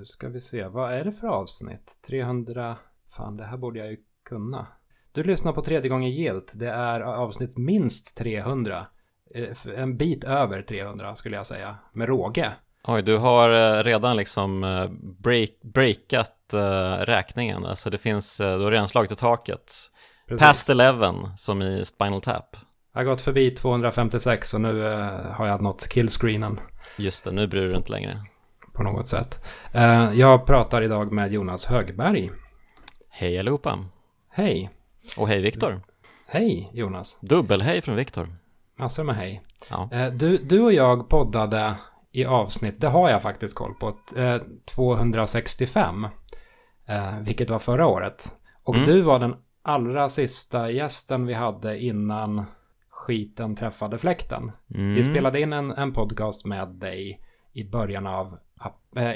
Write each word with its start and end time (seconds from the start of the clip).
Nu 0.00 0.06
ska 0.06 0.28
vi 0.28 0.40
se, 0.40 0.64
vad 0.64 0.92
är 0.92 1.04
det 1.04 1.12
för 1.12 1.28
avsnitt? 1.28 1.98
300... 2.06 2.76
Fan, 3.16 3.36
det 3.36 3.44
här 3.44 3.56
borde 3.56 3.78
jag 3.78 3.90
ju 3.90 3.96
kunna. 4.28 4.66
Du 5.12 5.22
lyssnar 5.22 5.52
på 5.52 5.62
tredje 5.62 5.88
gången 5.88 6.10
gilt. 6.10 6.52
Det 6.54 6.68
är 6.68 7.00
avsnitt 7.00 7.56
minst 7.56 8.16
300. 8.16 8.86
Eh, 9.34 9.74
En 9.76 9.96
bit 9.96 10.24
över 10.24 10.62
300 10.62 11.14
skulle 11.14 11.36
jag 11.36 11.46
säga, 11.46 11.76
med 11.92 12.08
råge. 12.08 12.52
Oj, 12.84 13.02
du 13.02 13.16
har 13.16 13.78
eh, 13.78 13.84
redan 13.84 14.16
liksom 14.16 14.64
eh, 14.64 14.90
break, 15.02 15.50
breakat 15.62 16.36
räkningen. 17.00 17.64
Alltså 17.64 17.90
det 17.90 17.98
finns, 17.98 18.36
du 18.36 18.44
har 18.44 18.70
redan 18.70 18.88
slagit 18.88 19.12
i 19.12 19.16
taket. 19.16 19.72
Precis. 20.28 20.46
Past 20.46 20.70
11 20.70 21.14
som 21.36 21.62
i 21.62 21.84
Spinal 21.84 22.20
Tap. 22.20 22.56
Jag 22.92 23.00
har 23.00 23.04
gått 23.04 23.22
förbi 23.22 23.50
256 23.50 24.54
och 24.54 24.60
nu 24.60 24.82
har 25.32 25.46
jag 25.46 25.62
nått 25.62 25.88
killscreenen 25.88 26.60
Just 26.96 27.24
det, 27.24 27.30
nu 27.30 27.46
bryr 27.46 27.62
du 27.62 27.68
dig 27.68 27.76
inte 27.76 27.92
längre. 27.92 28.20
På 28.80 28.84
något 28.84 29.06
sätt. 29.06 29.44
Eh, 29.72 30.10
jag 30.14 30.46
pratar 30.46 30.82
idag 30.82 31.12
med 31.12 31.32
Jonas 31.32 31.66
Högberg. 31.66 32.30
Hej 33.10 33.38
allihopa! 33.38 33.78
Hej! 34.30 34.70
Och 35.16 35.28
hej 35.28 35.40
Viktor! 35.40 35.80
Hej 36.26 36.70
Jonas! 36.72 37.18
Dubbelhej 37.20 37.82
från 37.82 37.96
Viktor. 37.96 38.28
Massor 38.78 39.04
med 39.04 39.14
hej. 39.16 39.42
Ja. 39.70 39.88
Eh, 39.92 40.12
Du, 40.12 40.36
du 40.36 40.60
och 40.60 40.72
jag 40.72 41.08
poddade 41.08 41.74
i 42.12 42.24
avsnitt, 42.24 42.80
det 42.80 42.88
har 42.88 43.10
jag 43.10 43.22
faktiskt 43.22 43.54
koll 43.54 43.74
på, 43.74 43.88
eh, 44.16 44.36
265. 44.74 46.06
eh, 46.86 47.18
Vilket 47.20 47.50
var 47.50 47.58
förra 47.58 47.86
året. 47.86 48.36
Och 48.64 48.74
Mm. 48.74 48.86
du 48.86 49.00
var 49.00 49.18
den 49.18 49.34
allra 49.62 50.08
sista 50.08 50.70
gästen 50.70 51.26
vi 51.26 51.34
hade 51.34 51.78
innan 51.78 52.44
skiten 52.90 53.56
träffade 53.56 53.98
fläkten. 53.98 54.52
Mm. 54.74 54.94
Vi 54.94 55.04
spelade 55.04 55.40
in 55.40 55.52
en, 55.52 55.70
en 55.70 55.92
podcast 55.92 56.44
med 56.46 56.68
dig 56.68 57.20
i 57.52 57.64
början 57.64 58.06
av, 58.06 58.38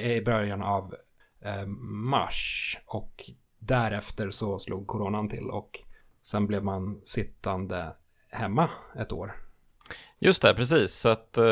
i 0.00 0.20
början 0.20 0.62
av 0.62 0.94
eh, 1.40 1.66
mars. 2.06 2.78
Och 2.86 3.30
därefter 3.58 4.30
så 4.30 4.58
slog 4.58 4.86
coronan 4.86 5.28
till 5.28 5.50
och 5.50 5.80
sen 6.22 6.46
blev 6.46 6.64
man 6.64 7.00
sittande 7.04 7.96
hemma 8.30 8.70
ett 8.98 9.12
år. 9.12 9.34
Just 10.18 10.42
det, 10.42 10.54
precis. 10.54 10.94
Så 10.94 11.08
att, 11.08 11.38
eh, 11.38 11.44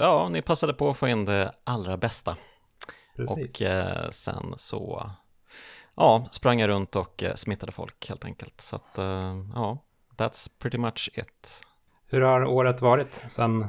ja, 0.00 0.28
ni 0.32 0.42
passade 0.42 0.74
på 0.74 0.90
att 0.90 0.96
få 0.96 1.08
in 1.08 1.24
det 1.24 1.52
allra 1.64 1.96
bästa. 1.96 2.36
Precis. 3.16 3.54
Och 3.60 3.62
eh, 3.62 4.10
sen 4.10 4.54
så, 4.56 5.10
ja, 5.94 6.28
sprang 6.30 6.60
jag 6.60 6.68
runt 6.68 6.96
och 6.96 7.22
eh, 7.22 7.34
smittade 7.34 7.72
folk 7.72 8.08
helt 8.08 8.24
enkelt. 8.24 8.60
Så 8.60 8.76
att, 8.76 8.98
eh, 8.98 9.44
ja, 9.54 9.78
that's 10.16 10.50
pretty 10.58 10.78
much 10.78 11.10
it. 11.14 11.62
Hur 12.06 12.20
har 12.20 12.44
året 12.44 12.82
varit 12.82 13.24
sen, 13.28 13.66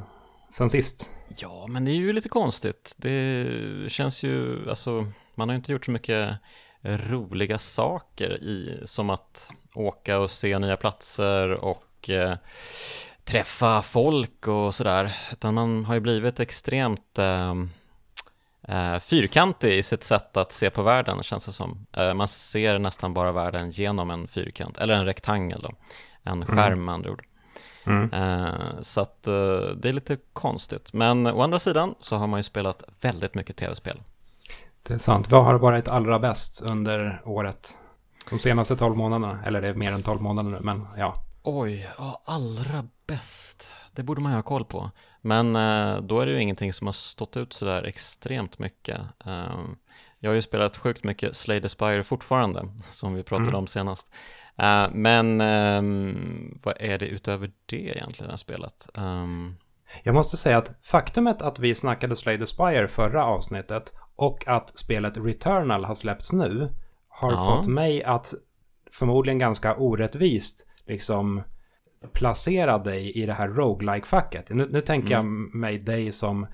sen 0.50 0.70
sist? 0.70 1.08
Ja, 1.36 1.66
men 1.68 1.84
det 1.84 1.90
är 1.90 1.94
ju 1.96 2.12
lite 2.12 2.28
konstigt. 2.28 2.94
Det 2.96 3.46
känns 3.88 4.22
ju, 4.22 4.70
alltså, 4.70 5.06
man 5.34 5.48
har 5.48 5.54
ju 5.54 5.56
inte 5.56 5.72
gjort 5.72 5.84
så 5.84 5.90
mycket 5.90 6.38
roliga 6.82 7.58
saker 7.58 8.30
i, 8.42 8.80
som 8.84 9.10
att 9.10 9.50
åka 9.74 10.18
och 10.18 10.30
se 10.30 10.58
nya 10.58 10.76
platser 10.76 11.50
och 11.50 12.10
eh, 12.10 12.36
träffa 13.24 13.82
folk 13.82 14.48
och 14.48 14.74
sådär. 14.74 15.16
Utan 15.32 15.54
man 15.54 15.84
har 15.84 15.94
ju 15.94 16.00
blivit 16.00 16.40
extremt 16.40 17.18
eh, 17.18 17.54
eh, 18.68 18.98
fyrkantig 18.98 19.78
i 19.78 19.82
sitt 19.82 20.04
sätt 20.04 20.36
att 20.36 20.52
se 20.52 20.70
på 20.70 20.82
världen, 20.82 21.22
känns 21.22 21.46
det 21.46 21.52
som. 21.52 21.86
Eh, 21.92 22.14
man 22.14 22.28
ser 22.28 22.78
nästan 22.78 23.14
bara 23.14 23.32
världen 23.32 23.70
genom 23.70 24.10
en 24.10 24.28
fyrkant, 24.28 24.78
eller 24.78 24.94
en 24.94 25.04
rektangel 25.06 25.60
då. 25.62 25.70
En 26.22 26.46
skärm 26.46 26.84
med 26.84 26.94
andra 26.94 27.10
ord. 27.10 27.24
Mm. 27.90 28.12
Eh, 28.12 28.80
Så 28.80 29.00
att 29.00 29.26
eh, 29.26 29.32
det 29.76 29.88
är 29.88 29.92
lite 29.92 30.16
konstigt. 30.32 30.92
Men 30.92 31.26
å 31.26 31.40
andra 31.42 31.58
sidan 31.58 31.94
så 32.00 32.16
har 32.16 32.26
man 32.26 32.38
ju 32.38 32.42
spelat 32.44 32.82
väldigt 33.00 33.34
mycket 33.34 33.56
tv-spel. 33.56 34.00
Det 34.82 34.94
är 34.94 34.98
sant. 34.98 35.30
Vad 35.30 35.44
har 35.44 35.54
varit 35.54 35.88
allra 35.88 36.18
bäst 36.18 36.62
under 36.70 37.22
året? 37.24 37.76
De 38.30 38.38
senaste 38.38 38.76
12 38.76 38.96
månaderna. 38.96 39.38
Eller 39.46 39.60
det 39.62 39.68
är 39.68 39.74
mer 39.74 39.92
än 39.92 40.02
12 40.02 40.20
månader 40.22 40.50
nu, 40.50 40.60
men 40.60 40.86
ja. 40.96 41.14
Oj, 41.42 41.88
ja, 41.98 42.22
allra 42.24 42.84
bäst. 43.06 43.70
Det 43.92 44.02
borde 44.02 44.20
man 44.20 44.32
ju 44.32 44.36
ha 44.36 44.42
koll 44.42 44.64
på. 44.64 44.90
Men 45.20 45.56
eh, 45.56 46.00
då 46.00 46.20
är 46.20 46.26
det 46.26 46.32
ju 46.32 46.40
ingenting 46.42 46.72
som 46.72 46.86
har 46.86 46.92
stått 46.92 47.36
ut 47.36 47.52
sådär 47.52 47.84
extremt 47.84 48.58
mycket. 48.58 49.00
Jag 50.22 50.30
har 50.30 50.34
ju 50.34 50.42
spelat 50.42 50.76
sjukt 50.76 51.04
mycket 51.04 51.36
Slay 51.36 51.60
the 51.60 51.68
Spire 51.68 52.02
fortfarande, 52.04 52.68
som 52.88 53.14
vi 53.14 53.22
pratade 53.22 53.48
Mm. 53.48 53.58
om 53.58 53.66
senast. 53.66 54.10
Eh, 54.58 54.86
men 54.92 55.40
ehm, 55.40 56.58
vad 56.62 56.74
är 56.80 56.98
det 56.98 57.06
utöver 57.08 57.50
det 57.66 57.76
egentligen 57.76 58.26
jag 58.28 58.32
har 58.32 58.36
spelat? 58.36 58.88
Ehm, 58.94 59.54
Jag 60.02 60.14
måste 60.14 60.36
säga 60.36 60.58
att 60.58 60.74
faktumet 60.82 61.42
att 61.42 61.58
vi 61.58 61.74
snackade 61.74 62.16
Slay 62.16 62.38
the 62.38 62.46
Spire 62.46 62.88
förra 62.88 63.24
avsnittet 63.24 63.94
och 64.16 64.48
att 64.48 64.78
spelet 64.78 65.16
Returnal 65.16 65.84
har 65.84 65.94
släppts 65.94 66.32
nu 66.32 66.72
har 67.08 67.32
Ja. 67.32 67.36
fått 67.56 67.66
mig 67.68 68.04
att 68.04 68.34
förmodligen 68.92 69.38
ganska 69.38 69.76
orättvist 69.76 70.66
liksom 70.86 71.42
placera 72.12 72.78
dig 72.78 73.10
i 73.22 73.26
det 73.26 73.32
här 73.34 73.48
roguelike-facket. 73.48 74.50
Nu, 74.50 74.68
nu 74.70 74.80
tänker 74.80 75.10
jag 75.10 75.24
mig 75.54 75.78
dig 75.78 76.12
som 76.12 76.46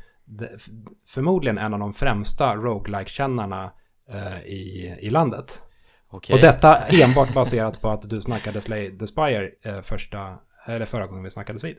förmodligen 1.07 1.59
en 1.59 1.75
av 1.75 1.81
de 1.81 1.93
främsta 1.93 2.57
roguelike-kännarna 2.57 3.73
eh, 4.09 4.39
i, 4.39 4.97
i 5.01 5.11
landet. 5.11 5.63
okej. 6.09 6.35
Och 6.35 6.41
detta 6.41 6.77
enbart 6.77 7.35
baserat 7.35 7.81
på 7.81 7.91
att 7.91 8.11
du 8.11 8.21
snackade 8.21 8.61
Slay 8.61 8.99
the 8.99 9.07
Spire 9.07 9.51
eh, 9.63 9.81
första, 9.81 10.39
eller 10.67 10.87
förra 10.87 11.07
gången 11.07 11.25
vi 11.25 11.31
snackades 11.31 11.65
vid. 11.65 11.77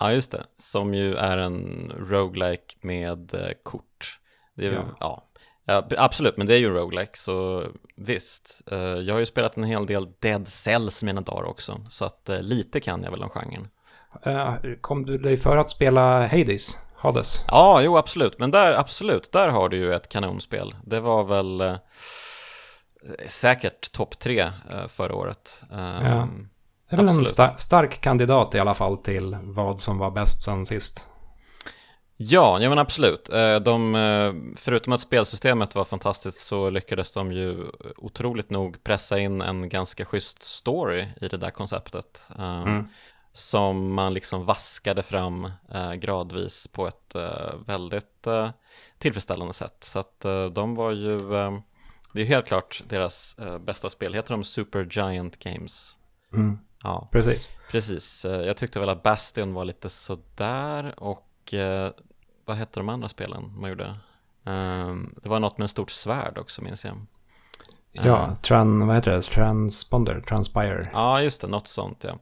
Ja, 0.00 0.12
just 0.12 0.32
det. 0.32 0.44
Som 0.56 0.94
ju 0.94 1.14
är 1.14 1.38
en 1.38 1.92
roguelike 1.98 2.74
med 2.80 3.34
eh, 3.34 3.50
kort. 3.62 4.18
Det 4.56 4.66
är 4.66 4.72
Ja. 4.72 4.96
ja. 5.00 5.26
Ja, 5.64 5.88
absolut, 5.96 6.36
men 6.36 6.46
det 6.46 6.54
är 6.54 6.58
ju 6.58 6.70
roguelike, 6.70 7.18
så 7.18 7.64
visst. 7.96 8.62
Eh, 8.70 8.78
jag 8.78 9.14
har 9.14 9.18
ju 9.20 9.26
spelat 9.26 9.56
en 9.56 9.64
hel 9.64 9.86
del 9.86 10.06
Dead 10.20 10.48
Cells 10.48 11.02
mina 11.02 11.20
dagar 11.20 11.44
också, 11.44 11.80
så 11.88 12.04
att 12.04 12.28
eh, 12.28 12.40
lite 12.40 12.80
kan 12.80 13.02
jag 13.02 13.10
väl 13.10 13.22
om 13.22 13.28
genren. 13.30 13.68
Eh, 14.22 14.54
kom 14.80 15.06
du 15.06 15.18
dig 15.18 15.36
för 15.36 15.56
att 15.56 15.70
spela 15.70 16.26
Hades? 16.26 16.76
Hades? 17.00 17.44
Ja, 17.48 17.80
jo, 17.82 17.96
absolut, 17.98 18.38
men 18.38 18.50
där, 18.50 18.72
absolut, 18.72 19.32
där 19.32 19.48
har 19.48 19.68
du 19.68 19.76
ju 19.76 19.94
ett 19.94 20.08
kanonspel. 20.08 20.74
Det 20.84 21.00
var 21.00 21.24
väl 21.24 21.60
eh, 21.60 21.74
säkert 23.26 23.92
topp 23.92 24.18
tre 24.18 24.40
eh, 24.70 24.86
förra 24.88 25.14
året. 25.14 25.62
Eh, 25.72 25.78
Ja. 25.78 26.28
Det 26.90 26.96
är 26.96 27.00
väl 27.00 27.08
en 27.08 27.24
sta- 27.24 27.56
stark 27.56 28.00
kandidat 28.00 28.54
i 28.54 28.58
alla 28.58 28.74
fall 28.74 28.98
till 28.98 29.36
vad 29.42 29.80
som 29.80 29.98
var 29.98 30.10
bäst 30.10 30.42
sen 30.42 30.66
sist. 30.66 31.06
Ja, 32.16 32.58
ja 32.60 32.68
men 32.68 32.78
absolut. 32.78 33.28
Eh, 33.28 33.56
De, 33.56 33.94
eh, 33.94 34.32
förutom 34.56 34.92
att 34.92 35.00
spelsystemet 35.00 35.74
var 35.74 35.84
fantastiskt 35.84 36.46
så 36.46 36.70
lyckades 36.70 37.12
de 37.14 37.32
ju 37.32 37.66
otroligt 37.96 38.50
nog 38.50 38.84
pressa 38.84 39.18
in 39.18 39.40
en 39.40 39.68
ganska 39.68 40.04
schysst 40.04 40.42
story 40.42 41.06
i 41.20 41.28
det 41.28 41.36
där 41.36 41.50
konceptet. 41.50 42.22
eh, 42.38 42.62
Mm. 42.62 42.88
Som 43.32 43.94
man 43.94 44.14
liksom 44.14 44.44
vaskade 44.44 45.02
fram 45.02 45.50
eh, 45.74 45.92
gradvis 45.92 46.68
på 46.68 46.86
ett 46.88 47.14
eh, 47.14 47.54
väldigt 47.66 48.26
eh, 48.26 48.50
tillfredsställande 48.98 49.54
sätt. 49.54 49.76
Så 49.84 49.98
att 49.98 50.24
eh, 50.24 50.46
de 50.46 50.74
var 50.74 50.90
ju, 50.90 51.34
eh, 51.34 51.58
det 52.12 52.20
är 52.20 52.24
helt 52.24 52.46
klart 52.46 52.82
deras 52.88 53.36
eh, 53.38 53.58
bästa 53.58 53.90
spel. 53.90 54.14
Heter 54.14 54.34
de 54.34 54.44
Super 54.44 54.88
Giant 54.90 55.38
Games? 55.38 55.96
Mm. 56.32 56.58
Ja, 56.82 57.08
Precis. 57.12 57.48
Precis, 57.70 58.24
jag 58.24 58.56
tyckte 58.56 58.80
väl 58.80 58.88
att 58.88 59.02
Bastion 59.02 59.54
var 59.54 59.64
lite 59.64 59.88
sådär 59.90 60.94
och 60.96 61.54
vad 62.44 62.56
hette 62.56 62.80
de 62.80 62.88
andra 62.88 63.08
spelen 63.08 63.52
man 63.56 63.70
gjorde? 63.70 63.96
Ehm, 64.44 65.14
det 65.22 65.28
var 65.28 65.40
något 65.40 65.58
med 65.58 65.64
en 65.64 65.68
stort 65.68 65.90
svärd 65.90 66.38
också 66.38 66.62
minns 66.62 66.84
jag. 66.84 67.06
Ja, 67.92 68.36
tran, 68.42 68.86
vad 68.86 68.96
heter 68.96 69.10
det? 69.10 69.22
Transponder? 69.22 70.20
Transpire? 70.20 70.90
Ja, 70.92 71.22
just 71.22 71.40
det, 71.40 71.48
något 71.48 71.68
sånt 71.68 72.04
ja. 72.08 72.18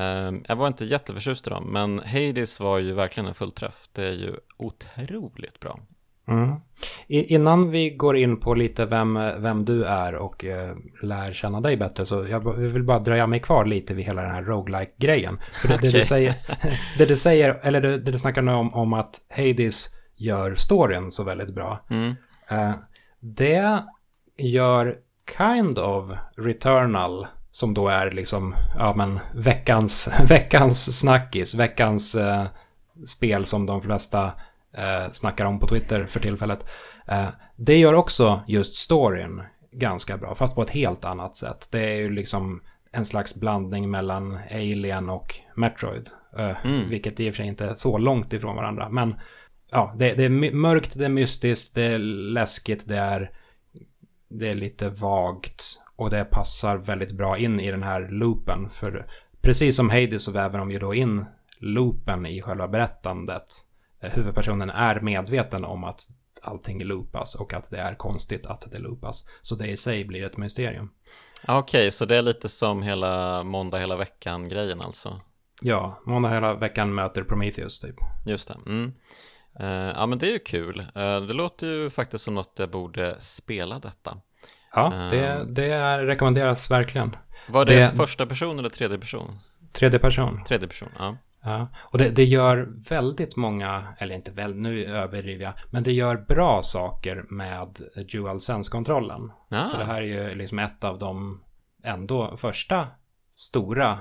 Ehm, 0.00 0.44
jag 0.48 0.56
var 0.56 0.66
inte 0.66 0.84
jätteförtjust 0.84 1.46
i 1.46 1.50
dem, 1.50 1.64
men 1.72 1.98
Hades 1.98 2.60
var 2.60 2.78
ju 2.78 2.92
verkligen 2.92 3.26
en 3.26 3.34
fullträff. 3.34 3.84
Det 3.92 4.04
är 4.04 4.12
ju 4.12 4.34
otroligt 4.56 5.60
bra. 5.60 5.80
Mm. 6.28 6.54
Innan 7.08 7.70
vi 7.70 7.90
går 7.90 8.16
in 8.16 8.40
på 8.40 8.54
lite 8.54 8.86
vem, 8.86 9.14
vem 9.38 9.64
du 9.64 9.84
är 9.84 10.14
och 10.14 10.44
eh, 10.44 10.76
lär 11.02 11.32
känna 11.32 11.60
dig 11.60 11.76
bättre 11.76 12.06
så 12.06 12.26
jag 12.26 12.56
vill 12.56 12.82
bara 12.82 12.98
dröja 12.98 13.26
mig 13.26 13.40
kvar 13.40 13.64
lite 13.64 13.94
vid 13.94 14.04
hela 14.04 14.22
den 14.22 14.30
här 14.30 14.42
roguelike 14.42 14.92
grejen 14.96 15.40
För 15.52 15.68
det, 15.68 15.76
det, 15.76 15.98
du 15.98 16.04
säger, 16.04 16.34
det 16.98 17.04
du 17.06 17.16
säger, 17.16 17.60
eller 17.62 17.80
det, 17.80 17.98
det 17.98 18.12
du 18.12 18.18
snackar 18.18 18.42
nu 18.42 18.52
om, 18.52 18.74
om 18.74 18.92
att 18.92 19.20
Hades 19.36 19.86
gör 20.16 20.54
storyn 20.54 21.10
så 21.10 21.24
väldigt 21.24 21.54
bra. 21.54 21.84
Mm. 21.90 22.14
Eh, 22.48 22.72
det 23.20 23.82
gör 24.36 24.96
kind 25.38 25.78
of 25.78 26.10
Returnal 26.36 27.26
som 27.50 27.74
då 27.74 27.88
är 27.88 28.10
liksom, 28.10 28.54
ja 28.76 28.94
men 28.96 29.20
veckans, 29.34 30.08
veckans 30.28 31.00
snackis, 31.00 31.54
veckans 31.54 32.14
eh, 32.14 32.44
spel 33.06 33.46
som 33.46 33.66
de 33.66 33.82
flesta 33.82 34.32
eh, 34.72 35.10
snackar 35.12 35.44
om 35.44 35.58
på 35.58 35.66
Twitter 35.66 36.06
för 36.06 36.20
tillfället. 36.20 36.66
Eh, 37.06 37.28
det 37.56 37.76
gör 37.76 37.94
också 37.94 38.40
just 38.46 38.74
storyn 38.74 39.42
ganska 39.72 40.16
bra, 40.16 40.34
fast 40.34 40.54
på 40.54 40.62
ett 40.62 40.70
helt 40.70 41.04
annat 41.04 41.36
sätt. 41.36 41.68
Det 41.70 41.80
är 41.80 41.96
ju 41.96 42.10
liksom 42.10 42.62
en 42.92 43.04
slags 43.04 43.40
blandning 43.40 43.90
mellan 43.90 44.38
Alien 44.50 45.10
och 45.10 45.34
Metroid. 45.54 46.10
Eh, 46.38 46.56
Mm. 46.64 46.88
Vilket 46.88 47.20
i 47.20 47.30
och 47.30 47.34
för 47.34 47.36
sig 47.36 47.46
inte 47.46 47.64
är 47.64 47.74
så 47.74 47.98
långt 47.98 48.32
ifrån 48.32 48.56
varandra. 48.56 48.88
Men 48.88 49.14
ja, 49.70 49.94
det, 49.96 50.14
det 50.14 50.24
är 50.24 50.52
mörkt, 50.54 50.98
det 50.98 51.04
är 51.04 51.08
mystiskt, 51.08 51.74
det 51.74 51.82
är 51.82 51.98
läskigt, 51.98 52.88
det 52.88 52.96
är 52.96 53.30
det 54.34 54.48
är 54.48 54.54
lite 54.54 54.88
vagt 54.88 55.64
och 55.96 56.10
det 56.10 56.24
passar 56.24 56.76
väldigt 56.76 57.12
bra 57.12 57.38
in 57.38 57.60
i 57.60 57.70
den 57.70 57.82
här 57.82 58.08
loopen. 58.08 58.70
För 58.70 59.06
precis 59.40 59.76
som 59.76 59.90
Hades 59.90 60.24
så 60.24 60.32
väver 60.32 60.58
de 60.58 60.70
ju 60.70 60.78
då 60.78 60.94
in 60.94 61.24
loopen 61.58 62.26
i 62.26 62.42
själva 62.42 62.68
berättandet. 62.68 63.44
Eh, 64.00 64.10
huvudpersonen 64.10 64.70
är 64.70 65.00
medveten 65.00 65.64
om 65.64 65.84
att 65.84 66.00
allting 66.42 66.84
loopas 66.84 67.34
och 67.34 67.52
att 67.54 67.70
det 67.70 67.78
är 67.78 67.94
konstigt 67.94 68.46
att 68.46 68.70
det 68.70 68.78
loopas. 68.78 69.28
Så 69.42 69.54
det 69.54 69.66
i 69.66 69.76
sig 69.76 70.04
blir 70.04 70.24
ett 70.24 70.36
mysterium. 70.36 70.90
Okej, 71.48 71.58
okay, 71.58 71.90
så 71.90 72.04
det 72.04 72.16
är 72.16 72.22
lite 72.22 72.48
som 72.48 72.82
hela 72.82 73.42
måndag 73.42 73.78
hela 73.78 73.96
veckan-grejen 73.96 74.80
alltså? 74.80 75.20
Ja, 75.62 76.02
måndag 76.06 76.28
hela 76.28 76.54
veckan 76.54 76.94
möter 76.94 77.24
Prometheus 77.24 77.80
typ. 77.80 77.96
Just 78.26 78.48
det. 78.48 78.56
Mm. 78.66 78.92
Uh, 79.60 79.66
ja, 79.68 80.06
men 80.06 80.18
det 80.18 80.28
är 80.28 80.32
ju 80.32 80.38
kul. 80.38 80.80
Uh, 80.80 81.20
det 81.26 81.32
låter 81.32 81.66
ju 81.66 81.90
faktiskt 81.90 82.24
som 82.24 82.34
något 82.34 82.56
jag 82.58 82.70
borde 82.70 83.16
spela 83.20 83.78
detta. 83.78 84.16
Ja, 84.72 85.08
det, 85.10 85.36
uh, 85.36 85.46
det 85.46 85.98
rekommenderas 86.06 86.70
verkligen. 86.70 87.16
Var 87.48 87.64
det, 87.64 87.74
det 87.74 87.96
första 87.96 88.26
person 88.26 88.58
eller 88.58 88.68
tredje 88.68 88.98
person? 88.98 89.38
Tredje 89.72 89.98
person. 89.98 90.44
Tredje 90.44 90.68
person, 90.68 90.88
ja. 90.98 91.16
Ja, 91.46 91.68
och 91.78 91.98
det, 91.98 92.10
det, 92.10 92.24
gör 92.24 92.68
väldigt 92.88 93.36
många, 93.36 93.94
eller 93.98 94.14
inte 94.14 94.30
väl, 94.30 94.54
nu 94.54 94.84
överdriver 94.84 95.44
jag, 95.44 95.54
men 95.70 95.82
det 95.82 95.92
gör 95.92 96.16
bra 96.16 96.62
saker 96.62 97.24
med 97.28 97.78
Dual 98.12 98.40
Sense-kontrollen. 98.40 99.32
Ah. 99.48 99.70
För 99.70 99.78
det 99.78 99.84
här 99.84 100.02
är 100.02 100.06
ju 100.06 100.30
liksom 100.30 100.58
ett 100.58 100.84
av 100.84 100.98
de 100.98 101.42
ändå 101.82 102.36
första 102.36 102.88
stora 103.32 103.98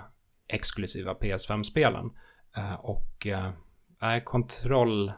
exklusiva 0.47 1.13
PS5-spelen. 1.13 2.11
Uh, 2.57 2.73
och 2.73 3.27
uh, 3.27 4.19
kontroll, 4.23 5.13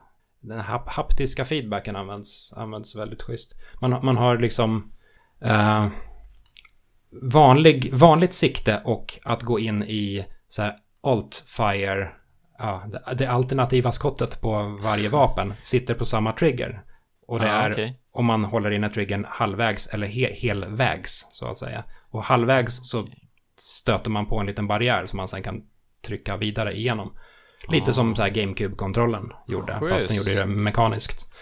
den 0.47 0.59
hap 0.59 0.89
haptiska 0.89 1.45
feedbacken 1.45 1.95
används, 1.95 2.53
används 2.53 2.95
väldigt 2.95 3.21
schysst. 3.21 3.53
Man, 3.81 4.05
man 4.05 4.17
har 4.17 4.37
liksom 4.37 4.91
uh, 5.45 5.87
vanlig, 7.21 7.93
vanligt 7.93 8.33
sikte 8.33 8.81
och 8.85 9.19
att 9.23 9.43
gå 9.43 9.59
in 9.59 9.83
i 9.83 10.25
så 10.47 10.61
här 10.61 10.75
Alt-Fire, 11.01 12.09
ja, 12.57 12.85
det 13.17 13.27
alternativa 13.27 13.91
skottet 13.91 14.41
på 14.41 14.79
varje 14.83 15.09
vapen 15.09 15.53
sitter 15.61 15.93
på 15.93 16.05
samma 16.05 16.33
trigger. 16.33 16.81
Och 17.27 17.39
det 17.39 17.51
ah, 17.51 17.61
är 17.61 17.71
okay. 17.71 17.93
om 18.11 18.25
man 18.25 18.45
håller 18.45 18.71
inne 18.71 18.89
triggern 18.89 19.25
halvvägs 19.29 19.87
eller 19.87 20.07
he 20.07 20.33
helvägs 20.33 21.29
så 21.31 21.47
att 21.47 21.57
säga. 21.57 21.83
Och 22.09 22.23
halvvägs 22.23 22.89
så 22.89 23.07
stöter 23.59 24.09
man 24.09 24.25
på 24.25 24.39
en 24.39 24.45
liten 24.45 24.67
barriär 24.67 25.05
som 25.05 25.17
man 25.17 25.27
sen 25.27 25.43
kan 25.43 25.63
trycka 26.01 26.37
vidare 26.37 26.77
igenom. 26.77 27.17
Lite 27.67 27.93
som 27.93 28.15
så 28.15 28.21
här 28.21 28.29
GameCube-kontrollen 28.29 29.33
gjorde, 29.47 29.77
Just. 29.81 29.93
fast 29.93 30.07
den 30.07 30.17
gjorde 30.17 30.35
det 30.35 30.45
mekaniskt. 30.45 31.33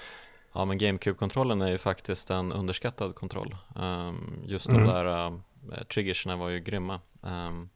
Ja, 0.54 0.66
men 0.66 0.78
GameCube-kontrollen 0.78 1.62
är 1.62 1.68
ju 1.68 1.78
faktiskt 1.78 2.30
en 2.30 2.52
underskattad 2.52 3.16
kontroll. 3.16 3.56
Um, 3.76 4.44
just 4.46 4.70
mm. 4.70 4.84
de 4.84 4.94
där 4.94 5.28
uh, 5.28 5.84
triggersna 5.94 6.36
var 6.36 6.50
ju 6.50 6.60
grymma. 6.60 7.00
Um, 7.22 7.70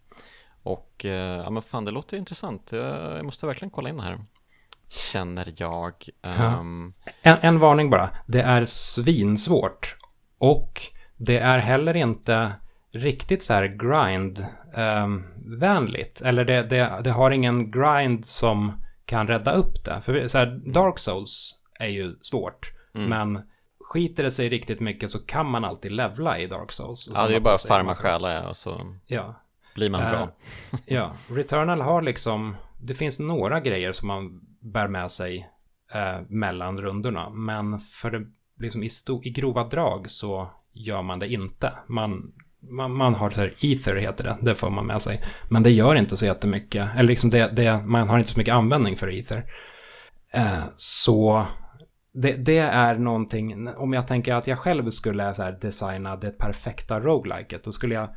och 0.63 1.05
uh, 1.05 1.11
ja, 1.11 1.49
men 1.49 1.63
fan, 1.63 1.85
det 1.85 1.91
låter 1.91 2.17
intressant. 2.17 2.69
Jag 2.71 3.25
måste 3.25 3.47
verkligen 3.47 3.69
kolla 3.69 3.89
in 3.89 3.97
det 3.97 4.03
här. 4.03 4.19
Känner 4.87 5.53
jag. 5.55 5.93
Um... 6.21 6.93
Ja. 7.03 7.11
En, 7.21 7.37
en 7.41 7.59
varning 7.59 7.89
bara. 7.89 8.09
Det 8.25 8.41
är 8.41 8.65
svinsvårt. 8.65 9.95
Och 10.37 10.81
det 11.17 11.37
är 11.37 11.59
heller 11.59 11.95
inte 11.95 12.51
riktigt 12.97 13.43
så 13.43 13.53
här 13.53 13.67
grind-vänligt. 13.67 16.21
Eller 16.21 16.45
det, 16.45 16.63
det, 16.63 17.01
det, 17.03 17.11
har 17.11 17.31
ingen 17.31 17.71
grind 17.71 18.25
som 18.25 18.81
kan 19.05 19.27
rädda 19.27 19.53
upp 19.53 19.85
det. 19.85 20.01
För 20.01 20.27
så 20.27 20.37
här, 20.37 20.61
Dark 20.73 20.99
Souls 20.99 21.55
är 21.79 21.87
ju 21.87 22.15
svårt. 22.21 22.71
Mm. 22.95 23.09
Men 23.09 23.41
skiter 23.79 24.23
det 24.23 24.31
sig 24.31 24.49
riktigt 24.49 24.79
mycket 24.79 25.09
så 25.09 25.19
kan 25.19 25.51
man 25.51 25.65
alltid 25.65 25.91
levla 25.91 26.39
i 26.39 26.47
Dark 26.47 26.71
Souls. 26.71 27.09
Ja, 27.15 27.27
det 27.27 27.35
är 27.35 27.39
bara 27.39 27.55
att 27.55 27.67
farma 27.67 27.95
själar 27.95 28.47
och 28.47 28.55
så 28.55 28.81
ja. 29.05 29.41
blir 29.75 29.89
man 29.89 30.01
bra. 30.01 30.23
Uh, 30.23 30.29
ja, 30.85 31.13
Returnal 31.29 31.81
har 31.81 32.01
liksom, 32.01 32.55
det 32.81 32.93
finns 32.93 33.19
några 33.19 33.59
grejer 33.59 33.91
som 33.91 34.07
man 34.07 34.41
bär 34.59 34.87
med 34.87 35.11
sig 35.11 35.49
uh, 35.95 36.21
mellan 36.27 36.77
rundorna. 36.77 37.29
Men 37.29 37.79
för 37.79 38.27
liksom 38.59 38.83
i, 38.83 38.89
i 39.23 39.29
grova 39.29 39.63
drag 39.63 40.11
så 40.11 40.49
gör 40.73 41.01
man 41.01 41.19
det 41.19 41.27
inte. 41.27 41.73
Man 41.87 42.33
man, 42.69 42.95
man, 42.95 43.13
har 43.13 43.29
så 43.29 43.41
här 43.41 43.53
ether 43.61 43.95
heter 43.95 44.23
det, 44.23 44.37
det 44.41 44.55
får 44.55 44.69
man 44.69 44.85
med 44.85 45.01
sig. 45.01 45.21
Men 45.49 45.63
det 45.63 45.71
gör 45.71 45.95
inte 45.95 46.17
så 46.17 46.25
jättemycket, 46.25 46.89
eller 46.95 47.09
liksom 47.09 47.29
det, 47.29 47.55
det, 47.55 47.81
man 47.85 48.09
har 48.09 48.17
inte 48.17 48.31
så 48.31 48.39
mycket 48.39 48.53
användning 48.53 48.95
för 48.95 49.19
ether. 49.19 49.43
Eh, 50.33 50.63
så 50.77 51.45
det, 52.13 52.33
det, 52.33 52.57
är 52.57 52.97
någonting, 52.97 53.69
om 53.77 53.93
jag 53.93 54.07
tänker 54.07 54.33
att 54.33 54.47
jag 54.47 54.59
själv 54.59 54.89
skulle 54.89 55.33
så 55.33 55.43
här 55.43 55.57
designa 55.61 56.15
det 56.15 56.37
perfekta 56.37 56.99
rogueliket, 56.99 57.63
då 57.63 57.71
skulle 57.71 57.95
jag 57.95 58.09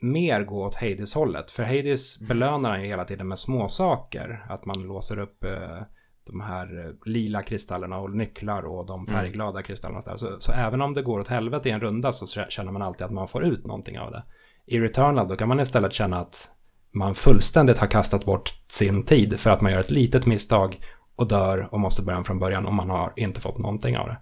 mer 0.00 0.44
gå 0.44 0.64
åt 0.64 0.74
Hades-hållet. 0.74 1.50
För 1.50 1.62
Hades 1.62 2.20
belönar 2.20 2.70
han 2.70 2.82
ju 2.82 2.88
hela 2.88 3.04
tiden 3.04 3.28
med 3.28 3.38
små 3.38 3.68
saker. 3.68 4.46
Att 4.48 4.64
man 4.64 4.82
låser 4.82 5.18
upp 5.18 5.44
eh, 5.44 5.82
de 6.26 6.40
här 6.40 6.86
eh, 6.86 6.92
lila 7.04 7.42
kristallerna 7.42 7.98
och 7.98 8.10
nycklar 8.10 8.62
och 8.62 8.86
de 8.86 9.00
mm. 9.00 9.06
färgglada 9.06 9.58
mm. 9.58 9.62
kristallerna. 9.62 10.02
Så, 10.02 10.18
så, 10.18 10.36
så, 10.38 10.52
även 10.52 10.82
om 10.82 10.94
det 10.94 11.02
går 11.02 11.20
åt 11.20 11.28
helvete 11.28 11.68
i 11.68 11.72
en 11.72 11.80
runda 11.80 12.12
så 12.12 12.26
känner 12.48 12.72
man 12.72 12.82
alltid 12.82 13.02
att 13.02 13.12
man 13.12 13.28
får 13.28 13.44
ut 13.44 13.66
någonting 13.66 13.98
av 13.98 14.10
det. 14.10 14.24
I 14.66 14.80
Returnal 14.80 15.28
då 15.28 15.36
kan 15.36 15.48
man 15.48 15.60
istället 15.60 15.92
känna 15.92 16.20
att 16.20 16.50
man 16.92 17.14
fullständigt 17.14 17.78
har 17.78 17.86
kastat 17.86 18.24
bort 18.24 18.54
sin 18.68 19.02
tid 19.02 19.40
för 19.40 19.50
att 19.50 19.60
man 19.60 19.72
gör 19.72 19.80
ett 19.80 19.90
litet 19.90 20.26
misstag 20.26 20.80
och 21.16 21.28
dör 21.28 21.68
och 21.70 21.80
måste 21.80 22.02
börja 22.02 22.24
från 22.24 22.38
början 22.38 22.66
och 22.66 22.74
man 22.74 22.90
har 22.90 23.12
inte 23.16 23.40
fått 23.40 23.58
någonting 23.58 23.98
av 23.98 24.06
det. 24.06 24.16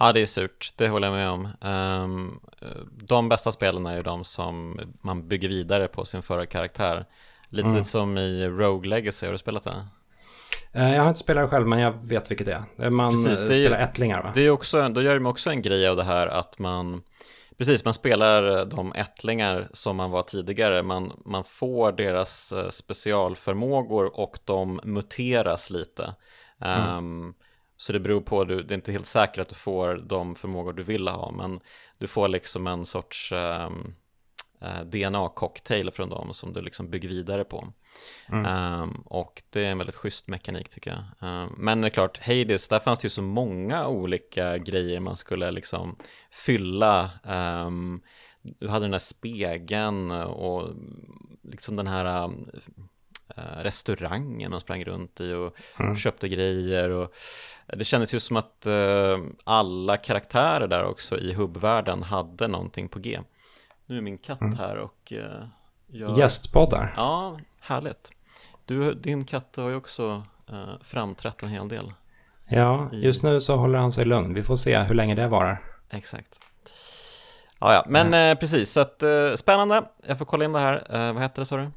Ja, 0.00 0.12
det 0.12 0.20
är 0.20 0.26
surt. 0.26 0.72
Det 0.76 0.88
håller 0.88 1.08
jag 1.08 1.16
med 1.16 1.30
om. 1.30 1.48
Um, 1.60 2.40
de 3.08 3.28
bästa 3.28 3.52
spelen 3.52 3.86
är 3.86 3.96
ju 3.96 4.02
de 4.02 4.24
som 4.24 4.80
man 5.00 5.28
bygger 5.28 5.48
vidare 5.48 5.88
på 5.88 6.04
sin 6.04 6.22
förra 6.22 6.46
karaktär. 6.46 7.04
Lite 7.48 7.68
mm. 7.68 7.84
som 7.84 8.18
i 8.18 8.48
Rogue 8.48 8.88
Legacy, 8.88 9.26
har 9.26 9.32
du 9.32 9.38
spelat 9.38 9.64
det? 9.64 9.86
Eh, 10.72 10.94
jag 10.94 11.02
har 11.02 11.08
inte 11.08 11.20
spelat 11.20 11.44
det 11.44 11.56
själv 11.56 11.66
men 11.66 11.78
jag 11.78 11.92
vet 12.06 12.30
vilket 12.30 12.46
det 12.46 12.64
är. 12.78 12.90
Man 12.90 13.10
Precis, 13.10 13.40
det 13.40 13.54
är, 13.54 13.54
spelar 13.54 13.78
ättlingar 13.78 14.22
va? 14.22 14.30
Det 14.34 14.40
är 14.40 14.50
också, 14.50 14.88
då 14.88 15.02
gör 15.02 15.14
de 15.14 15.26
också 15.26 15.50
en 15.50 15.62
grej 15.62 15.88
av 15.88 15.96
det 15.96 16.04
här 16.04 16.26
att 16.26 16.58
man 16.58 17.02
Precis, 17.58 17.84
man 17.84 17.94
spelar 17.94 18.64
de 18.64 18.92
ättlingar 18.92 19.68
som 19.72 19.96
man 19.96 20.10
var 20.10 20.22
tidigare. 20.22 20.82
Man, 20.82 21.22
man 21.24 21.44
får 21.44 21.92
deras 21.92 22.52
eh, 22.52 22.68
specialförmågor 22.68 24.20
och 24.20 24.38
de 24.44 24.80
muteras 24.84 25.70
lite. 25.70 26.14
Mm. 26.60 26.96
Um, 26.96 27.34
så 27.76 27.92
det 27.92 28.00
beror 28.00 28.20
på, 28.20 28.44
det 28.44 28.54
är 28.54 28.72
inte 28.72 28.92
helt 28.92 29.06
säkert 29.06 29.38
att 29.38 29.48
du 29.48 29.54
får 29.54 29.96
de 29.96 30.34
förmågor 30.34 30.72
du 30.72 30.82
vill 30.82 31.08
ha, 31.08 31.30
men 31.30 31.60
du 31.98 32.06
får 32.06 32.28
liksom 32.28 32.66
en 32.66 32.86
sorts 32.86 33.32
um, 33.32 33.38
eh, 33.38 33.72
DNA-cocktail 34.60 35.90
från 35.90 36.08
dem 36.08 36.34
som 36.34 36.52
du 36.52 36.60
liksom 36.60 36.90
bygger 36.90 37.08
vidare 37.08 37.44
på. 37.44 37.72
Mm. 38.28 38.80
Um, 38.82 39.02
och 39.06 39.42
det 39.50 39.64
är 39.64 39.70
en 39.70 39.78
väldigt 39.78 39.96
schysst 39.96 40.28
mekanik 40.28 40.68
tycker 40.68 40.90
jag. 40.90 41.28
Um, 41.28 41.54
men 41.58 41.80
det 41.80 41.88
är 41.88 41.90
klart, 41.90 42.18
Hades, 42.18 42.68
där 42.68 42.78
fanns 42.78 42.98
det 42.98 43.06
ju 43.06 43.10
så 43.10 43.22
många 43.22 43.88
olika 43.88 44.58
grejer 44.58 45.00
man 45.00 45.16
skulle 45.16 45.50
liksom 45.50 45.96
fylla. 46.30 47.10
Um, 47.66 48.02
du 48.42 48.68
hade 48.68 48.84
den 48.84 48.90
där 48.90 48.98
spegeln 48.98 50.10
och 50.10 50.74
liksom 51.42 51.76
den 51.76 51.86
här 51.86 52.28
uh, 52.28 53.62
restaurangen 53.62 54.50
man 54.50 54.60
sprang 54.60 54.84
runt 54.84 55.20
i 55.20 55.32
och 55.32 55.56
mm. 55.80 55.96
köpte 55.96 56.28
grejer. 56.28 56.90
Och 56.90 57.14
det 57.66 57.84
kändes 57.84 58.14
ju 58.14 58.20
som 58.20 58.36
att 58.36 58.66
uh, 58.66 59.18
alla 59.44 59.96
karaktärer 59.96 60.68
där 60.68 60.84
också 60.84 61.18
i 61.18 61.32
hubbvärlden 61.32 62.02
hade 62.02 62.48
någonting 62.48 62.88
på 62.88 62.98
G. 62.98 63.20
Nu 63.88 63.96
är 63.96 64.00
min 64.00 64.18
katt 64.18 64.40
mm. 64.40 64.58
här 64.58 64.76
och 64.76 65.12
uh, 65.12 65.44
jag... 65.86 66.18
Gästpoddar. 66.18 66.94
Ja, 66.96 67.38
Härligt. 67.68 68.10
Du, 68.64 68.94
din 68.94 69.24
katt 69.24 69.56
har 69.56 69.68
ju 69.68 69.76
också 69.76 70.22
eh, 70.48 70.74
framträtt 70.82 71.42
en 71.42 71.48
hel 71.48 71.68
del. 71.68 71.92
Ja, 72.48 72.88
just 72.92 73.22
nu 73.22 73.40
så 73.40 73.56
håller 73.56 73.78
han 73.78 73.92
sig 73.92 74.04
lugn. 74.04 74.34
Vi 74.34 74.42
får 74.42 74.56
se 74.56 74.78
hur 74.78 74.94
länge 74.94 75.14
det 75.14 75.28
varar. 75.28 75.62
Exakt. 75.90 76.40
Ja, 77.60 77.72
ja, 77.72 77.84
men 77.88 78.06
mm. 78.06 78.30
eh, 78.30 78.38
precis, 78.38 78.72
så 78.72 78.80
att 78.80 79.02
eh, 79.02 79.32
spännande. 79.34 79.82
Jag 80.06 80.18
får 80.18 80.24
kolla 80.24 80.44
in 80.44 80.52
det 80.52 80.58
här. 80.58 80.86
Eh, 80.90 81.12
vad 81.12 81.22
heter 81.22 81.42
det 81.42 81.46
sa 81.46 81.56
du? 81.56 81.70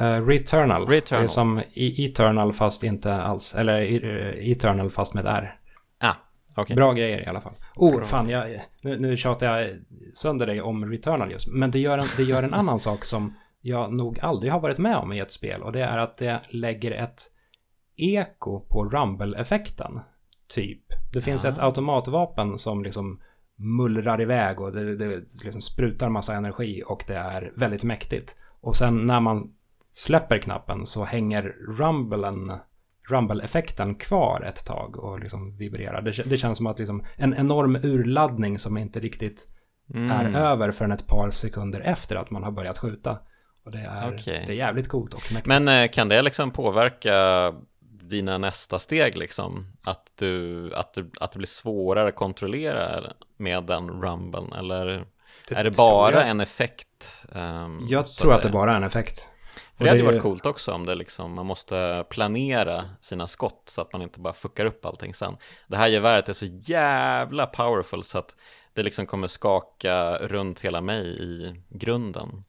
Uh, 0.00 0.26
Returnal. 0.26 0.88
Returnal. 0.88 1.22
Det 1.22 1.26
är 1.26 1.28
som 1.28 1.62
Eternal 1.74 2.52
fast 2.52 2.82
inte 2.82 3.14
alls, 3.14 3.54
eller 3.54 4.04
uh, 4.04 4.50
Eternal 4.50 4.90
fast 4.90 5.14
med 5.14 5.26
R. 5.26 5.56
Okay. 6.56 6.76
Bra 6.76 6.92
grejer 6.92 7.20
i 7.20 7.26
alla 7.26 7.40
fall. 7.40 7.52
Oh, 7.76 7.96
Bra. 7.96 8.04
fan, 8.04 8.28
jag, 8.28 8.60
nu, 8.80 8.98
nu 8.98 9.16
tjatar 9.16 9.46
jag 9.46 9.78
sönder 10.14 10.46
dig 10.46 10.62
om 10.62 10.90
Returnal 10.90 11.30
just. 11.30 11.48
Men 11.48 11.70
det 11.70 11.78
gör 11.78 11.98
en, 11.98 12.06
det 12.16 12.22
gör 12.22 12.42
en 12.42 12.54
annan 12.60 12.80
sak 12.80 13.04
som 13.04 13.34
jag 13.60 13.92
nog 13.92 14.18
aldrig 14.20 14.52
har 14.52 14.60
varit 14.60 14.78
med 14.78 14.96
om 14.96 15.12
i 15.12 15.18
ett 15.18 15.32
spel 15.32 15.62
och 15.62 15.72
det 15.72 15.82
är 15.82 15.98
att 15.98 16.16
det 16.16 16.40
lägger 16.48 16.90
ett 16.90 17.20
eko 17.96 18.60
på 18.60 18.84
rumble-effekten. 18.84 20.00
Typ. 20.48 20.82
Det 21.12 21.20
finns 21.20 21.44
ja. 21.44 21.50
ett 21.50 21.58
automatvapen 21.58 22.58
som 22.58 22.84
liksom 22.84 23.20
mullrar 23.56 24.20
iväg 24.20 24.60
och 24.60 24.72
det, 24.72 24.96
det 24.96 25.22
liksom 25.44 25.60
sprutar 25.60 26.08
massa 26.08 26.34
energi 26.34 26.82
och 26.86 27.04
det 27.06 27.16
är 27.16 27.52
väldigt 27.56 27.84
mäktigt. 27.84 28.36
Och 28.60 28.76
sen 28.76 29.06
när 29.06 29.20
man 29.20 29.54
släpper 29.90 30.38
knappen 30.38 30.86
så 30.86 31.04
hänger 31.04 31.42
rumblen, 31.78 32.52
rumble-effekten 33.08 33.94
kvar 33.94 34.44
ett 34.48 34.66
tag 34.66 34.96
och 34.96 35.20
liksom 35.20 35.56
vibrerar. 35.56 36.02
Det, 36.02 36.22
det 36.30 36.36
känns 36.36 36.58
som 36.58 36.66
att 36.66 36.78
liksom 36.78 37.04
en 37.16 37.34
enorm 37.34 37.76
urladdning 37.76 38.58
som 38.58 38.76
inte 38.76 39.00
riktigt 39.00 39.48
mm. 39.94 40.10
är 40.10 40.40
över 40.40 40.70
förrän 40.70 40.92
ett 40.92 41.06
par 41.06 41.30
sekunder 41.30 41.80
efter 41.80 42.16
att 42.16 42.30
man 42.30 42.42
har 42.42 42.50
börjat 42.50 42.78
skjuta. 42.78 43.18
Och 43.64 43.70
det 43.70 43.78
är, 43.78 44.14
okay. 44.14 44.46
det 44.46 44.52
är 44.52 44.56
jävligt 44.56 44.88
coolt 44.88 45.14
och 45.14 45.22
mäktigt. 45.32 45.46
Men 45.46 45.68
eh, 45.68 45.90
kan 45.90 46.08
det 46.08 46.22
liksom 46.22 46.50
påverka 46.50 47.52
dina 48.02 48.38
nästa 48.38 48.78
steg 48.78 49.16
liksom? 49.16 49.66
Att, 49.82 50.12
du, 50.18 50.70
att, 50.74 50.94
du, 50.94 51.10
att 51.20 51.32
det 51.32 51.38
blir 51.38 51.46
svårare 51.46 52.08
att 52.08 52.14
kontrollera 52.14 53.02
med 53.36 53.64
den 53.64 53.90
rumblen? 54.02 54.52
Eller 54.52 55.06
det 55.48 55.54
är 55.54 55.64
det 55.64 55.76
bara 55.76 56.20
jag. 56.20 56.28
en 56.28 56.40
effekt? 56.40 57.26
Um, 57.32 57.86
jag 57.88 58.06
tror 58.06 58.30
att, 58.30 58.36
att 58.36 58.42
det 58.42 58.50
bara 58.50 58.72
är 58.72 58.76
en 58.76 58.84
effekt. 58.84 59.28
För 59.76 59.84
det 59.84 59.90
hade 59.90 60.00
ju 60.00 60.06
varit 60.06 60.22
coolt 60.22 60.46
också 60.46 60.72
om 60.72 60.86
det 60.86 60.94
liksom, 60.94 61.34
man 61.34 61.46
måste 61.46 62.04
planera 62.10 62.84
sina 63.00 63.26
skott 63.26 63.62
så 63.64 63.80
att 63.80 63.92
man 63.92 64.02
inte 64.02 64.20
bara 64.20 64.32
fuckar 64.32 64.64
upp 64.64 64.84
allting 64.84 65.14
sen. 65.14 65.36
Det 65.66 65.76
här 65.76 65.88
geväret 65.88 66.28
är 66.28 66.32
så 66.32 66.46
jävla 66.46 67.46
powerful 67.46 68.04
så 68.04 68.18
att 68.18 68.36
det 68.72 68.82
liksom 68.82 69.06
kommer 69.06 69.26
skaka 69.26 70.16
runt 70.18 70.60
hela 70.60 70.80
mig 70.80 71.06
i 71.06 71.54
grunden 71.68 72.44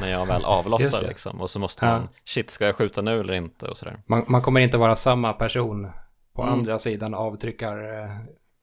när 0.00 0.10
jag 0.10 0.26
väl 0.26 0.44
avlossar 0.44 1.08
liksom. 1.08 1.40
Och 1.40 1.50
så 1.50 1.58
måste 1.60 1.84
man, 1.84 2.02
ja. 2.02 2.08
shit, 2.24 2.50
ska 2.50 2.66
jag 2.66 2.76
skjuta 2.76 3.02
nu 3.02 3.20
eller 3.20 3.34
inte 3.34 3.66
och 3.66 3.76
sådär. 3.76 4.02
Man, 4.06 4.24
man 4.28 4.42
kommer 4.42 4.60
inte 4.60 4.78
vara 4.78 4.96
samma 4.96 5.32
person 5.32 5.90
på 6.34 6.42
mm. 6.42 6.54
andra 6.54 6.78
sidan 6.78 7.14
avtryckar 7.14 8.02
eh, 8.02 8.10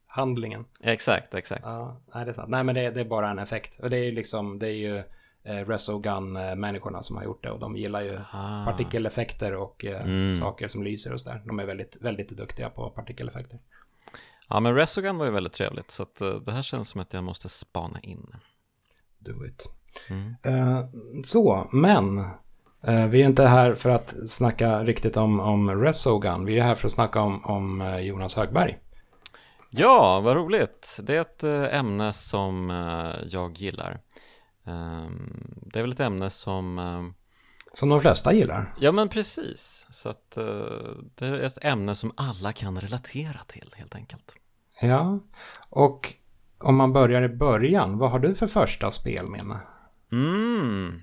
handlingen. 0.06 0.64
Exakt, 0.80 1.34
exakt. 1.34 1.64
Ja, 1.68 2.00
nej, 2.14 2.24
det 2.24 2.30
är 2.30 2.32
sant. 2.32 2.50
Nej, 2.50 2.64
men 2.64 2.74
det, 2.74 2.90
det 2.90 3.00
är 3.00 3.04
bara 3.04 3.30
en 3.30 3.38
effekt. 3.38 3.80
Och 3.82 3.90
det 3.90 3.96
är 3.96 4.04
ju 4.04 4.12
liksom, 4.12 4.58
det 4.58 4.66
är 4.66 4.76
ju 4.76 5.02
eh, 5.44 5.54
Resogun-människorna 5.54 7.02
som 7.02 7.16
har 7.16 7.24
gjort 7.24 7.42
det 7.42 7.50
och 7.50 7.60
de 7.60 7.76
gillar 7.76 8.02
ju 8.02 8.18
ah. 8.32 8.64
partikeleffekter 8.64 9.54
och 9.54 9.84
eh, 9.84 10.02
mm. 10.02 10.34
saker 10.34 10.68
som 10.68 10.82
lyser 10.82 11.12
och 11.12 11.20
sådär. 11.20 11.42
De 11.46 11.58
är 11.58 11.66
väldigt, 11.66 11.96
väldigt 12.00 12.28
duktiga 12.28 12.70
på 12.70 12.90
partikeleffekter. 12.90 13.58
Ja, 14.48 14.60
men 14.60 14.74
Resogun 14.74 15.18
var 15.18 15.24
ju 15.24 15.30
väldigt 15.30 15.52
trevligt 15.52 15.90
så 15.90 16.02
att, 16.02 16.22
uh, 16.22 16.34
det 16.34 16.52
här 16.52 16.62
känns 16.62 16.88
som 16.88 17.00
att 17.00 17.12
jag 17.12 17.24
måste 17.24 17.48
spana 17.48 18.00
in. 18.00 18.26
Do 19.18 19.46
it. 19.46 19.68
Mm. 20.10 20.34
Uh, 20.46 20.84
så, 21.24 21.68
men 21.72 22.18
uh, 22.88 23.06
vi 23.06 23.22
är 23.22 23.26
inte 23.26 23.46
här 23.46 23.74
för 23.74 23.90
att 23.90 24.14
snacka 24.30 24.84
riktigt 24.84 25.16
om, 25.16 25.40
om 25.40 25.82
Resogun. 25.82 26.44
Vi 26.44 26.58
är 26.58 26.62
här 26.62 26.74
för 26.74 26.86
att 26.86 26.92
snacka 26.92 27.20
om, 27.20 27.44
om 27.44 27.98
Jonas 28.02 28.36
Högberg. 28.36 28.78
Ja, 29.70 30.20
vad 30.20 30.36
roligt. 30.36 31.00
Det 31.02 31.16
är 31.16 31.20
ett 31.20 31.44
ämne 31.72 32.12
som 32.12 32.70
jag 33.26 33.58
gillar. 33.58 34.00
Ehm, 34.66 35.54
det 35.72 35.78
är 35.78 35.82
väl 35.82 35.92
ett 35.92 36.00
ämne 36.00 36.30
som 36.30 36.78
ehm, 36.78 37.14
som 37.74 37.88
de 37.88 38.00
flesta 38.00 38.32
gillar. 38.32 38.74
Ja 38.80 38.92
men 38.92 39.08
precis, 39.08 39.86
så 39.90 40.08
att 40.08 40.38
uh, 40.38 40.44
det 41.14 41.26
är 41.26 41.38
ett 41.38 41.64
ämne 41.64 41.94
som 41.94 42.12
alla 42.16 42.52
kan 42.52 42.80
relatera 42.80 43.38
till 43.38 43.70
helt 43.76 43.94
enkelt. 43.94 44.34
Ja, 44.80 45.20
och 45.68 46.14
om 46.58 46.76
man 46.76 46.92
börjar 46.92 47.22
i 47.22 47.28
början, 47.28 47.98
vad 47.98 48.10
har 48.10 48.18
du 48.18 48.34
för 48.34 48.46
första 48.46 48.90
spelminne? 48.90 49.60
Mm. 50.12 51.02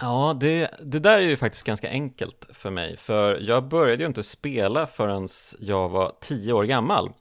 Ja, 0.00 0.36
det, 0.40 0.70
det 0.82 0.98
där 0.98 1.18
är 1.18 1.28
ju 1.28 1.36
faktiskt 1.36 1.66
ganska 1.66 1.90
enkelt 1.90 2.46
för 2.52 2.70
mig, 2.70 2.96
för 2.96 3.40
jag 3.40 3.68
började 3.68 4.02
ju 4.02 4.06
inte 4.06 4.22
spela 4.22 4.86
förrän 4.86 5.28
jag 5.58 5.88
var 5.88 6.12
tio 6.20 6.52
år 6.52 6.64
gammal, 6.64 7.12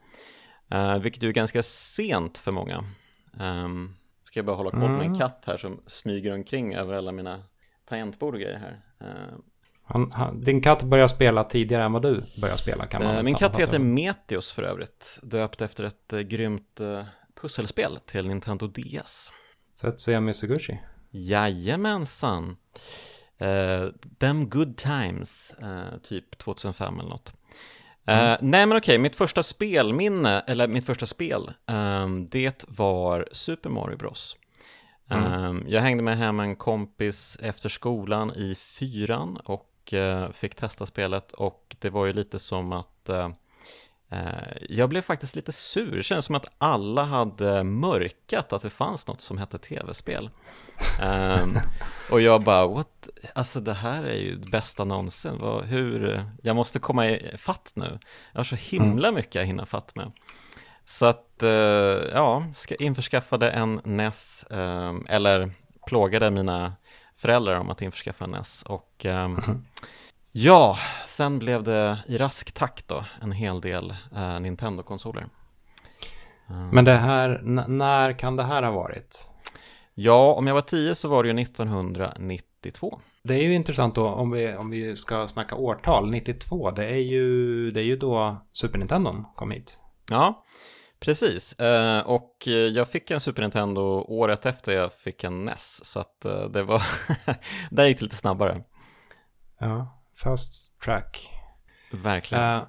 uh, 0.74 0.98
vilket 0.98 1.24
ju 1.24 1.30
är 1.30 1.34
ganska 1.34 1.64
sent 1.64 2.38
för 2.38 2.52
många. 2.52 2.84
Um, 3.40 3.96
Ska 4.36 4.40
jag 4.40 4.46
bara 4.46 4.56
hålla 4.56 4.72
koll 4.72 4.80
på 4.80 4.86
mm. 4.86 5.02
en 5.02 5.16
katt 5.16 5.44
här 5.48 5.58
som 5.58 5.82
smyger 5.86 6.34
omkring 6.34 6.76
över 6.76 6.94
alla 6.94 7.12
mina 7.12 7.44
tangentbord 7.90 8.34
och 8.34 8.40
grejer 8.40 8.58
här. 8.58 8.82
Uh, 9.02 9.38
han, 9.84 10.12
han, 10.12 10.42
din 10.42 10.62
katt 10.62 10.84
börjar 10.84 11.08
spela 11.08 11.44
tidigare 11.44 11.84
än 11.84 11.92
vad 11.92 12.02
du 12.02 12.24
börjar 12.42 12.56
spela 12.56 12.86
kan 12.86 13.04
man 13.04 13.16
uh, 13.16 13.24
Min 13.24 13.36
katt 13.36 13.60
heter 13.60 13.80
Meteos 13.80 14.54
för 14.54 14.64
övrigt, 14.64 15.20
döpt 15.22 15.62
efter 15.62 15.84
ett 15.84 16.14
uh, 16.14 16.20
grymt 16.20 16.82
pusselspel 17.42 18.00
till 18.06 18.28
Nintendo 18.28 18.68
DS. 18.68 19.32
Setsuya 19.74 20.20
Mizuguchi? 20.20 20.80
Jajamensan. 21.10 22.58
Uh, 23.42 23.90
Them 24.20 24.50
Good 24.50 24.78
Times, 24.78 25.54
typ 26.04 26.38
2005 26.38 27.00
eller 27.00 27.10
något. 27.10 27.34
Mm. 28.08 28.32
Uh, 28.32 28.38
nej 28.42 28.66
men 28.66 28.78
okej, 28.78 28.98
mitt 28.98 29.16
första 29.16 29.44
spelminne, 29.44 30.40
eller 30.48 30.68
mitt 30.68 30.86
första 30.86 31.06
spel, 31.06 31.54
um, 31.68 32.28
det 32.28 32.66
var 32.68 33.28
Super 33.32 33.70
Mario 33.70 33.98
Bros. 33.98 34.38
Mm. 35.10 35.44
Um, 35.44 35.66
jag 35.68 35.82
hängde 35.82 36.04
med 36.04 36.18
hem 36.18 36.40
en 36.40 36.56
kompis 36.56 37.38
efter 37.42 37.70
skolan 37.70 38.32
i 38.36 38.56
fyran 38.56 39.38
och 39.38 39.94
uh, 39.94 40.32
fick 40.32 40.56
testa 40.56 40.86
spelet 40.86 41.32
och 41.32 41.76
det 41.80 41.90
var 41.90 42.06
ju 42.06 42.14
lite 42.14 42.40
som 42.40 42.72
att 42.72 43.10
uh, 43.10 43.30
jag 44.70 44.90
blev 44.90 45.02
faktiskt 45.02 45.36
lite 45.36 45.52
sur, 45.52 45.96
det 45.96 46.04
kändes 46.04 46.26
som 46.26 46.36
att 46.36 46.48
alla 46.58 47.04
hade 47.04 47.64
mörkat 47.64 48.54
att 48.54 48.62
det 48.62 48.70
fanns 48.70 49.08
något 49.08 49.22
som 49.22 49.38
hette 49.38 49.58
tv-spel. 49.58 50.30
Um, 51.02 51.58
och 52.12 52.22
jag 52.22 52.44
bara, 52.44 52.68
what? 52.68 53.10
Alltså 53.36 53.60
det 53.60 53.74
här 53.74 54.04
är 54.04 54.18
ju 54.18 54.36
det 54.36 54.50
bästa 54.50 54.86
någonsin, 54.86 55.38
Vad, 55.40 55.66
hur? 55.66 56.26
Jag 56.42 56.56
måste 56.56 56.80
komma 56.80 57.08
i 57.10 57.38
fatt 57.38 57.72
nu. 57.76 58.00
Jag 58.32 58.40
har 58.40 58.44
så 58.44 58.56
himla 58.56 59.08
mm. 59.08 59.16
mycket 59.16 59.36
jag 59.36 59.46
hinner 59.46 59.66
fatt 59.66 59.96
med. 59.96 60.12
Så 60.86 61.06
att, 61.06 61.40
uh, 61.44 61.50
ja, 62.14 62.46
införskaffade 62.80 63.52
en 63.52 63.82
NES, 63.84 64.46
um, 64.50 65.06
eller 65.10 65.52
plågade 65.88 66.32
mina 66.32 66.74
föräldrar 67.16 67.60
om 67.60 67.70
att 67.70 67.82
införskaffa 67.82 68.24
en 68.24 68.32
NES 68.32 68.64
och 68.64 69.06
um, 69.06 69.12
mm. 69.12 69.66
Ja, 70.38 70.78
sen 71.06 71.40
blev 71.40 71.64
det 71.64 72.00
i 72.08 72.18
rask 72.18 72.52
takt 72.52 72.88
då 72.88 73.06
en 73.22 73.32
hel 73.32 73.62
del 73.62 73.96
eh, 74.16 74.40
Nintendo-konsoler. 74.40 75.28
Men 76.72 76.86
det 76.86 76.96
här, 76.96 77.42
när 77.68 78.20
kan 78.20 78.36
det 78.36 78.44
här 78.44 78.64
ha 78.64 78.72
varit? 78.72 79.30
Ja, 79.94 80.34
om 80.34 80.48
jag 80.48 80.54
var 80.54 80.62
tio 80.62 80.96
så 80.96 81.10
var 81.10 81.24
det 81.24 81.30
ju 81.30 81.42
1992. 81.42 83.00
Det 83.24 83.34
är 83.34 83.44
ju 83.44 83.54
intressant 83.54 83.96
då 83.96 84.08
om 84.08 84.32
vi, 84.32 84.56
om 84.56 84.70
vi 84.70 84.96
ska 84.96 85.28
snacka 85.28 85.56
årtal. 85.56 86.10
92, 86.10 86.72
det 86.72 86.86
är 86.86 87.02
ju, 87.02 87.72
det 87.72 87.80
är 87.80 87.86
ju 87.86 87.98
då 87.98 88.38
Super 88.52 88.78
Nintendo 88.78 89.24
kom 89.36 89.52
hit. 89.52 89.80
Ja, 90.10 90.46
precis. 91.00 91.54
Eh, 91.60 92.00
och 92.00 92.48
jag 92.74 92.88
fick 92.88 93.12
en 93.12 93.20
Super 93.20 93.42
Nintendo 93.42 93.82
året 94.08 94.46
efter 94.46 94.72
jag 94.72 94.94
fick 94.94 95.24
en 95.24 95.46
NES. 95.46 95.86
Så 95.86 96.00
att 96.00 96.26
eh, 96.26 96.46
det 96.46 96.64
var, 96.64 96.82
där 97.70 97.86
gick 97.86 98.00
det 98.00 98.04
lite 98.04 98.16
snabbare. 98.16 98.64
Ja, 99.60 99.95
Fast 100.16 100.80
track. 100.80 101.30
Verkligen. 101.92 102.44
Uh, 102.44 102.62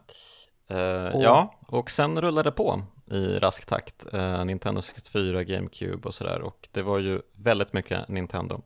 uh, 0.73 1.15
och... 1.15 1.23
Ja, 1.23 1.61
och 1.69 1.91
sen 1.91 2.21
rullade 2.21 2.51
det 2.51 2.57
på 2.57 2.83
i 3.11 3.39
rask 3.39 3.67
takt. 3.67 4.07
Uh, 4.15 4.45
Nintendo 4.45 4.83
64, 4.83 5.45
GameCube 5.45 6.09
och 6.09 6.15
sådär. 6.15 6.41
Och 6.41 6.69
det 6.73 6.83
var 6.83 6.99
ju 6.99 7.21
väldigt 7.37 7.73
mycket 7.73 8.09
Nintendo. 8.09 8.63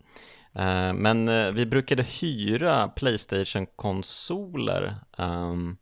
men 0.94 1.54
vi 1.54 1.66
brukade 1.66 2.02
hyra 2.02 2.88
Playstation-konsoler 2.88 4.94
um, 5.18 5.76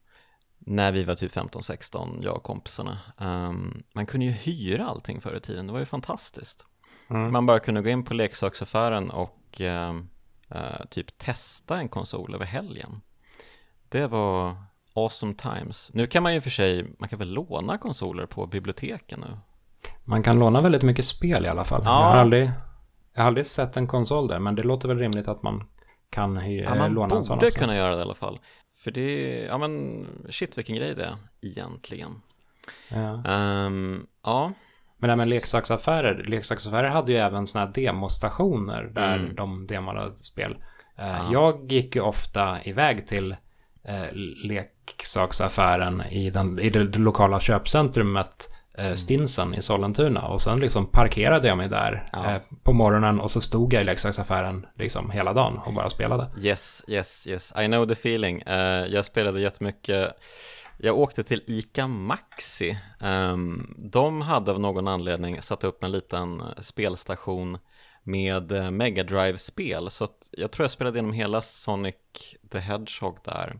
när 0.58 0.92
vi 0.92 1.04
var 1.04 1.14
typ 1.14 1.32
15-16, 1.32 2.18
jag 2.22 2.36
och 2.36 2.42
kompisarna. 2.42 2.98
Um, 3.18 3.82
man 3.94 4.06
kunde 4.06 4.26
ju 4.26 4.32
hyra 4.32 4.86
allting 4.86 5.20
förr 5.20 5.36
i 5.36 5.40
tiden, 5.40 5.66
det 5.66 5.72
var 5.72 5.80
ju 5.80 5.86
fantastiskt. 5.86 6.66
Mm. 7.10 7.32
Man 7.32 7.46
bara 7.46 7.60
kunde 7.60 7.82
gå 7.82 7.88
in 7.88 8.04
på 8.04 8.14
leksaksaffären 8.14 9.10
och 9.10 9.60
um, 9.60 10.08
uh, 10.54 10.86
typ 10.90 11.18
testa 11.18 11.76
en 11.78 11.88
konsol 11.88 12.34
över 12.34 12.44
helgen. 12.44 13.00
Det 13.88 14.06
var 14.06 14.56
awesome 14.94 15.34
times. 15.34 15.90
Nu 15.94 16.06
kan 16.06 16.22
man 16.22 16.34
ju 16.34 16.40
för 16.40 16.50
sig, 16.50 16.86
man 16.98 17.08
kan 17.08 17.18
väl 17.18 17.32
låna 17.32 17.78
konsoler 17.78 18.26
på 18.26 18.46
biblioteken 18.46 19.20
nu? 19.20 19.38
Man 20.04 20.22
kan 20.22 20.38
låna 20.38 20.60
väldigt 20.60 20.82
mycket 20.82 21.04
spel 21.04 21.44
i 21.44 21.48
alla 21.48 21.64
fall. 21.64 21.82
Ja. 21.84 22.02
Jag, 22.02 22.08
har 22.10 22.16
aldrig, 22.16 22.50
jag 23.14 23.22
har 23.22 23.26
aldrig 23.26 23.46
sett 23.46 23.76
en 23.76 23.86
konsol 23.86 24.28
där, 24.28 24.38
men 24.38 24.54
det 24.54 24.62
låter 24.62 24.88
väl 24.88 24.98
rimligt 24.98 25.28
att 25.28 25.42
man 25.42 25.64
kan 26.10 26.38
hy- 26.38 26.64
ja, 26.64 26.74
man 26.74 26.92
låna 26.92 27.16
en 27.16 27.24
sån 27.24 27.36
Man 27.36 27.44
borde 27.44 27.50
kunna 27.50 27.76
göra 27.76 27.92
det 27.92 27.98
i 27.98 28.02
alla 28.02 28.14
fall. 28.14 28.40
För 28.76 28.90
det, 28.90 29.38
ja 29.44 29.58
men 29.58 30.06
shit 30.30 30.58
vilken 30.58 30.76
grej 30.76 30.94
det 30.94 31.04
är 31.04 31.16
egentligen. 31.42 32.22
Ja. 32.88 33.22
Um, 33.66 34.06
ja. 34.22 34.52
Men 34.98 35.08
det 35.08 35.12
här 35.12 35.16
med 35.18 35.28
leksaksaffärer, 35.28 36.24
leksaksaffärer 36.24 36.88
hade 36.88 37.12
ju 37.12 37.18
även 37.18 37.46
sådana 37.46 37.66
här 37.66 37.82
demostationer 37.82 38.82
där 38.94 39.16
mm. 39.16 39.34
de 39.34 39.66
demade 39.66 40.16
spel. 40.16 40.56
Uh, 40.98 41.32
Jag 41.32 41.72
gick 41.72 41.96
ju 41.96 42.02
ofta 42.02 42.58
iväg 42.64 43.06
till 43.06 43.32
uh, 43.88 44.12
leksaksaffären 44.44 46.02
i, 46.10 46.30
den, 46.30 46.58
i 46.58 46.70
det 46.70 46.98
lokala 46.98 47.40
köpcentrumet 47.40 48.48
uh, 48.78 48.94
Stinsen 48.94 49.54
i 49.54 49.62
Sollentuna 49.62 50.26
och 50.26 50.42
sen 50.42 50.60
liksom 50.60 50.86
parkerade 50.86 51.48
jag 51.48 51.56
mig 51.56 51.68
där 51.68 52.06
ja. 52.12 52.40
på 52.62 52.72
morgonen 52.72 53.20
och 53.20 53.30
så 53.30 53.40
stod 53.40 53.72
jag 53.72 53.82
i 53.82 53.84
leksaksaffären 53.84 54.66
liksom 54.74 55.10
hela 55.10 55.32
dagen 55.32 55.58
och 55.66 55.74
bara 55.74 55.90
spelade. 55.90 56.26
Yes, 56.42 56.84
yes, 56.88 57.26
yes, 57.26 57.52
I 57.58 57.66
know 57.66 57.86
the 57.86 57.92
feeling. 57.92 58.42
jag 58.88 59.04
spelade 59.04 59.40
jättemycket 59.40 60.10
jag 60.78 60.98
åkte 60.98 61.22
till 61.22 61.42
ICA 61.46 61.86
Maxi. 61.86 62.78
Ehm, 63.00 63.74
de 63.76 64.22
hade 64.22 64.52
av 64.52 64.60
någon 64.60 64.88
anledning 64.88 65.42
satt 65.42 65.64
upp 65.64 65.84
en 65.84 65.92
liten 65.92 66.42
spelstation 66.58 67.58
med 68.02 68.52
eh, 68.52 68.70
Mega 68.70 69.04
Drive-spel 69.04 69.90
så 69.90 70.04
att 70.04 70.30
jag 70.32 70.50
tror 70.50 70.64
jag 70.64 70.70
spelade 70.70 70.98
igenom 70.98 71.12
hela 71.12 71.42
Sonic 71.42 71.94
the 72.50 72.58
Hedgehog 72.58 73.18
där. 73.24 73.58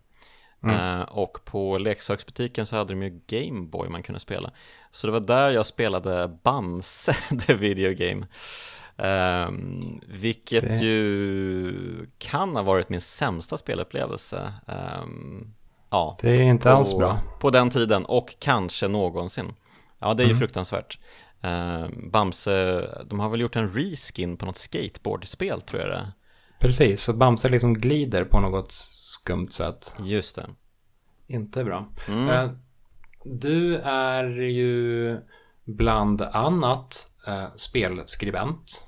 Mm. 0.63 1.05
och 1.05 1.45
på 1.45 1.79
leksaksbutiken 1.79 2.67
så 2.67 2.77
hade 2.77 2.93
de 2.93 3.03
ju 3.03 3.21
Gameboy 3.27 3.89
man 3.89 4.03
kunde 4.03 4.21
spela. 4.21 4.51
Så 4.91 5.07
det 5.07 5.13
var 5.13 5.21
där 5.21 5.51
jag 5.51 5.67
spelade 5.67 6.39
Bamse, 6.43 7.13
the 7.47 7.55
video 7.55 7.95
game. 7.95 8.27
Um, 8.97 10.01
vilket 10.07 10.65
det... 10.65 10.77
ju 10.77 12.11
kan 12.19 12.57
ha 12.57 12.63
varit 12.63 12.89
min 12.89 13.01
sämsta 13.01 13.59
spelupplevelse. 13.59 14.53
Um, 14.67 15.55
ja, 15.91 16.17
det 16.21 16.31
är 16.31 16.43
inte 16.43 16.71
på, 16.71 16.77
alls 16.77 16.99
bra. 16.99 17.19
På 17.41 17.51
den 17.51 17.71
tiden 17.71 18.05
och 18.05 18.37
kanske 18.39 18.89
någonsin. 18.89 19.55
Ja, 19.99 20.15
det 20.15 20.23
är 20.23 20.25
ju 20.25 20.31
mm. 20.31 20.39
fruktansvärt. 20.39 20.99
Uh, 21.45 21.89
Bamse, 22.11 22.89
de 23.07 23.21
har 23.21 23.29
väl 23.29 23.41
gjort 23.41 23.57
en 23.57 23.69
reskin 23.69 24.37
på 24.37 24.47
något 24.47 24.57
skateboardspel 24.57 25.61
tror 25.61 25.83
jag 25.83 25.91
det 25.91 26.13
Precis, 26.61 27.03
så 27.03 27.13
Bamse 27.13 27.49
liksom 27.49 27.75
glider 27.75 28.25
på 28.25 28.41
något 28.41 28.73
skumt 28.73 29.49
sätt. 29.51 29.97
Just 30.05 30.37
det. 30.37 30.47
Inte 31.27 31.65
bra. 31.65 31.89
Mm. 32.09 32.29
Uh, 32.29 32.51
du 33.25 33.77
är 33.85 34.25
ju 34.41 35.17
bland 35.65 36.23
annat 36.23 37.13
uh, 37.29 37.57
spelskribent. 37.57 38.85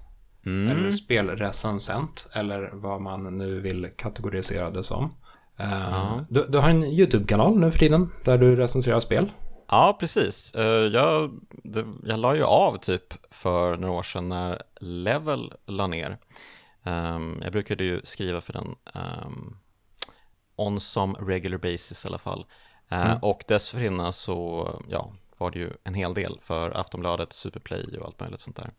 Mm. 0.47 0.77
Eller 0.77 0.91
spelrecensent, 0.91 2.29
eller 2.35 2.71
vad 2.73 3.03
man 3.03 3.39
nu 3.39 3.61
vill 3.61 3.91
kategorisera 3.97 4.71
det 4.71 4.83
som. 4.83 5.15
Ja. 5.63 6.25
du, 6.29 6.47
du, 6.49 6.59
har 6.59 6.71
en 6.71 6.85
YouTube-kanal 6.85 7.59
nu 7.59 7.71
för 7.71 7.79
tiden 7.79 8.13
där 8.25 8.39
du 8.39 8.57
recenserar 8.57 9.01
spel. 9.01 9.33
Ja, 9.69 9.97
precis. 10.01 10.53
Uh, 10.57 10.63
jag, 10.65 11.41
det, 11.51 11.87
jag 12.05 12.19
la 12.19 12.37
ju 12.37 12.45
av 12.45 12.77
typ 12.77 13.15
för 13.31 13.77
några 13.77 13.95
år 13.95 14.03
sedan 14.03 14.29
när 14.29 14.63
Level 14.81 15.53
la 15.67 15.87
ner. 15.87 16.19
Um, 16.83 17.41
jag 17.43 17.53
brukade 17.53 17.85
ju 17.85 18.01
skriva 18.05 18.41
för 18.41 18.53
den 18.53 18.77
um, 18.95 19.59
on 20.57 20.81
some 20.81 21.15
regular 21.21 21.59
basis 21.59 22.05
i 22.05 22.09
alla 22.09 22.19
fall. 22.19 22.47
Uh, 22.93 23.07
mm. 23.07 23.19
Och 23.23 23.45
dessförinnan 23.49 24.13
så 24.13 24.69
ja, 24.89 25.13
var 25.39 25.51
det 25.51 25.59
ju 25.59 25.71
en 25.85 25.95
hel 25.95 26.15
del 26.15 26.39
för 26.43 26.71
Aftonbladet, 26.71 27.33
Superplay 27.33 27.99
och 27.99 28.07
allt 28.07 28.21
möjligt 28.21 28.41
sånt 28.41 28.57
där. 28.57 28.71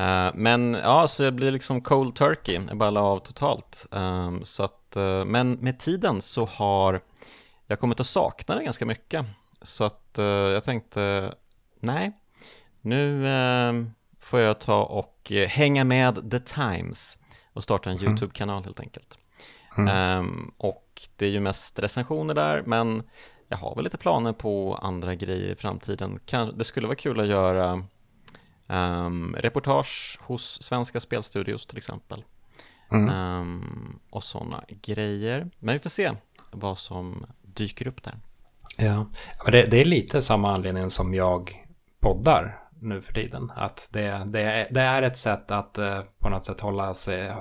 Uh, 0.00 0.30
men 0.34 0.74
ja, 0.74 1.08
så 1.08 1.22
jag 1.22 1.34
blir 1.34 1.52
liksom 1.52 1.80
cold 1.80 2.14
turkey, 2.14 2.60
jag 2.68 2.76
bara 2.76 2.90
la 2.90 3.00
av 3.00 3.18
totalt. 3.18 3.86
Um, 3.90 4.44
så 4.44 4.62
att, 4.62 4.96
uh, 4.96 5.24
men 5.24 5.52
med 5.52 5.78
tiden 5.78 6.22
så 6.22 6.44
har 6.44 7.00
jag 7.66 7.80
kommit 7.80 8.00
att 8.00 8.06
sakna 8.06 8.54
det 8.54 8.64
ganska 8.64 8.86
mycket. 8.86 9.26
Så 9.62 9.84
att 9.84 10.16
uh, 10.18 10.24
jag 10.24 10.64
tänkte, 10.64 11.34
nej, 11.80 12.12
nu 12.80 13.28
ehm, 13.28 13.90
får 14.20 14.40
jag 14.40 14.60
ta 14.60 14.82
och 14.82 15.32
hänga 15.48 15.84
med 15.84 16.30
the 16.30 16.38
times 16.38 17.18
och 17.52 17.62
starta 17.62 17.90
en 17.90 17.96
mm. 17.96 18.08
YouTube-kanal 18.08 18.64
helt 18.64 18.80
enkelt. 18.80 19.18
Mm. 19.76 20.18
Um, 20.18 20.52
och 20.56 21.02
det 21.16 21.26
är 21.26 21.30
ju 21.30 21.40
mest 21.40 21.78
recensioner 21.78 22.34
där, 22.34 22.62
men 22.66 23.02
jag 23.48 23.56
har 23.56 23.74
väl 23.74 23.84
lite 23.84 23.98
planer 23.98 24.32
på 24.32 24.74
andra 24.74 25.14
grejer 25.14 25.52
i 25.52 25.54
framtiden. 25.54 26.20
det 26.54 26.64
skulle 26.64 26.86
vara 26.86 26.96
kul 26.96 27.20
att 27.20 27.26
göra 27.26 27.84
Um, 28.68 29.36
reportage 29.38 30.18
hos 30.20 30.62
svenska 30.62 31.00
spelstudios 31.00 31.66
till 31.66 31.78
exempel. 31.78 32.24
Mm. 32.92 33.08
Um, 33.08 34.00
och 34.10 34.24
sådana 34.24 34.64
grejer. 34.68 35.50
Men 35.58 35.72
vi 35.74 35.78
får 35.78 35.90
se 35.90 36.12
vad 36.50 36.78
som 36.78 37.26
dyker 37.42 37.88
upp 37.88 38.02
där. 38.02 38.14
Ja, 38.76 39.06
det, 39.46 39.62
det, 39.62 39.80
är 39.80 39.84
lite 39.84 40.22
samma 40.22 40.54
anledning 40.54 40.90
som 40.90 41.14
jag 41.14 41.66
poddar 42.00 42.58
nu 42.80 43.02
för 43.02 43.12
tiden. 43.12 43.52
Att 43.56 43.88
det, 43.92 44.22
det, 44.26 44.40
är, 44.40 44.66
det 44.70 44.80
är 44.80 45.02
ett 45.02 45.18
sätt 45.18 45.50
att 45.50 45.78
uh, 45.78 46.00
på 46.18 46.28
något 46.28 46.44
sätt 46.44 46.60
hålla 46.60 46.94
sig, 46.94 47.32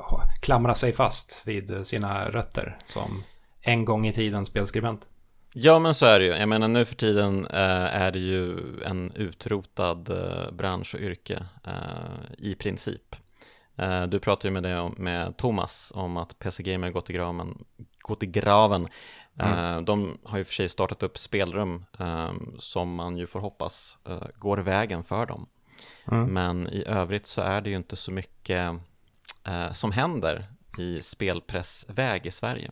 klamra 0.42 0.76
sig 0.76 0.94
fast 0.94 1.42
vid 1.46 1.88
sina 1.88 2.30
rötter 2.30 2.78
som 2.84 3.24
en 3.62 3.86
gång 3.86 4.08
i 4.08 4.14
tiden 4.14 4.46
spelskribent. 4.46 5.08
Ja 5.58 5.80
men 5.80 5.94
så 5.94 6.06
är 6.06 6.20
det 6.20 6.26
ju. 6.26 6.32
Jag 6.32 6.50
menar 6.50 6.68
nu 6.68 6.86
för 6.86 6.96
tiden 6.96 7.48
eh, 7.48 7.96
är 7.96 8.12
det 8.12 8.20
ju 8.20 8.58
en 8.84 9.12
utrotad 9.16 10.10
eh, 10.10 10.52
bransch 10.52 10.96
och 10.96 11.02
yrke 11.02 11.46
eh, 11.64 12.36
i 12.38 12.56
princip. 12.56 13.16
Eh, 13.76 14.04
du 14.04 14.20
pratade 14.20 14.48
ju 14.48 14.54
med 14.54 14.64
det 14.64 14.92
med 14.98 15.38
Thomas 15.38 15.92
om 15.96 16.18
att 16.18 16.40
PC 16.40 16.64
Gamer 16.64 16.90
gått 16.90 17.10
i 17.10 17.14
graven. 17.14 17.66
Gått 18.00 18.24
i 18.24 18.26
graven. 18.26 18.88
Eh, 19.40 19.70
mm. 19.70 19.86
De 19.86 20.18
har 20.24 20.38
ju 20.38 20.44
för 20.44 20.54
sig 20.54 20.70
startat 20.70 21.04
upp 21.04 21.18
spelrum 21.18 21.86
eh, 22.00 22.32
som 22.58 22.96
man 22.96 23.18
ju 23.18 23.28
får 23.28 23.40
hoppas 23.40 23.98
går 24.36 24.58
vägen 24.58 25.04
för 25.04 25.26
dem. 25.26 25.46
Mm. 26.12 26.34
Men 26.34 26.70
i 26.70 26.84
övrigt 26.88 27.28
så 27.28 27.42
är 27.42 27.62
det 27.62 27.70
ju 27.70 27.76
inte 27.76 27.96
så 27.96 28.12
mycket 28.12 28.74
som 29.72 29.92
händer 29.92 30.46
i 30.78 31.02
spelpressväg 31.02 32.26
i 32.26 32.32
Sverige. 32.32 32.72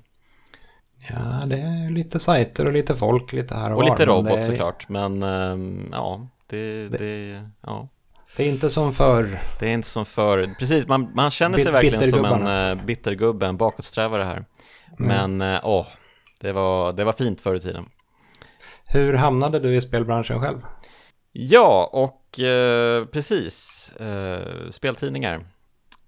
Ja, 1.10 1.46
det 1.46 1.56
är 1.56 1.90
lite 1.90 2.20
sajter 2.20 2.66
och 2.66 2.74
lite 2.74 2.96
folk 2.96 3.34
lite 3.34 3.56
här 3.56 3.72
och 3.72 3.78
Och 3.78 3.84
var, 3.84 3.90
lite 3.90 4.06
robot 4.06 4.38
är... 4.38 4.44
såklart, 4.44 4.90
men 4.90 5.24
um, 5.24 5.90
ja, 5.92 6.28
det, 6.48 6.88
det, 6.88 6.98
det, 6.98 7.50
ja. 7.62 7.88
Det 8.36 8.44
är 8.44 8.50
inte 8.50 8.70
som 8.70 8.94
förr. 8.94 9.40
Det 9.60 9.66
är 9.68 9.74
inte 9.74 9.88
som 9.88 10.06
förr. 10.06 10.56
Precis, 10.60 10.88
man, 10.88 11.12
man 11.16 11.32
känner 11.32 11.58
sig 11.58 11.72
verkligen 11.72 12.12
som 12.12 12.26
en 12.26 12.78
uh, 12.78 12.86
bittergubbe, 12.86 13.46
en 13.46 13.58
bakåtsträvare 13.58 14.24
här. 14.24 14.46
Mm. 15.00 15.38
Men 15.38 15.56
uh, 15.56 15.60
åh, 15.64 15.88
det 16.42 16.52
var, 16.52 16.94
det 16.94 17.04
var 17.04 17.14
fint 17.14 17.42
förr 17.42 17.56
i 17.56 17.60
tiden. 17.60 17.86
Hur 18.86 19.14
hamnade 19.14 19.60
du 19.60 19.76
i 19.76 19.82
spelbranschen 19.82 20.42
själv? 20.42 20.62
Ja, 21.32 21.90
och 21.94 22.40
uh, 22.40 23.06
precis, 23.06 23.92
uh, 24.02 24.70
speltidningar. 24.70 25.46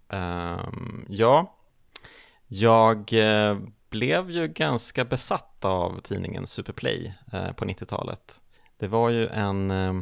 Um, 0.10 1.06
ja, 1.10 1.56
jag 2.48 3.14
blev 3.96 4.32
ju 4.32 4.48
ganska 4.48 5.06
besatt 5.06 5.66
av 5.66 6.00
tidningen 6.00 6.48
Superplay 6.48 7.14
eh, 7.34 7.52
på 7.52 7.66
90-talet. 7.66 8.42
Det 8.78 8.88
var 8.88 9.10
ju 9.10 9.28
en 9.28 9.72
eh, 9.72 9.94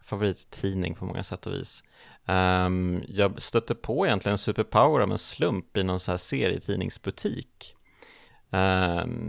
favorittidning 0.00 0.94
på 0.94 1.04
många 1.04 1.22
sätt 1.22 1.46
och 1.46 1.52
vis. 1.52 1.82
Um, 2.26 3.02
jag 3.08 3.42
stötte 3.42 3.74
på 3.74 4.06
egentligen 4.06 4.38
Superpower 4.38 5.00
av 5.00 5.10
en 5.10 5.18
slump 5.18 5.76
i 5.76 5.82
någon 5.82 6.00
så 6.00 6.10
här 6.10 6.18
serietidningsbutik. 6.18 7.76
Um, 8.50 9.24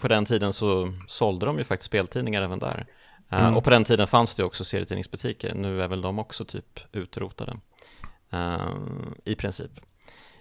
på 0.00 0.08
den 0.08 0.24
tiden 0.24 0.52
så 0.52 0.92
sålde 1.06 1.46
de 1.46 1.58
ju 1.58 1.64
faktiskt 1.64 1.86
speltidningar 1.86 2.42
även 2.42 2.58
där. 2.58 2.86
Uh, 3.32 3.38
mm. 3.40 3.56
Och 3.56 3.64
på 3.64 3.70
den 3.70 3.84
tiden 3.84 4.06
fanns 4.06 4.36
det 4.36 4.44
också 4.44 4.64
serietidningsbutiker. 4.64 5.54
Nu 5.54 5.82
är 5.82 5.88
väl 5.88 6.02
de 6.02 6.18
också 6.18 6.44
typ 6.44 6.80
utrotade. 6.92 7.56
I 9.24 9.34
princip. 9.34 9.70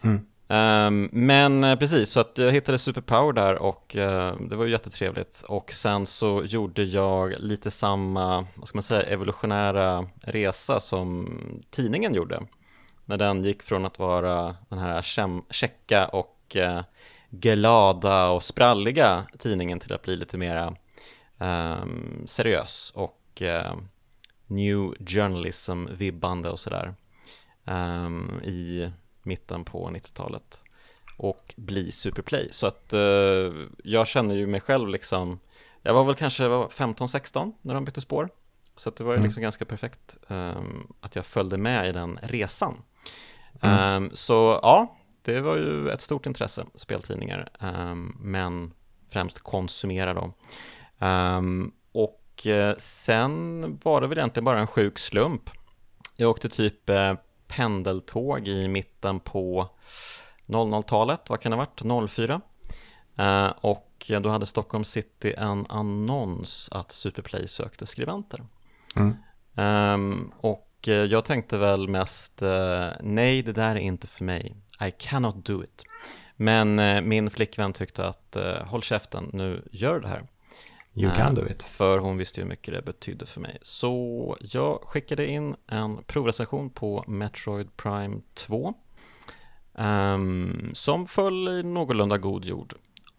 Mm. 0.02 0.26
Um, 0.52 1.10
men 1.12 1.64
eh, 1.64 1.76
precis, 1.76 2.10
så 2.10 2.20
att 2.20 2.38
jag 2.38 2.52
hittade 2.52 2.80
Superpower 2.80 3.34
där 3.34 3.56
och 3.56 3.96
uh, 3.98 4.34
det 4.50 4.56
var 4.56 4.66
ju 4.66 4.72
jättetrevligt. 4.72 5.44
Och 5.48 5.72
sen 5.72 6.06
så 6.06 6.44
gjorde 6.44 6.84
jag 6.84 7.36
lite 7.40 7.72
samma, 7.72 8.48
vad 8.56 8.68
ska 8.68 8.76
man 8.76 8.84
säga, 8.84 9.02
evolutionära 9.02 10.06
resa 10.22 10.80
som 10.80 11.40
tidningen 11.70 12.14
gjorde. 12.14 12.42
När 13.06 13.18
den 13.18 13.44
gick 13.44 13.64
från 13.64 13.86
att 13.86 14.00
vara 14.00 14.56
den 14.70 14.80
här 14.80 15.02
checka 15.50 16.08
och 16.08 16.58
uh, 16.60 16.82
glada 17.30 18.30
och 18.30 18.44
spralliga 18.44 19.24
tidningen 19.40 19.80
till 19.80 19.94
att 19.94 20.02
bli 20.02 20.16
lite 20.16 20.38
mera 20.38 20.76
um, 21.38 22.24
seriös 22.26 22.92
och 22.96 23.42
new 24.48 24.96
journalism-vibbande 25.00 26.50
och 26.50 26.60
sådär. 26.60 26.94
Um, 27.66 28.42
i 28.44 28.92
mitten 29.24 29.64
på 29.64 29.90
90-talet 29.90 30.64
och 31.20 31.54
bli 31.58 31.92
Superplay. 31.92 32.48
Så 32.52 32.68
att 32.68 32.94
eh, 32.94 33.52
jag 33.84 34.08
känner 34.08 34.36
ju 34.36 34.48
mig 34.48 34.62
själv 34.62 34.90
liksom, 34.90 35.40
jag 35.82 35.94
var 35.94 36.04
väl 36.04 36.16
kanske 36.16 36.44
15-16 36.44 37.54
när 37.62 37.74
de 37.74 37.86
bytte 37.86 38.02
spår. 38.02 38.30
Så 38.76 38.90
att 38.90 38.96
det 38.96 39.04
var 39.04 39.12
ju 39.12 39.18
mm. 39.18 39.26
liksom 39.26 39.44
ganska 39.44 39.66
perfekt 39.66 40.18
um, 40.28 40.94
att 41.02 41.16
jag 41.16 41.26
följde 41.26 41.58
med 41.58 41.88
i 41.88 41.92
den 41.92 42.20
resan. 42.22 42.82
Mm. 43.62 44.04
Um, 44.04 44.12
så 44.14 44.60
ja, 44.62 44.98
det 45.22 45.42
var 45.42 45.56
ju 45.56 45.90
ett 45.90 46.02
stort 46.02 46.26
intresse, 46.26 46.66
speltidningar, 46.76 47.50
um, 47.60 48.18
men 48.20 48.74
främst 49.12 49.40
konsumera 49.40 50.14
dem. 50.14 50.34
och 51.92 52.46
uh, 52.46 52.74
sen 52.78 53.62
var 53.84 54.02
det 54.02 54.08
väl 54.08 54.18
egentligen 54.18 54.46
bara 54.46 54.60
en 54.60 54.68
sjuk 54.68 55.00
slump. 55.00 55.50
Jag 56.16 56.30
åkte 56.30 56.50
typ 56.50 56.90
uh, 56.90 57.14
pendeltåg 57.50 58.48
i 58.48 58.68
mitten 58.68 59.20
på 59.20 59.70
00-talet, 60.48 61.30
vad 61.30 61.40
kan 61.40 61.52
det 61.52 61.58
ha 61.58 61.66
varit, 61.66 62.10
04? 62.12 62.42
Eh, 63.18 63.48
och 63.62 64.12
då 64.22 64.30
hade 64.30 64.46
Stockholm 64.46 64.84
City 64.84 65.34
en 65.38 65.66
annons 65.70 66.70
att 66.72 66.92
Superplay 66.92 67.48
sökte 67.48 67.86
skribenter. 67.86 68.46
Mm. 68.96 69.16
Um, 69.56 70.34
och 70.38 70.66
jag 71.10 71.26
tänkte 71.26 71.58
väl 71.58 71.88
mest, 71.88 72.42
uh, 72.42 72.88
nej 73.02 73.42
det 73.42 73.54
där 73.54 73.76
är 73.76 73.80
inte 73.80 74.08
för 74.08 74.24
mig, 74.24 74.56
I 74.88 74.92
cannot 74.92 75.46
do 75.46 75.64
it. 75.64 75.84
Men 76.36 76.80
uh, 76.80 77.02
min 77.02 77.30
flickvän 77.30 77.74
tyckte 77.74 78.08
att, 78.08 78.38
håll 78.66 78.84
käften, 78.84 79.30
nu 79.34 79.68
gör 79.72 80.00
det 80.00 80.08
här. 80.08 80.24
You 81.00 81.16
can 81.16 81.36
do 81.36 81.48
it. 81.48 81.64
För 81.64 81.98
hon 81.98 82.18
visste 82.18 82.40
ju 82.40 82.44
hur 82.44 82.50
mycket 82.50 82.74
det 82.74 82.82
betydde 82.82 83.26
för 83.26 83.42
mig. 83.42 83.58
Så 83.62 84.38
jag 84.40 84.80
skickade 84.82 85.28
in 85.28 85.56
en 85.68 86.04
provrecension 86.04 86.70
på 86.70 87.04
Metroid 87.08 87.78
Prime 87.78 88.22
2 88.34 88.74
um, 89.74 90.72
som 90.74 91.08
föll 91.08 91.48
i 91.48 91.64
någorlunda 91.64 92.18
god 92.18 92.46
jord. 92.46 92.74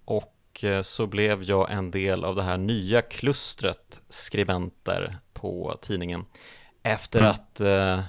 Och 0.04 0.64
eh, 0.64 0.82
så 0.82 1.06
blev 1.06 1.42
jag 1.42 1.70
en 1.70 1.90
del 1.90 2.24
av 2.24 2.36
det 2.36 2.42
här 2.42 2.58
nya 2.58 3.02
klustret 3.02 4.00
skribenter 4.08 5.18
på 5.32 5.78
tidningen 5.82 6.24
efter 6.82 7.20
Mm. 7.20 7.30
att 7.30 7.60
eh, 7.60 8.00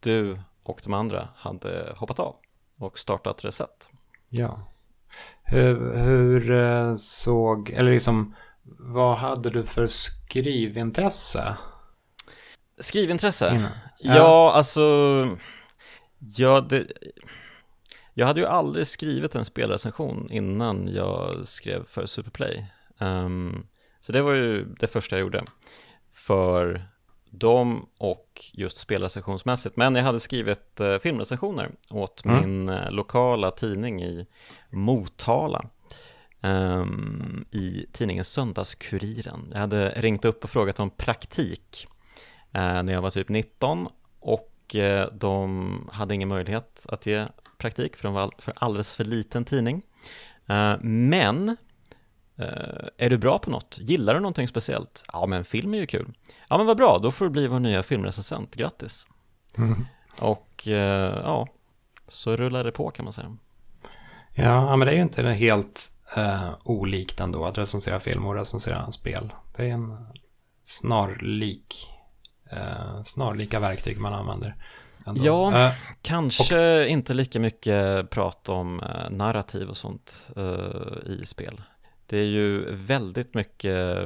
du 0.00 0.38
och 0.62 0.80
de 0.84 0.94
andra 0.94 1.28
hade 1.36 1.92
hoppat 1.96 2.18
av 2.18 2.36
och 2.78 2.98
startat 2.98 3.44
Reset. 3.44 3.90
Ja. 4.28 4.62
Hur, 5.42 5.96
hur 5.96 6.50
eh, 6.50 6.94
såg, 6.94 7.70
eller 7.70 7.92
liksom, 7.92 8.34
vad 8.78 9.16
hade 9.18 9.50
du 9.50 9.64
för 9.64 9.86
skrivintresse? 9.86 11.56
Skrivintresse? 12.80 13.52
innan? 13.56 13.70
Ja, 14.16 14.52
alltså, 14.54 14.80
ja, 16.36 16.60
det, 16.60 16.86
jag 18.14 18.26
hade 18.26 18.40
ju 18.40 18.46
aldrig 18.46 18.86
skrivit 18.86 19.34
en 19.34 19.44
spelrecension 19.44 20.28
innan 20.30 20.88
jag 20.94 21.46
skrev 21.48 21.84
för 21.86 22.06
Superplay. 22.06 22.66
Ehm, 23.00 23.66
så 24.00 24.12
det 24.12 24.22
var 24.22 24.32
ju 24.32 24.64
det 24.64 24.86
första 24.86 25.16
jag 25.16 25.20
gjorde 25.20 25.44
för 26.12 26.82
dem 27.30 27.88
och 27.98 28.44
just 28.52 28.76
spelrecensionsmässigt. 28.76 29.76
Men 29.76 29.94
jag 29.94 30.02
hade 30.02 30.20
skrivit 30.20 30.80
eh, 30.80 30.98
filmrecensioner 30.98 31.70
åt 31.90 32.24
Mm. 32.24 32.40
min 32.40 32.68
eh, 32.68 32.90
lokala 32.90 33.50
tidning 33.50 34.02
i 34.02 34.26
Motala. 34.70 35.64
Ehm, 36.42 37.44
I 37.50 37.86
tidningen 37.92 38.24
Söndagskuriren. 38.24 39.50
Jag 39.52 39.60
hade 39.60 39.90
ringt 39.90 40.24
upp 40.24 40.44
och 40.44 40.50
frågat 40.50 40.80
om 40.80 40.90
praktik 40.90 41.86
eh, 42.52 42.82
när 42.82 42.92
jag 42.92 43.02
var 43.02 43.10
typ 43.10 43.28
19 43.28 43.88
och 44.20 44.74
eh, 44.74 45.08
de 45.12 45.90
hade 45.92 46.14
ingen 46.14 46.28
möjlighet 46.28 46.86
att 46.88 47.06
ge 47.06 47.26
praktik 47.58 47.96
för 47.96 48.04
de 48.04 48.14
var 48.14 48.22
all, 48.22 48.32
för 48.38 48.54
alldeles 48.56 48.96
för 48.96 49.04
liten 49.04 49.44
tidning. 49.44 49.82
Eh, 50.46 50.74
men 50.80 51.56
är 52.96 53.10
du 53.10 53.18
bra 53.18 53.38
på 53.38 53.50
något? 53.50 53.78
Gillar 53.80 54.14
du 54.14 54.20
någonting 54.20 54.48
speciellt? 54.48 55.04
Ja, 55.12 55.26
men 55.26 55.44
film 55.44 55.74
är 55.74 55.78
ju 55.78 55.86
kul. 55.86 56.12
Ja, 56.48 56.58
men 56.58 56.66
vad 56.66 56.76
bra, 56.76 56.98
då 56.98 57.10
får 57.10 57.24
du 57.24 57.30
bli 57.30 57.46
vår 57.46 57.58
nya 57.60 57.82
filmrecensent, 57.82 58.54
grattis. 58.54 59.06
Mm. 59.56 59.84
Och 60.18 60.62
ja, 60.66 61.48
så 62.08 62.36
rullar 62.36 62.64
det 62.64 62.72
på 62.72 62.90
kan 62.90 63.04
man 63.04 63.12
säga. 63.12 63.36
Ja, 64.34 64.76
men 64.76 64.86
det 64.86 64.92
är 64.92 64.96
ju 64.96 65.02
inte 65.02 65.22
helt 65.22 65.97
uh, 66.16 66.50
olikt 66.64 67.20
ändå 67.20 67.44
att 67.44 67.58
recensera 67.58 68.00
film 68.00 68.26
och 68.26 68.34
recensera 68.34 68.92
spel. 68.92 69.32
Det 69.56 69.62
är 69.62 69.68
en 69.70 70.06
snarlik, 70.62 71.88
eh, 72.50 73.02
snarlika 73.04 73.60
verktyg 73.60 74.00
man 74.00 74.14
använder. 74.14 74.54
ändå. 75.06 75.20
Ja. 75.24 75.66
Eh, 75.66 75.72
Kanske 76.02 76.88
inte 76.88 77.14
lika 77.14 77.40
mycket 77.40 78.10
prat 78.10 78.48
om 78.48 78.80
eh, 78.82 79.10
narrativ 79.10 79.68
och 79.68 79.76
sånt 79.76 80.30
eh, 80.36 81.10
i 81.12 81.22
spel. 81.26 81.60
Det 82.06 82.18
är 82.18 82.24
ju 82.24 82.74
väldigt 82.74 83.34
mycket, 83.34 83.98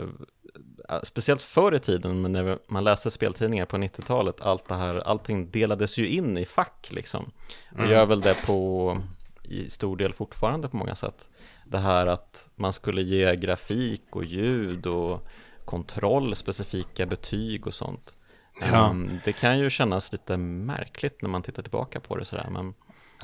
eh, 0.89 0.99
speciellt 1.03 1.43
förr 1.43 1.75
i 1.75 1.79
tiden 1.79 2.23
men 2.23 2.33
när 2.33 2.59
man 2.69 2.85
läste 2.85 3.11
speltidningar 3.11 3.67
på 3.67 3.77
90-talet, 3.77 4.41
allt 4.41 4.69
det 4.69 4.75
här, 4.75 4.99
allting 5.01 5.51
delades 5.51 5.99
ju 5.99 6.09
in 6.09 6.39
i 6.39 6.45
fack 6.45 6.89
liksom. 6.91 7.31
Och 7.73 7.79
Mm. 7.79 7.91
gör 7.91 8.07
väl 8.07 8.21
det 8.21 8.47
på, 8.47 8.99
i 9.43 9.71
stor 9.71 9.97
del 9.97 10.13
fortfarande 10.13 10.69
på 10.69 10.77
många 10.77 10.95
sätt. 10.95 11.29
Det 11.73 11.79
här 11.79 12.07
att 12.07 12.49
man 12.57 12.73
skulle 12.73 13.03
ge 13.03 13.37
grafik 13.37 14.17
och 14.17 14.25
ljud 14.25 14.87
och 14.87 15.27
kontroll, 15.65 16.37
specifika 16.37 17.07
betyg 17.07 17.67
och 17.67 17.75
sånt. 17.75 18.15
Ja. 18.61 18.91
Ehm, 18.91 19.19
det 19.25 19.33
kan 19.33 19.59
ju 19.59 19.71
kännas 19.71 20.13
lite 20.13 20.37
märkligt 20.37 21.23
när 21.23 21.29
man 21.29 21.43
tittar 21.43 21.63
tillbaka 21.63 22.01
på 22.01 22.17
det 22.17 22.25
sådär, 22.25 22.49
men 22.51 22.75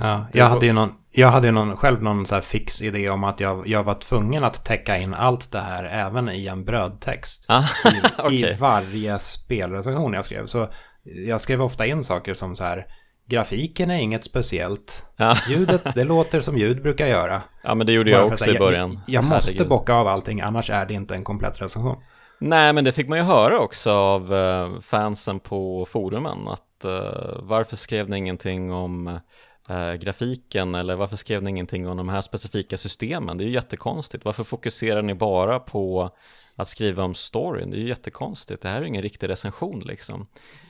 Ja, 0.01 0.27
jag 0.33 0.47
hade 0.47 0.67
ju 0.67 0.73
någon, 0.73 0.95
jag 1.11 1.29
hade 1.29 1.47
ju 1.47 1.53
någon, 1.53 1.77
själv 1.77 2.03
någon 2.03 2.27
så 2.27 2.35
här 2.35 2.43
fix 2.43 2.83
idé 2.83 3.11
om 3.11 3.25
att 3.25 3.41
jag, 3.41 3.67
jag 3.67 3.83
var 3.83 3.95
tvungen 3.95 4.45
att 4.45 4.65
täcka 4.65 4.99
in 4.99 5.15
allt 5.15 5.53
det 5.53 5.61
här 5.61 5.85
även 5.85 6.29
i 6.29 6.47
en 6.47 6.65
brödtext. 6.65 7.47
Ah, 7.49 7.65
I, 7.85 7.89
I 8.35 8.45
okej. 8.45 8.57
varje 8.61 9.19
spelrecension 9.19 10.13
jag 10.13 10.25
skrev. 10.25 10.47
Så 10.47 10.69
jag 11.03 11.41
skrev 11.41 11.63
ofta 11.63 11.87
in 11.87 12.05
saker 12.05 12.35
som 12.35 12.57
så 12.57 12.65
här, 12.65 12.87
grafiken 13.29 13.91
är 13.91 13.99
inget 13.99 14.25
speciellt. 14.25 15.07
Ja. 15.17 15.37
Ljudet, 15.49 15.95
det 15.95 16.05
låter 16.05 16.41
som 16.41 16.59
ljud 16.59 16.83
brukar 16.83 17.07
göra. 17.07 17.43
ja, 17.63 17.75
men 17.75 17.87
det 17.87 17.93
gjorde 17.93 18.11
Bara 18.11 18.21
jag 18.21 18.33
också 18.33 18.45
i 18.45 18.49
säga, 18.49 18.59
början. 18.59 18.91
Jag, 19.07 19.15
jag 19.15 19.25
måste 19.25 19.53
Herregud. 19.53 19.69
bocka 19.69 19.95
av 19.95 20.09
allting, 20.09 20.41
annars 20.41 20.71
är 20.71 20.87
det 20.87 20.95
inte 20.95 21.15
en 21.15 21.25
komplett 21.25 21.61
recension. 21.63 21.97
Nej, 22.41 22.73
men 22.73 22.85
det 22.85 22.93
fick 22.93 23.09
man 23.09 23.19
ju 23.19 23.25
höra 23.25 23.59
också 23.59 23.93
av 23.93 24.35
eh, 24.35 24.81
fansen 24.81 25.41
på 25.41 25.85
forumen, 25.89 26.49
att 26.49 26.85
eh, 26.85 27.39
varför 27.43 27.77
skrev 27.77 28.09
ni 28.09 28.17
ingenting 28.17 28.73
om 28.73 29.21
eh, 29.69 29.93
grafiken 29.95 30.75
eller 30.75 30.97
varför 30.97 31.17
skrev 31.17 31.43
ni 31.43 31.51
ingenting 31.51 31.89
om 31.89 31.97
de 31.97 32.09
här 32.09 32.21
specifika 32.21 32.77
systemen? 32.77 33.39
Det 33.39 33.45
är 33.45 33.47
ju 33.47 33.53
jättekonstigt. 33.53 34.25
Varför 34.25 34.45
fokuserar 34.45 35.03
ni 35.03 35.15
bara 35.15 35.59
på 35.59 36.11
att 36.57 36.69
skriva 36.69 37.03
om 37.05 37.15
storyn? 37.15 37.71
Det 37.71 37.77
är 37.77 37.81
ju 37.81 37.89
jättekonstigt. 37.89 38.63
Det 38.63 38.69
här 38.69 38.77
är 38.77 38.83
ju 38.83 38.89
ingen 38.89 39.03
riktig 39.03 39.29
recension 39.29 39.79
liksom. 39.87 40.27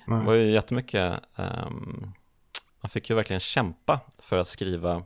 Det 0.07 0.25
var 0.27 0.35
ju 0.35 0.51
jättemycket, 0.51 1.13
ehm, 1.37 2.13
man 2.81 2.91
fick 2.91 3.11
ju 3.11 3.17
verkligen 3.17 3.41
kämpa 3.41 4.01
för 4.19 4.37
att 4.39 4.49
skriva, 4.49 5.03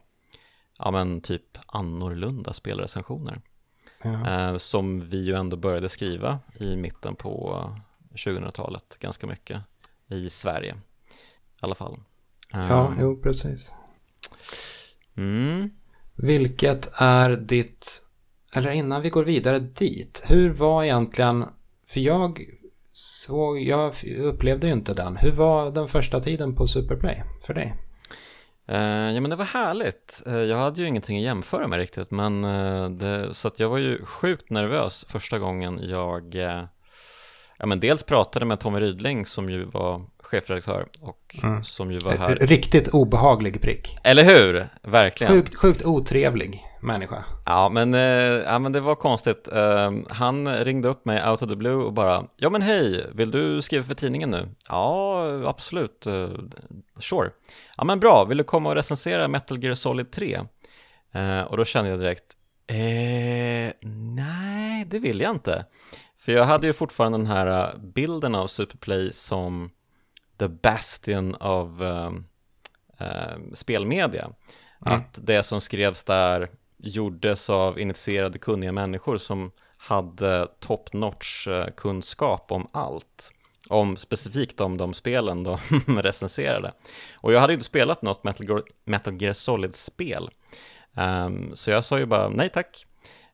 ja 0.78 0.90
men 0.90 1.20
typ 1.20 1.58
annorlunda 1.66 2.52
spelrecensioner. 2.52 3.40
Ja. 4.02 4.28
Eh, 4.50 4.56
som 4.56 5.00
vi 5.08 5.24
ju 5.24 5.34
ändå 5.34 5.56
började 5.56 5.88
skriva 5.88 6.38
i 6.60 6.76
mitten 6.76 7.14
på 7.16 7.64
2000-talet 8.14 8.96
ganska 9.00 9.26
mycket 9.26 9.62
i 10.08 10.30
Sverige 10.30 10.72
i 10.72 11.58
alla 11.60 11.74
fall. 11.74 11.98
ja, 12.52 12.86
Ehm, 12.86 13.00
jo, 13.00 13.16
precis. 13.22 13.72
mm. 15.16 15.70
Vilket 16.14 16.90
är 16.94 17.30
ditt, 17.30 18.06
eller 18.54 18.70
innan 18.70 19.02
vi 19.02 19.10
går 19.10 19.24
vidare 19.24 19.58
dit, 19.58 20.22
hur 20.26 20.50
var 20.50 20.84
egentligen, 20.84 21.44
för 21.86 22.00
jag 22.00 22.40
såg, 23.02 23.60
jag 23.60 23.94
upplevde 24.18 24.66
ju 24.66 24.72
inte 24.72 24.94
den, 24.94 25.16
hur 25.16 25.32
var 25.32 25.70
den 25.70 25.88
första 25.88 26.20
tiden 26.20 26.54
på 26.56 26.66
Superplay 26.66 27.22
för 27.46 27.54
dig? 27.54 27.74
Eh, 28.68 29.14
ja 29.14 29.20
men 29.20 29.30
det 29.30 29.36
var 29.36 29.44
härligt. 29.44 30.22
Eh, 30.26 30.36
jag 30.36 30.56
hade 30.56 30.80
ju 30.80 30.88
ingenting 30.88 31.18
att 31.18 31.24
jämföra 31.24 31.66
med 31.68 31.78
riktigt 31.78 32.10
men 32.10 32.44
eh, 32.44 32.90
det, 32.90 33.34
så 33.34 33.48
att 33.48 33.60
jag 33.60 33.68
var 33.68 33.78
ju 33.78 34.04
sjukt 34.04 34.50
nervös 34.50 35.06
första 35.08 35.38
gången 35.38 35.80
jag 35.82 36.34
Ja 37.58 37.66
men 37.66 37.80
dels 37.80 38.02
pratade 38.02 38.44
med 38.44 38.60
Tommy 38.60 38.80
Rydling 38.80 39.26
som 39.26 39.50
ju 39.50 39.64
var 39.64 40.04
chefredaktör 40.22 40.86
och 41.00 41.18
Mm. 41.42 41.64
som 41.64 41.92
ju 41.92 41.98
var 41.98 42.12
här 42.12 42.36
Riktigt 42.36 42.88
obehaglig 42.88 43.60
prick. 43.62 43.98
Eller 44.04 44.24
hur? 44.24 44.68
Verkligen 44.82 45.32
Sjukt, 45.32 45.54
sjukt 45.54 45.84
otrevlig 45.84 46.62
människa. 46.82 47.24
Ja 47.46 47.68
men, 47.72 47.94
eh, 47.94 48.00
ja 48.00 48.58
men 48.58 48.72
det 48.72 48.80
var 48.80 48.94
konstigt. 48.94 49.48
Eh, 49.52 49.92
han 50.10 50.64
ringde 50.64 50.88
upp 50.88 51.04
mig 51.04 51.28
out 51.30 51.42
of 51.42 51.48
the 51.48 51.56
blue 51.56 51.84
och 51.84 51.92
bara 51.92 52.24
Ja 52.36 52.50
men 52.50 52.62
hej, 52.62 53.06
vill 53.14 53.30
du 53.30 53.62
skriva 53.62 53.84
för 53.84 53.94
tidningen 53.94 54.30
nu? 54.30 54.48
Ja, 54.68 55.24
absolut. 55.46 56.06
eh, 56.06 56.30
sure. 56.98 57.30
Ja 57.76 57.84
men 57.84 58.00
bra, 58.00 58.24
vill 58.24 58.38
du 58.38 58.44
komma 58.44 58.68
och 58.68 58.74
recensera 58.74 59.28
Metal 59.28 59.64
Gear 59.64 59.74
Solid 59.74 60.10
3? 60.10 60.40
Eh, 61.12 61.40
och 61.40 61.56
då 61.56 61.64
kände 61.64 61.90
jag 61.90 61.98
direkt 62.00 62.36
eh, 62.66 63.72
Nej, 64.14 64.84
det 64.84 64.98
vill 64.98 65.20
jag 65.20 65.30
inte. 65.30 65.64
För 66.18 66.32
jag 66.32 66.44
hade 66.44 66.66
ju 66.66 66.72
fortfarande 66.72 67.18
den 67.18 67.26
här 67.26 67.74
bilden 67.78 68.34
av 68.34 68.46
Superplay 68.46 69.12
som 69.12 69.70
the 70.38 70.48
bastion 70.48 71.34
av 71.34 71.82
eh, 71.82 72.12
eh, 73.06 73.36
spelmedia. 73.52 74.24
Mm. 74.86 74.96
Att 74.96 75.18
det 75.22 75.42
som 75.42 75.60
skrevs 75.60 76.04
där 76.04 76.50
gjordes 76.82 77.50
av 77.50 77.80
initierade 77.80 78.38
kunniga 78.38 78.72
människor 78.72 79.18
som 79.18 79.50
hade 79.76 80.48
top 80.60 80.92
notch 80.92 81.48
eh, 81.48 81.66
kunskap 81.76 82.52
om 82.52 82.66
allt. 82.72 83.32
Om 83.68 83.96
specifikt 83.96 84.60
om 84.60 84.76
de 84.76 84.94
spelen 84.94 85.42
de 85.42 85.58
recenserade. 85.86 86.72
Och 87.14 87.32
jag 87.32 87.40
hade 87.40 87.52
ju 87.52 87.54
inte 87.54 87.66
spelat 87.66 88.02
något 88.02 88.24
Metal 88.24 88.62
Metal 88.84 89.22
Gear 89.22 89.32
Solid-spel. 89.32 90.30
Ehm, 90.96 91.56
så 91.56 91.70
jag 91.70 91.84
sa 91.84 91.98
ju 91.98 92.06
bara 92.06 92.28
nej 92.28 92.48
tack. 92.48 92.86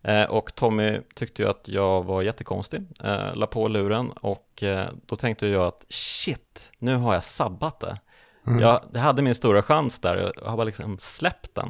Eh, 0.03 0.25
och 0.25 0.55
Tommy 0.55 1.01
tyckte 1.15 1.43
ju 1.43 1.49
att 1.49 1.69
jag 1.69 2.05
var 2.05 2.23
jättekonstig, 2.23 2.81
uh, 3.05 3.35
la 3.35 3.47
på 3.47 3.69
luren 3.69 4.11
och 4.11 4.63
eh, 4.63 4.89
då 5.07 5.17
tänkte 5.17 5.47
jag 5.47 5.67
att 5.67 5.87
shit, 5.89 6.73
nu 6.79 6.97
har 6.97 7.15
jag 7.15 7.25
sabbat 7.25 7.81
det. 7.81 8.01
Mm. 8.47 8.61
Jag, 8.61 8.85
jag 8.93 9.01
hade 9.01 9.23
min 9.23 9.35
stora 9.35 9.63
chans 9.63 10.01
där, 10.01 10.33
jag 10.41 10.51
har 10.51 10.57
bara 10.57 10.65
liksom 10.65 10.99
släppt 10.99 11.55
den. 11.55 11.69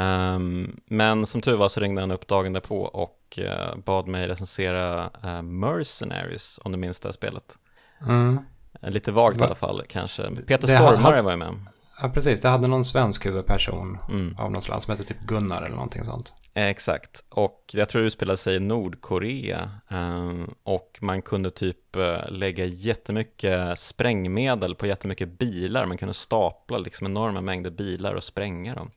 Ehm, 0.00 0.80
men 0.86 1.26
som 1.26 1.40
tur 1.40 1.56
var 1.56 1.68
så 1.68 1.80
ringde 1.80 2.00
han 2.02 2.10
upp 2.10 2.26
dagen 2.26 2.52
därpå 2.52 2.82
och 2.82 3.38
eh, 3.38 3.76
bad 3.84 4.06
mig 4.06 4.28
recensera 4.28 5.10
eh, 5.24 5.42
Mercenaries, 5.42 6.60
om 6.64 6.72
du 6.72 6.78
minns 6.78 7.00
det 7.00 7.08
här 7.08 7.12
spelet. 7.12 7.58
Mm. 8.06 8.38
Eh, 8.82 8.90
Lite 8.90 9.12
vagt 9.12 9.36
i 9.36 9.40
Va? 9.40 9.46
alla 9.46 9.54
fall 9.54 9.82
kanske. 9.88 10.22
Peter 10.30 10.66
Det 10.68 10.72
Stormare 10.74 11.16
har- 11.16 11.22
var 11.22 11.30
ju 11.30 11.36
med. 11.36 11.54
Ja, 12.02 12.08
precis. 12.08 12.42
Det 12.42 12.48
hade 12.48 12.68
någon 12.68 12.84
svensk 12.84 13.26
huvudperson 13.26 13.98
Mm. 14.08 14.36
av 14.38 14.50
något 14.52 14.62
slag 14.64 14.82
som 14.82 14.90
hette 14.92 15.04
typ 15.04 15.20
Gunnar 15.26 15.62
eller 15.62 15.74
någonting 15.76 16.04
sånt. 16.04 16.32
Exakt, 16.54 17.24
och 17.28 17.64
jag 17.72 17.88
tror 17.88 18.00
det 18.02 18.06
utspelade 18.06 18.36
sig 18.36 18.56
i 18.56 18.60
Nordkorea 18.60 19.70
ehm, 19.88 20.50
och 20.62 20.98
man 21.00 21.22
kunde 21.22 21.50
typ 21.50 21.96
lägga 22.28 22.64
jättemycket 22.64 23.78
sprängmedel 23.78 24.74
på 24.74 24.86
jättemycket 24.86 25.38
bilar, 25.38 25.86
man 25.86 25.96
kunde 25.98 26.14
stapla 26.14 26.78
liksom 26.78 27.06
enorma 27.06 27.40
mängder 27.40 27.70
bilar 27.70 28.14
och 28.14 28.24
spränga 28.24 28.74
dem. 28.74 28.90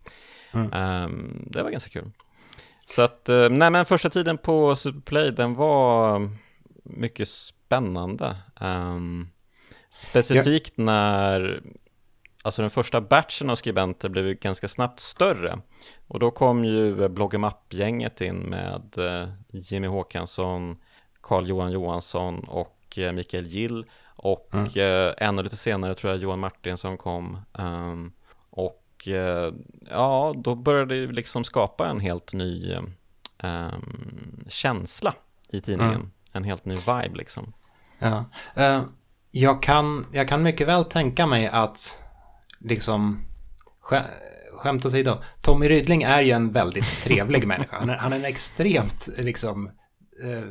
Mm. 0.53 0.73
Ehm, 0.73 1.47
det 1.51 1.63
var 1.63 1.69
ganska 1.69 1.89
kul. 1.89 2.11
Så 2.85 3.01
att, 3.01 3.29
eh, 3.29 3.49
nej 3.49 3.69
men 3.69 3.85
första 3.85 4.09
tiden 4.09 4.37
på 4.37 4.75
Superplay 4.75 5.31
den 5.31 5.55
var 5.55 6.29
mycket 6.83 7.27
spännande. 7.27 8.35
Um, 8.61 9.29
specifikt 9.89 10.73
ja. 10.75 10.83
när, 10.83 11.61
alltså 12.43 12.61
den 12.61 12.71
första 12.71 13.01
batchen 13.01 13.49
av 13.49 13.55
skribenter 13.55 14.09
blev 14.09 14.33
ganska 14.33 14.67
snabbt 14.67 14.99
större. 14.99 15.59
Och 16.07 16.19
då 16.19 16.31
kom 16.31 16.65
ju 16.65 17.09
Bloggemapp-gänget 17.09 18.21
in 18.21 18.35
med 18.35 18.97
eh, 18.97 19.29
Jimmy 19.51 19.87
Håkansson, 19.87 20.77
Carl-Johan 21.21 21.71
Johansson 21.71 22.39
och 22.39 22.97
eh, 22.97 23.11
Mikael 23.11 23.45
Gill. 23.45 23.85
Och 24.15 24.49
mm. 24.53 25.13
ännu 25.17 25.43
lite 25.43 25.57
senare 25.57 25.95
tror 25.95 26.13
jag 26.13 26.21
Johan 26.21 26.39
Martinsson 26.39 26.97
kom. 26.97 27.37
Um, 27.53 28.13
och 29.07 29.07
Eh, 29.07 29.53
ja, 29.89 30.33
då 30.37 30.55
började 30.55 31.05
det 31.05 31.11
liksom 31.11 31.43
skapa 31.43 31.87
en 31.87 31.99
helt 31.99 32.33
ny 32.33 32.75
um, 33.43 34.43
känsla 34.47 35.13
i 35.49 35.61
tidningen. 35.61 35.95
Mm. 35.95 36.11
En 36.33 36.43
helt 36.43 36.65
ny 36.65 36.75
vibe 36.75 37.11
liksom. 37.13 37.53
Ja. 37.99 38.25
Uh, 38.57 38.83
jag, 39.31 39.63
kan, 39.63 40.05
jag 40.11 40.27
kan 40.27 40.43
mycket 40.43 40.67
väl 40.67 40.85
tänka 40.85 41.27
mig 41.27 41.47
att 41.47 42.03
liksom 42.59 43.19
sk 43.81 43.93
skämt 44.53 44.85
åsido, 44.85 45.17
Tommy 45.41 45.69
Rydling 45.69 46.03
är 46.03 46.21
ju 46.21 46.31
en 46.31 46.51
väldigt 46.51 47.03
trevlig 47.03 47.47
människa. 47.47 47.79
Han 47.79 47.89
är, 47.89 47.97
han 47.97 48.13
är 48.13 48.17
en 48.17 48.25
extremt 48.25 49.09
liksom 49.17 49.69
uh, 50.23 50.43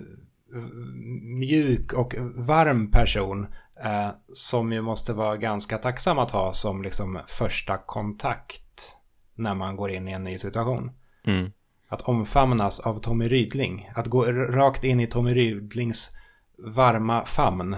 mjuk 1.22 1.92
och 1.92 2.14
varm 2.34 2.90
person 2.90 3.46
Eh, 3.84 4.08
som 4.32 4.72
ju 4.72 4.80
måste 4.80 5.12
vara 5.12 5.36
ganska 5.36 5.78
tacksam 5.78 6.18
att 6.18 6.30
ha 6.30 6.52
som 6.52 6.82
liksom 6.82 7.18
första 7.26 7.78
kontakt 7.78 8.96
när 9.34 9.54
man 9.54 9.76
går 9.76 9.90
in 9.90 10.08
i 10.08 10.12
en 10.12 10.24
ny 10.24 10.38
situation. 10.38 10.90
Mm. 11.24 11.52
Att 11.88 12.02
omfamnas 12.02 12.80
av 12.80 13.00
Tommy 13.00 13.28
Rydling. 13.28 13.90
Att 13.94 14.06
gå 14.06 14.24
rakt 14.32 14.84
in 14.84 15.00
i 15.00 15.06
Tommy 15.06 15.34
Rydlings 15.34 16.10
varma 16.58 17.24
famn. 17.24 17.76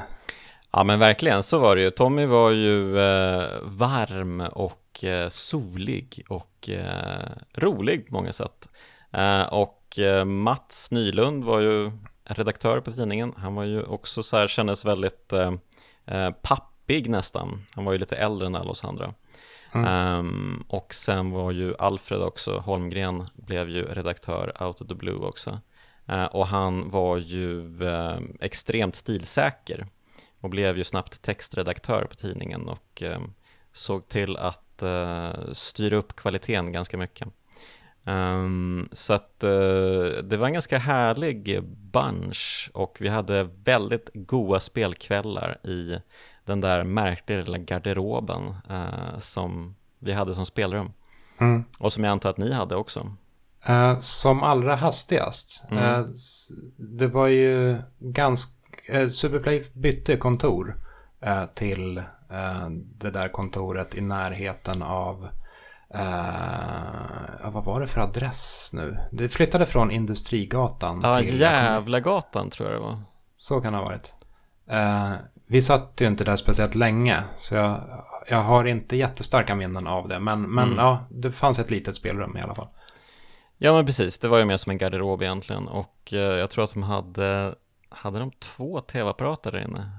Ja 0.72 0.84
men 0.84 0.98
verkligen, 0.98 1.42
så 1.42 1.58
var 1.58 1.76
det 1.76 1.82
ju. 1.82 1.90
Tommy 1.90 2.26
var 2.26 2.50
ju 2.50 2.98
eh, 2.98 3.48
varm 3.62 4.40
och 4.40 5.04
eh, 5.04 5.28
solig 5.28 6.24
och 6.28 6.68
eh, 6.68 7.30
rolig 7.54 8.06
på 8.08 8.14
många 8.14 8.32
sätt. 8.32 8.68
Eh, 9.12 9.42
och 9.42 9.98
eh, 9.98 10.24
Mats 10.24 10.90
Nylund 10.90 11.44
var 11.44 11.60
ju 11.60 11.90
redaktör 12.24 12.80
på 12.80 12.92
tidningen. 12.92 13.32
Han 13.36 13.54
var 13.54 13.64
ju 13.64 13.82
också 13.82 14.22
så 14.22 14.36
här, 14.36 14.48
kändes 14.48 14.84
väldigt 14.84 15.32
eh, 16.06 16.30
pappig 16.30 17.10
nästan. 17.10 17.66
Han 17.74 17.84
var 17.84 17.92
ju 17.92 17.98
lite 17.98 18.16
äldre 18.16 18.46
än 18.46 18.54
alla 18.54 18.70
oss 18.70 18.84
andra. 18.84 19.14
Mm. 19.74 20.18
Um, 20.18 20.64
och 20.68 20.94
sen 20.94 21.30
var 21.30 21.50
ju 21.50 21.74
Alfred 21.78 22.22
också, 22.22 22.58
Holmgren, 22.58 23.26
blev 23.34 23.68
ju 23.68 23.84
redaktör 23.84 24.62
out 24.62 24.80
of 24.80 24.88
the 24.88 24.94
blue 24.94 25.26
också. 25.26 25.60
Uh, 26.12 26.24
och 26.24 26.46
han 26.46 26.90
var 26.90 27.16
ju 27.16 27.60
uh, 27.82 28.18
extremt 28.40 28.96
stilsäker 28.96 29.86
och 30.40 30.50
blev 30.50 30.78
ju 30.78 30.84
snabbt 30.84 31.22
textredaktör 31.22 32.06
på 32.10 32.14
tidningen 32.14 32.68
och 32.68 33.02
uh, 33.02 33.18
såg 33.72 34.08
till 34.08 34.36
att 34.36 34.60
styra 35.52 35.96
upp 35.96 36.16
kvaliteten 36.16 36.72
ganska 36.72 36.96
mycket. 36.96 37.28
Um, 38.06 38.88
så 38.92 39.12
att 39.12 39.44
uh, 39.44 40.20
det 40.24 40.36
var 40.36 40.46
en 40.46 40.52
ganska 40.52 40.78
härlig 40.78 41.62
bunch 41.64 42.70
och 42.74 42.96
vi 43.00 43.08
hade 43.08 43.48
väldigt 43.64 44.10
goda 44.14 44.60
spelkvällar 44.60 45.58
i 45.66 45.98
den 46.44 46.60
där 46.60 46.84
märkliga 46.84 47.40
lilla 47.40 47.58
garderoben 47.58 48.54
uh, 48.70 49.18
som 49.18 49.74
vi 49.98 50.12
hade 50.12 50.34
som 50.34 50.46
spelrum. 50.46 50.92
Mm. 51.38 51.64
Och 51.78 51.92
som 51.92 52.04
jag 52.04 52.10
antar 52.10 52.30
att 52.30 52.38
ni 52.38 52.52
hade 52.52 52.76
också. 52.76 53.12
Uh, 53.68 53.98
som 53.98 54.42
allra 54.42 54.74
hastigast. 54.74 55.64
Mm. 55.70 56.06
det 56.76 57.06
var 57.06 57.26
ju 57.26 57.78
ganska... 57.98 58.54
Superplay 59.10 59.66
bytte 59.72 60.16
kontor 60.16 60.76
till 61.54 62.02
det 62.76 63.10
där 63.10 63.28
kontoret 63.28 63.94
i 63.94 64.00
närheten 64.00 64.82
av 64.82 65.28
Uh, 65.94 67.50
vad 67.50 67.64
var 67.64 67.80
det 67.80 67.86
för 67.86 68.00
adress 68.00 68.70
nu? 68.74 68.98
Det 69.12 69.28
flyttade 69.28 69.66
från 69.66 69.90
Industrigatan 69.90 71.00
ja, 71.02 71.18
till... 71.18 71.40
Jävlagatan 71.40 72.50
tror 72.50 72.70
jag 72.70 72.80
det 72.80 72.84
var. 72.84 73.02
Så 73.36 73.60
kan 73.60 73.72
det 73.72 73.78
ha 73.78 73.84
varit. 73.84 74.14
Uh, 74.72 75.14
vi 75.46 75.62
satt 75.62 76.00
ju 76.00 76.06
inte 76.06 76.24
där 76.24 76.36
speciellt 76.36 76.74
länge, 76.74 77.22
så 77.36 77.54
jag, 77.54 77.80
jag 78.28 78.42
har 78.42 78.64
inte 78.64 78.96
jättestarka 78.96 79.54
minnen 79.54 79.86
av 79.86 80.08
det. 80.08 80.20
Men, 80.20 80.42
men 80.42 80.64
mm. 80.64 80.78
ja, 80.78 81.06
det 81.10 81.32
fanns 81.32 81.58
ett 81.58 81.70
litet 81.70 81.94
spelrum 81.94 82.36
i 82.36 82.40
alla 82.40 82.54
fall. 82.54 82.68
Ja, 83.58 83.72
men 83.72 83.86
precis. 83.86 84.18
Det 84.18 84.28
var 84.28 84.38
ju 84.38 84.44
mer 84.44 84.56
som 84.56 84.70
en 84.70 84.78
garderob 84.78 85.22
egentligen. 85.22 85.68
Och 85.68 86.12
uh, 86.12 86.18
jag 86.18 86.50
tror 86.50 86.64
att 86.64 86.72
de 86.72 86.82
hade, 86.82 87.54
hade 87.88 88.18
de 88.18 88.30
två 88.30 88.80
tv-apparater 88.80 89.52
där 89.52 89.64
inne? 89.64 89.90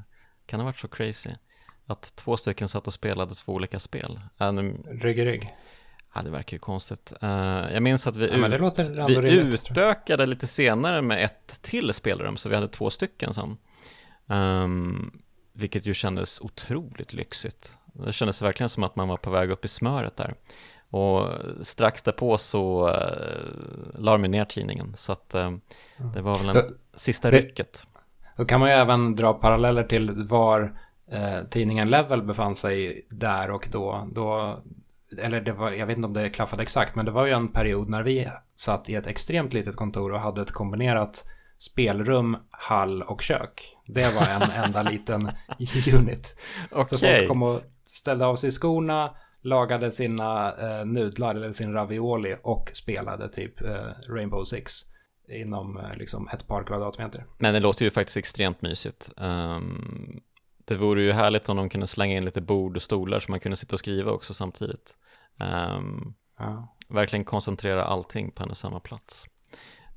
Kan 0.46 0.60
det 0.60 0.64
ha 0.64 0.70
varit 0.70 0.80
så 0.80 0.88
crazy? 0.88 1.30
Att 1.88 2.16
två 2.16 2.38
stycken 2.38 2.68
satt 2.68 2.88
och 2.88 2.94
spelade 2.94 3.36
två 3.36 3.54
olika 3.54 3.80
spel. 3.80 4.20
Rygg 4.88 5.20
i 5.20 5.26
rygg. 5.26 5.50
Ja, 6.16 6.22
det 6.22 6.30
verkar 6.30 6.56
ju 6.56 6.60
konstigt. 6.60 7.14
Uh, 7.24 7.30
jag 7.74 7.84
minns 7.84 8.08
att 8.08 8.16
vi, 8.16 8.28
ja, 8.28 9.10
ut, 9.10 9.24
vi 9.24 9.36
utökade 9.36 10.26
lite 10.26 10.48
senare 10.48 11.02
med 11.02 11.26
ett 11.26 11.62
till 11.62 11.94
spelrum, 11.94 12.38
så 12.38 12.50
vi 12.50 12.56
hade 12.56 12.68
två 12.68 12.90
stycken 12.90 13.34
sen. 13.34 13.58
Um, 14.28 15.22
vilket 15.54 15.86
ju 15.86 15.94
kändes 15.94 16.42
otroligt 16.42 17.14
lyxigt. 17.14 17.78
Det 17.94 18.14
kändes 18.14 18.42
verkligen 18.42 18.70
som 18.70 18.84
att 18.84 18.96
man 18.96 19.08
var 19.08 19.18
på 19.18 19.30
väg 19.30 19.52
upp 19.52 19.66
i 19.66 19.68
smöret 19.68 20.16
där. 20.16 20.34
Och 20.90 21.30
strax 21.62 22.04
därpå 22.04 22.38
så 22.38 22.88
uh, 22.88 22.94
la 24.00 24.18
de 24.18 24.28
ner 24.28 24.46
tidningen, 24.46 24.94
så 24.96 25.12
att 25.12 25.36
uh, 25.36 25.58
det 26.16 26.22
var 26.22 26.38
väl 26.38 26.50
en 26.50 26.56
då, 26.56 26.64
sista 26.96 27.32
rycket. 27.32 27.88
Då 28.38 28.46
kan 28.46 28.60
man 28.60 28.70
ju 28.70 28.76
även 28.76 29.16
dra 29.16 29.34
paralleller 29.34 29.84
till 29.84 30.12
var 30.28 30.80
eh, 31.12 31.44
tidningen 31.50 31.90
Level 31.90 32.22
befann 32.22 32.56
sig 32.56 33.06
där 33.10 33.52
och 33.52 33.68
då. 33.72 34.10
Då 34.14 34.60
eller 35.20 35.42
det 35.42 35.54
var, 35.54 35.72
jag 35.72 35.86
vet 35.86 35.98
inte 35.98 36.08
om 36.08 36.14
det 36.14 36.30
klaffade 36.30 36.64
exakt, 36.64 36.96
men 36.96 37.06
det 37.06 37.12
var 37.12 37.26
ju 37.26 37.32
en 37.32 37.48
period 37.48 37.90
när 37.90 38.04
vi 38.04 38.30
satt 38.56 38.90
i 38.90 38.96
ett 38.96 39.08
extremt 39.08 39.54
litet 39.54 39.76
kontor 39.76 40.12
och 40.12 40.20
hade 40.20 40.42
ett 40.42 40.52
kombinerat 40.52 41.28
spelrum, 41.58 42.38
hall 42.52 43.04
och 43.04 43.22
kök. 43.22 43.76
Det 43.86 44.16
var 44.16 44.28
en 44.28 44.64
enda 44.64 44.82
liten 44.84 45.32
unit. 45.94 46.36
Okay. 46.72 46.86
Så 46.86 46.98
folk 46.98 47.28
kom 47.28 47.44
och 47.44 47.62
ställde 47.86 48.26
av 48.26 48.36
sig 48.36 48.52
skorna, 48.52 49.16
lagade 49.42 49.92
sina 49.92 50.54
eh, 50.56 50.86
nudlar 50.86 51.36
eller 51.36 51.52
sin 51.52 51.74
ravioli 51.74 52.36
och 52.44 52.72
spelade 52.74 53.30
typ 53.30 53.62
eh, 53.62 53.86
Rainbow 54.10 54.44
Six 54.44 54.74
inom 55.30 55.78
eh, 55.78 55.98
liksom 55.98 56.30
ett 56.34 56.48
par 56.48 56.64
kvadratmeter. 56.64 57.26
Men 57.38 57.54
det 57.54 57.60
låter 57.60 57.86
ju 57.86 57.92
faktiskt 57.92 58.18
extremt 58.18 58.62
mysigt. 58.62 59.12
Um, 59.18 60.22
det 60.66 60.76
vore 60.76 61.04
ju 61.04 61.12
härligt 61.12 61.50
om 61.50 61.58
de 61.58 61.70
kunde 61.70 61.88
slänga 61.88 62.18
in 62.18 62.26
lite 62.26 62.42
bord 62.42 62.76
och 62.76 62.82
stolar 62.82 63.20
så 63.20 63.32
man 63.32 63.40
kunde 63.40 63.56
sitta 63.56 63.76
och 63.76 63.80
skriva 63.80 64.12
också 64.12 64.34
samtidigt. 64.34 64.96
Um, 65.40 66.14
ja. 66.40 66.76
Verkligen 66.90 67.26
koncentrera 67.26 67.84
allting 67.84 68.32
på 68.32 68.44
en 68.44 68.50
och 68.50 68.58
samma 68.58 68.80
plats. 68.80 69.28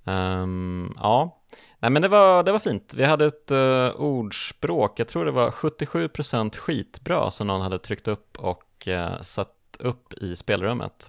Um, 0.04 0.94
ja, 0.98 1.42
nej 1.78 1.90
men 1.90 2.02
det 2.02 2.08
var, 2.08 2.42
det 2.42 2.52
var 2.52 2.58
fint. 2.58 2.94
Vi 2.96 3.04
hade 3.04 3.26
ett 3.26 3.50
uh, 3.50 4.00
ordspråk, 4.00 5.00
jag 5.00 5.08
tror 5.08 5.24
det 5.24 5.30
var 5.30 5.50
77% 5.50 6.56
skitbra 6.56 7.30
som 7.30 7.46
någon 7.46 7.60
hade 7.60 7.78
tryckt 7.78 8.08
upp 8.08 8.38
och 8.38 8.88
uh, 8.88 9.20
satt 9.20 9.54
upp 9.78 10.12
i 10.12 10.36
spelrummet. 10.36 11.08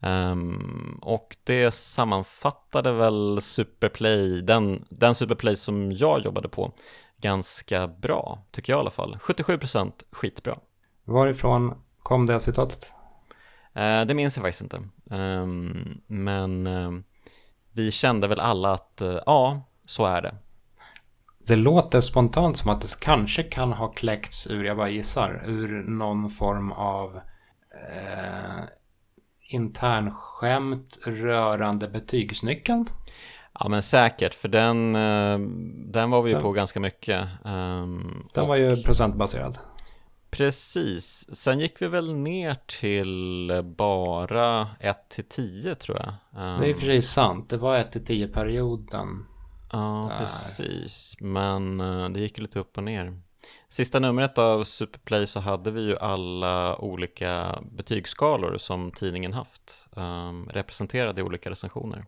Um, 0.00 0.98
och 1.02 1.36
det 1.44 1.74
sammanfattade 1.74 2.92
väl 2.92 3.38
Superplay, 3.40 4.42
den, 4.42 4.84
den 4.90 5.14
Superplay 5.14 5.56
som 5.56 5.92
jag 5.92 6.24
jobbade 6.24 6.48
på, 6.48 6.72
ganska 7.16 7.86
bra, 7.86 8.38
tycker 8.50 8.72
jag 8.72 8.78
i 8.78 8.80
alla 8.80 8.90
fall. 8.90 9.16
77% 9.20 9.92
skitbra. 10.10 10.58
Varifrån 11.04 11.74
kom 12.02 12.26
det 12.26 12.40
citatet? 12.40 12.92
Uh, 13.76 14.06
det 14.06 14.14
minns 14.14 14.36
jag 14.36 14.44
faktiskt 14.44 14.62
inte. 14.62 14.80
Um, 15.04 16.00
men 16.06 16.66
uh, 16.66 17.00
vi 17.72 17.90
kände 17.90 18.28
väl 18.28 18.40
alla 18.40 18.72
att 18.72 19.02
uh, 19.02 19.18
ja, 19.26 19.62
så 19.86 20.04
är 20.04 20.22
det. 20.22 20.34
Det 21.46 21.56
låter 21.56 22.00
spontant 22.00 22.56
som 22.56 22.70
att 22.70 22.80
det 22.80 23.00
kanske 23.00 23.42
kan 23.42 23.72
ha 23.72 23.88
kläckts 23.88 24.46
ur, 24.46 24.64
jag 24.64 24.76
bara 24.76 24.88
gissar, 24.88 25.42
ur 25.46 25.82
någon 25.82 26.30
form 26.30 26.72
av 26.72 27.20
eh, 27.90 28.64
internskämt 29.40 30.98
rörande 31.06 31.88
betygsnyckeln. 31.88 32.86
Ja 33.60 33.68
men 33.68 33.82
säkert, 33.82 34.34
för 34.34 34.48
den, 34.48 34.92
den 35.92 36.10
var 36.10 36.22
vi 36.22 36.30
ju 36.30 36.40
på 36.40 36.52
ganska 36.52 36.80
mycket. 36.80 37.28
Um, 37.44 38.28
den 38.34 38.42
och... 38.42 38.48
var 38.48 38.56
ju 38.56 38.82
procentbaserad. 38.82 39.58
Precis, 40.32 41.34
sen 41.34 41.60
gick 41.60 41.82
vi 41.82 41.88
väl 41.88 42.14
ner 42.14 42.54
till 42.54 43.62
bara 43.76 44.68
1 44.80 45.08
till 45.08 45.24
10 45.24 45.74
tror 45.74 45.98
jag. 45.98 46.14
Det 46.30 46.66
är 46.66 46.68
i 46.68 46.72
och 46.72 46.78
för 46.78 46.86
sig 46.86 47.02
sant, 47.02 47.50
det 47.50 47.56
var 47.56 47.76
1 47.76 47.92
till 47.92 48.04
10 48.04 48.28
perioden. 48.28 49.26
Ja, 49.72 50.08
där. 50.10 50.18
precis, 50.18 51.16
men 51.20 51.80
eh, 51.80 52.08
det 52.08 52.20
gick 52.20 52.38
lite 52.38 52.58
upp 52.58 52.76
och 52.76 52.84
ner. 52.84 53.20
Sista 53.68 53.98
numret 53.98 54.38
av 54.38 54.64
Superplay 54.64 55.26
så 55.26 55.40
hade 55.40 55.70
vi 55.70 55.82
ju 55.82 55.96
alla 55.98 56.76
olika 56.76 57.62
betygsskalor 57.72 58.58
som 58.58 58.90
tidningen 58.90 59.32
haft 59.32 59.88
um, 59.90 60.48
representerade 60.48 61.20
i 61.20 61.24
olika 61.24 61.50
recensioner. 61.50 62.04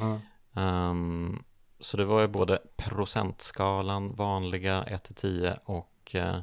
Mm. 0.00 0.20
Ehm, 0.54 1.42
så 1.80 1.96
det 1.96 2.04
var 2.04 2.20
ju 2.20 2.28
både 2.28 2.58
procentskalan, 2.76 4.14
vanliga 4.14 4.84
1-10 4.84 5.58
och 5.64 6.14
eh, 6.14 6.40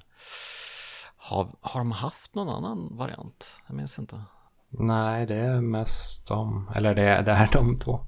har, 1.36 1.48
har 1.62 1.80
de 1.80 1.92
haft 1.92 2.36
någon 2.36 2.50
annan 2.50 2.98
variant? 2.98 3.60
Jag 3.68 3.76
minns 3.76 4.00
inte. 4.00 4.22
Nej, 4.70 5.26
det 5.26 5.36
är 5.36 5.62
mest 5.62 6.28
de, 6.28 6.72
eller 6.76 6.96
det, 6.96 7.02
är- 7.04 7.22
det 7.24 7.32
är 7.32 7.50
de 7.54 7.80
två. 7.80 8.00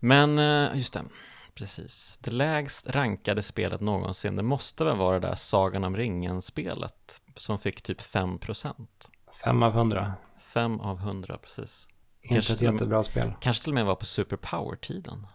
Men 0.00 0.38
eh, 0.38 0.76
just 0.78 0.94
det, 0.94 1.02
precis. 1.54 2.18
Det 2.22 2.30
lägst 2.30 2.90
rankade 2.90 3.42
spelet 3.42 3.80
någonsin, 3.80 4.36
det 4.36 4.42
måste 4.42 4.84
väl 4.84 4.96
vara 4.96 5.20
det 5.20 5.28
där 5.28 5.34
Sagan 5.34 5.84
om 5.84 5.96
ringen-spelet 5.96 7.20
som 7.36 7.58
fick 7.58 7.82
typ 7.82 8.00
5%. 8.00 8.74
Fem 9.44 9.62
av 9.62 9.72
hundra. 9.72 10.12
5 10.40 10.80
av 10.80 10.98
100, 10.98 11.38
precis. 11.42 11.88
Inte 12.22 12.34
Kanske 12.34 12.52
ett 12.52 12.60
med- 12.60 12.72
jättebra 12.72 13.02
spel. 13.04 13.32
Kanske 13.40 13.62
till 13.64 13.70
och 13.70 13.74
med 13.74 13.84
var 13.86 13.94
på 13.94 14.06
Superpower-tiden. 14.06 15.26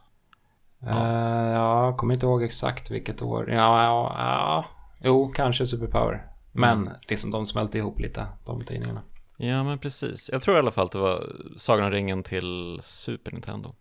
Ja. 0.80 1.08
ja, 1.08 1.86
jag 1.86 1.98
kommer 1.98 2.14
inte 2.14 2.26
ihåg 2.26 2.44
exakt 2.44 2.92
vilket 2.92 3.22
år. 3.22 3.50
Ja, 3.52 3.84
ja, 3.84 4.16
ja. 4.18 4.66
Jo, 5.04 5.32
kanske 5.36 5.68
Superpower. 5.68 6.31
Men 6.52 6.82
Mm. 6.82 6.94
liksom 7.08 7.32
de 7.32 7.46
smälte 7.46 7.78
ihop 7.78 8.00
lite, 8.00 8.26
de 8.46 8.64
tidningarna. 8.66 9.02
Ja, 9.38 9.64
men 9.64 9.78
precis. 9.80 10.30
Jag 10.34 10.42
tror 10.42 10.56
i 10.56 10.60
alla 10.60 10.72
fall 10.72 10.86
att 10.86 10.92
det 10.92 10.98
var 11.00 11.36
Sagan 11.58 11.86
om 11.86 11.92
ringen 11.92 12.24
till 12.24 12.80
Super 12.82 13.32
Nintendo. 13.32 13.76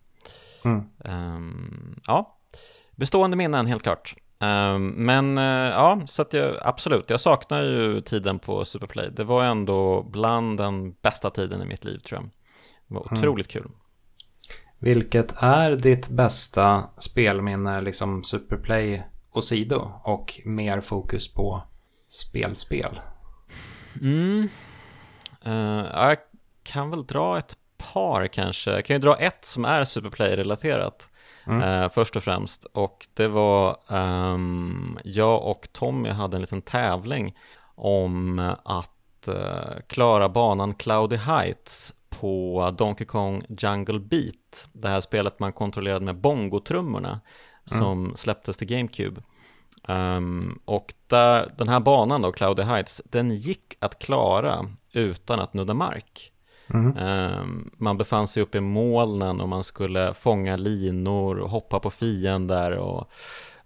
Mm. 0.65 0.83
Ehm, 1.05 1.99
ja, 2.07 2.37
bestående 2.95 3.37
minnen 3.37 3.65
helt 3.65 3.83
klart. 3.83 4.15
Ehm, 4.39 4.87
men 4.87 5.37
eh, 5.37 5.43
ja, 5.69 6.01
så 6.05 6.21
att 6.21 6.33
jag 6.33 6.55
absolut, 6.61 7.09
jag 7.09 7.19
saknar 7.21 7.63
ju 7.63 8.01
tiden 8.01 8.39
på 8.39 8.65
Superplay. 8.65 9.09
Det 9.15 9.23
var 9.23 9.43
ändå 9.43 10.03
bland 10.03 10.57
den 10.57 10.91
bästa 10.93 11.29
tiden 11.29 11.61
i 11.61 11.65
mitt 11.65 11.83
liv 11.85 11.97
tror 11.97 12.21
jag. 12.21 12.29
Det 12.87 12.93
var 12.93 13.07
Mm. 13.11 13.17
otroligt 13.19 13.47
kul. 13.47 13.67
Vilket 14.79 15.33
är 15.37 15.75
ditt 15.75 16.09
bästa 16.09 16.83
spelminne, 16.97 17.81
liksom 17.81 18.23
Superplay 18.23 19.03
och 19.31 19.43
Sido? 19.43 19.91
Och 20.03 20.41
mer 20.45 20.81
fokus 20.81 21.33
på 21.33 21.61
spelspel? 22.11 22.99
Mm. 24.01 24.49
Ja, 25.43 26.09
jag 26.09 26.17
kan 26.63 26.89
väl 26.89 27.05
dra 27.05 27.37
ett 27.37 27.57
par 27.77 28.27
kanske. 28.27 28.71
Jag 28.71 28.85
kan 28.85 28.95
ju 28.95 28.99
dra 28.99 29.15
ett 29.15 29.45
som 29.45 29.65
är 29.65 29.83
Superplay-relaterat. 29.83 31.09
Mm. 31.47 31.61
eh, 31.61 31.89
först 31.89 32.15
och 32.15 32.23
främst. 32.23 32.65
Och 32.65 33.07
det 33.13 33.27
var, 33.27 33.77
ehm, 33.89 34.99
jag 35.03 35.43
och 35.43 35.67
Tommy 35.71 36.09
hade 36.09 36.37
en 36.37 36.41
liten 36.41 36.61
tävling 36.61 37.37
om 37.75 38.39
att 38.63 39.27
eh, 39.27 39.81
klara 39.87 40.29
banan 40.29 40.73
Cloudy 40.73 41.15
Heights 41.15 41.93
på 42.09 42.75
Donkey 42.77 43.07
Kong 43.07 43.45
Jungle 43.49 43.99
Beat. 43.99 44.67
Det 44.73 44.87
här 44.87 45.01
spelet 45.01 45.39
man 45.39 45.53
kontrollerade 45.53 46.05
med 46.05 46.15
bongotrummorna 46.15 47.19
som 47.65 48.15
släpptes 48.15 48.57
till 48.57 48.67
GameCube. 48.67 49.21
Ehm, 49.87 50.59
och 50.65 50.93
där, 51.07 51.51
den 51.57 51.67
här 51.69 51.79
banan 51.79 52.21
då, 52.21 52.31
Cloudy 52.31 52.61
Heights, 52.63 53.01
den 53.05 53.31
gick 53.35 53.75
att 53.79 53.99
klara 53.99 54.65
utan 54.93 55.39
att 55.39 55.53
nudda 55.53 55.73
mark. 55.73 56.31
Mm. 56.73 56.97
Ehm, 56.97 57.69
man 57.77 57.97
befann 57.97 58.27
sig 58.27 58.43
uppe 58.43 58.57
i 58.57 58.61
molnen 58.61 59.41
och 59.41 59.49
man 59.49 59.63
skulle 59.63 60.13
fånga 60.13 60.57
linor 60.57 61.39
och 61.39 61.49
hoppa 61.49 61.79
på 61.79 61.89
fiender 61.89 62.71
och 62.71 63.11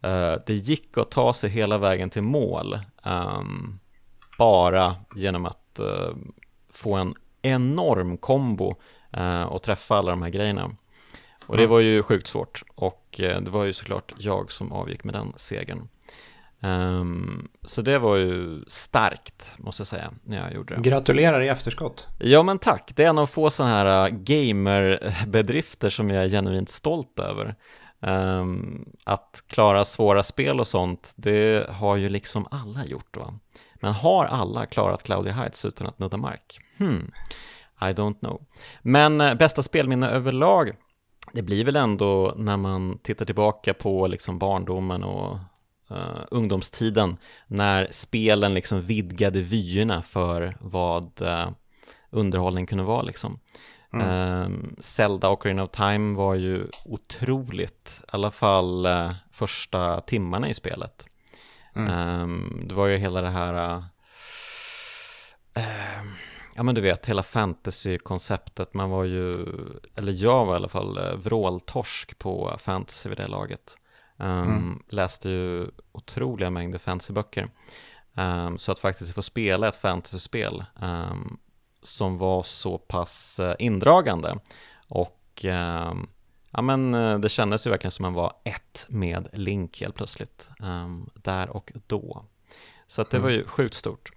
eh, 0.01 0.35
det 0.45 0.53
gick 0.53 0.97
att 0.97 1.11
ta 1.11 1.33
sig 1.33 1.49
hela 1.49 1.77
vägen 1.77 2.09
till 2.09 2.21
mål 2.21 2.79
ehm, 3.03 3.79
bara 4.37 4.95
genom 5.15 5.45
att 5.45 5.79
eh, 5.79 6.15
få 6.71 6.93
en 6.95 7.15
enorm 7.41 8.17
kombo 8.17 8.75
eh, 9.13 9.43
och 9.43 9.61
träffa 9.63 9.95
alla 9.95 10.11
de 10.11 10.21
här 10.21 10.29
grejerna. 10.29 10.75
Och 11.47 11.57
det 11.57 11.63
Mm. 11.63 11.71
var 11.71 11.79
ju 11.79 12.03
sjukt 12.03 12.27
svårt 12.27 12.63
och 12.75 13.05
det 13.17 13.49
var 13.49 13.63
ju 13.63 13.73
såklart 13.73 14.13
jag 14.17 14.51
som 14.51 14.71
avgick 14.71 15.03
med 15.03 15.13
den 15.13 15.33
segern. 15.35 15.87
Ehm, 16.65 17.47
så 17.63 17.81
det 17.81 17.99
var 17.99 18.15
ju 18.15 18.63
starkt, 18.67 19.55
måste 19.57 19.81
jag 19.81 19.87
säga, 19.87 20.13
när 20.23 20.37
jag 20.37 20.53
gjorde 20.53 20.75
det. 20.75 20.81
Gratulerar 20.81 21.41
i 21.41 21.47
efterskott. 21.47 22.07
Ja 22.19 22.43
men 22.43 22.59
tack, 22.59 22.91
det 22.95 23.03
är 23.03 23.09
en 23.09 23.17
av 23.17 23.27
få 23.27 23.49
sådana 23.49 23.73
här 23.73 24.05
äh, 24.05 24.17
gamerbedrifter 24.17 25.89
som 25.89 26.09
jag 26.09 26.25
är 26.25 26.29
genuint 26.29 26.69
stolt 26.69 27.19
över. 27.19 27.55
Ehm, 28.01 28.85
att 29.05 29.43
klara 29.47 29.85
svåra 29.85 30.23
spel 30.23 30.59
och 30.59 30.67
sånt, 30.67 31.13
det 31.15 31.69
har 31.69 31.95
ju 31.95 32.09
liksom 32.09 32.47
alla 32.51 32.85
gjort 32.85 33.17
va. 33.17 33.33
Men 33.75 33.93
har 33.93 34.25
alla 34.25 34.65
klarat 34.65 35.03
Cloudy 35.03 35.29
Heights 35.29 35.65
utan 35.65 35.87
att 35.87 35.99
nudda 35.99 36.17
mark? 36.17 36.59
Hmm, 36.77 37.11
I 37.81 37.93
don't 37.93 38.19
know. 38.19 38.41
Men 38.81 39.21
äh, 39.21 39.35
bästa 39.35 39.63
spelminne 39.63 40.09
överlag, 40.09 40.71
det 41.33 41.41
blir 41.41 41.65
väl 41.65 41.75
ändå 41.75 42.33
när 42.37 42.57
man 42.57 42.99
tittar 43.03 43.25
tillbaka 43.25 43.73
på 43.73 44.07
liksom 44.07 44.39
barndomen 44.39 45.03
och 45.03 45.37
eh, 45.95 46.21
ungdomstiden 46.31 47.17
när 47.47 47.87
spelen 47.91 48.53
liksom 48.53 48.81
vidgade 48.81 49.41
vyerna 49.41 50.01
för 50.01 50.57
vad 50.59 51.21
eh, 51.21 51.49
underhållning 52.09 52.65
kunde 52.65 52.83
vara 52.83 53.01
liksom. 53.01 53.39
Mm. 53.93 54.07
Ehm, 54.07 54.75
Zelda 54.77 55.29
Ocarina 55.29 55.63
of 55.63 55.71
Time 55.71 56.17
var 56.17 56.35
ju 56.35 56.67
otroligt, 56.85 58.01
i 58.03 58.05
alla 58.07 58.31
fall 58.31 58.85
eh, 58.85 59.11
första 59.31 60.01
timmarna 60.01 60.49
i 60.49 60.53
spelet. 60.53 61.05
Mm. 61.75 61.93
Ehm, 61.93 62.61
det 62.63 62.75
var 62.75 62.87
ju 62.87 62.97
hela 62.97 63.21
det 63.21 63.29
här, 63.29 63.53
eh, 63.53 63.83
ehm, 65.53 66.11
ja 66.55 66.63
men 66.63 66.75
du 66.75 66.81
vet, 66.81 67.05
hela 67.05 67.23
fantasy-konceptet, 67.23 68.73
man 68.73 68.89
var 68.89 69.03
ju, 69.03 69.45
eller 69.95 70.23
jag 70.23 70.45
var 70.45 70.53
i 70.53 70.55
alla 70.55 70.69
fall 70.69 71.17
vråltorsk 71.17 72.19
på 72.19 72.55
fantasy 72.59 73.09
vid 73.09 73.17
det 73.17 73.27
laget. 73.27 73.77
Ehm, 74.19 74.43
Mm. 74.47 74.83
Läste 74.89 75.29
ju 75.29 75.67
otroliga 75.91 76.49
mängder 76.49 76.79
fantasyböcker. 76.79 77.49
Ehm, 78.15 78.57
så 78.57 78.71
att 78.71 78.79
faktiskt 78.79 79.13
få 79.15 79.21
spela 79.21 79.67
ett 79.67 79.75
fantasyspel 79.75 80.65
ehm, 80.81 81.37
som 81.81 82.17
var 82.17 82.43
så 82.43 82.77
pass 82.77 83.39
eh, 83.39 83.55
indragande 83.59 84.39
och 84.87 85.21
ehm, 85.43 86.07
ja, 86.51 86.61
men, 86.61 86.93
eh, 86.93 87.19
det 87.19 87.29
kändes 87.29 87.67
ju 87.67 87.71
verkligen 87.71 87.91
som 87.91 88.03
man 88.03 88.13
var 88.13 88.33
ett 88.43 88.85
med 88.89 89.27
Link 89.33 89.81
helt 89.81 89.95
plötsligt 89.95 90.49
ehm, 90.63 91.09
där 91.15 91.49
och 91.49 91.71
då. 91.87 92.25
Så 92.87 93.01
att 93.01 93.09
det 93.11 93.19
var 93.19 93.29
ju 93.29 93.43
sjukt 93.43 93.75
stort. 93.75 94.11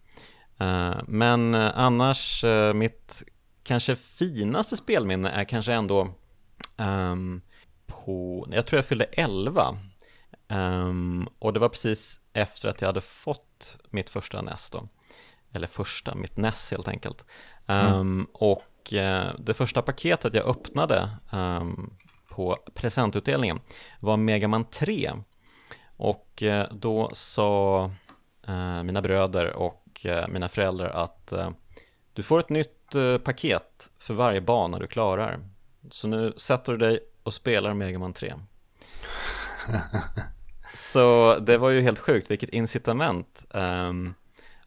Men 1.07 1.55
eh, 1.55 1.71
annars, 1.75 2.45
mitt 2.75 3.23
kanske 3.63 3.97
finaste 3.97 4.77
spelminne 4.77 5.31
är 5.31 5.45
kanske 5.45 5.73
ändå 5.73 6.09
ehm, 6.77 7.41
på, 8.09 8.49
jag 8.51 8.67
tror 8.67 8.79
jag 8.79 8.87
fyllde 8.87 9.05
11 9.05 9.79
Ehm, 10.49 11.29
och 11.39 11.53
det 11.53 11.61
var 11.61 11.69
precis 11.69 12.21
efter 12.33 12.69
att 12.69 12.81
jag 12.81 12.89
hade 12.89 13.01
fått 13.01 13.79
mitt 13.91 14.11
första 14.11 14.43
NES 14.43 14.71
då. 14.71 14.89
Eller 15.55 15.67
första, 15.67 16.15
mitt 16.15 16.37
NES 16.37 16.71
helt 16.71 16.89
enkelt. 16.89 17.25
Ehm, 17.67 18.27
Och 18.33 18.93
eh, 18.93 19.35
det 19.39 19.55
första 19.55 19.83
paketet 19.83 20.35
jag 20.35 20.47
öppnade 20.47 21.11
ehm, 21.33 21.91
på 22.29 22.57
presentutdelningen 22.75 23.61
var 24.01 24.17
Mega 24.17 24.49
Man 24.49 24.65
3. 24.65 25.13
Och 25.97 26.43
eh, 26.43 26.69
då 26.73 27.11
sa 27.13 27.85
eh, 28.47 28.83
mina 28.83 29.03
bröder 29.03 29.53
och 29.53 29.85
mina 30.29 30.49
föräldrar 30.49 30.89
att 30.89 31.33
du 32.13 32.23
får 32.23 32.41
ett 32.41 32.49
nytt 32.49 32.95
paket 33.25 33.91
för 33.99 34.15
varje 34.15 34.41
bana 34.41 34.79
du 34.79 34.87
klarar. 34.87 35.41
Så 35.91 36.09
nu 36.09 36.33
sätter 36.37 36.73
du 36.73 36.79
dig 36.79 37.01
och 37.29 37.35
spelar 37.35 37.75
Mega 37.75 37.99
Man 37.99 38.13
3. 38.13 38.35
Så 40.75 41.37
det 41.41 41.59
var 41.59 41.71
ju 41.71 41.81
helt 41.81 41.99
sjukt, 41.99 42.31
vilket 42.31 42.51
incitament. 42.51 43.45
Ehm, 43.55 44.15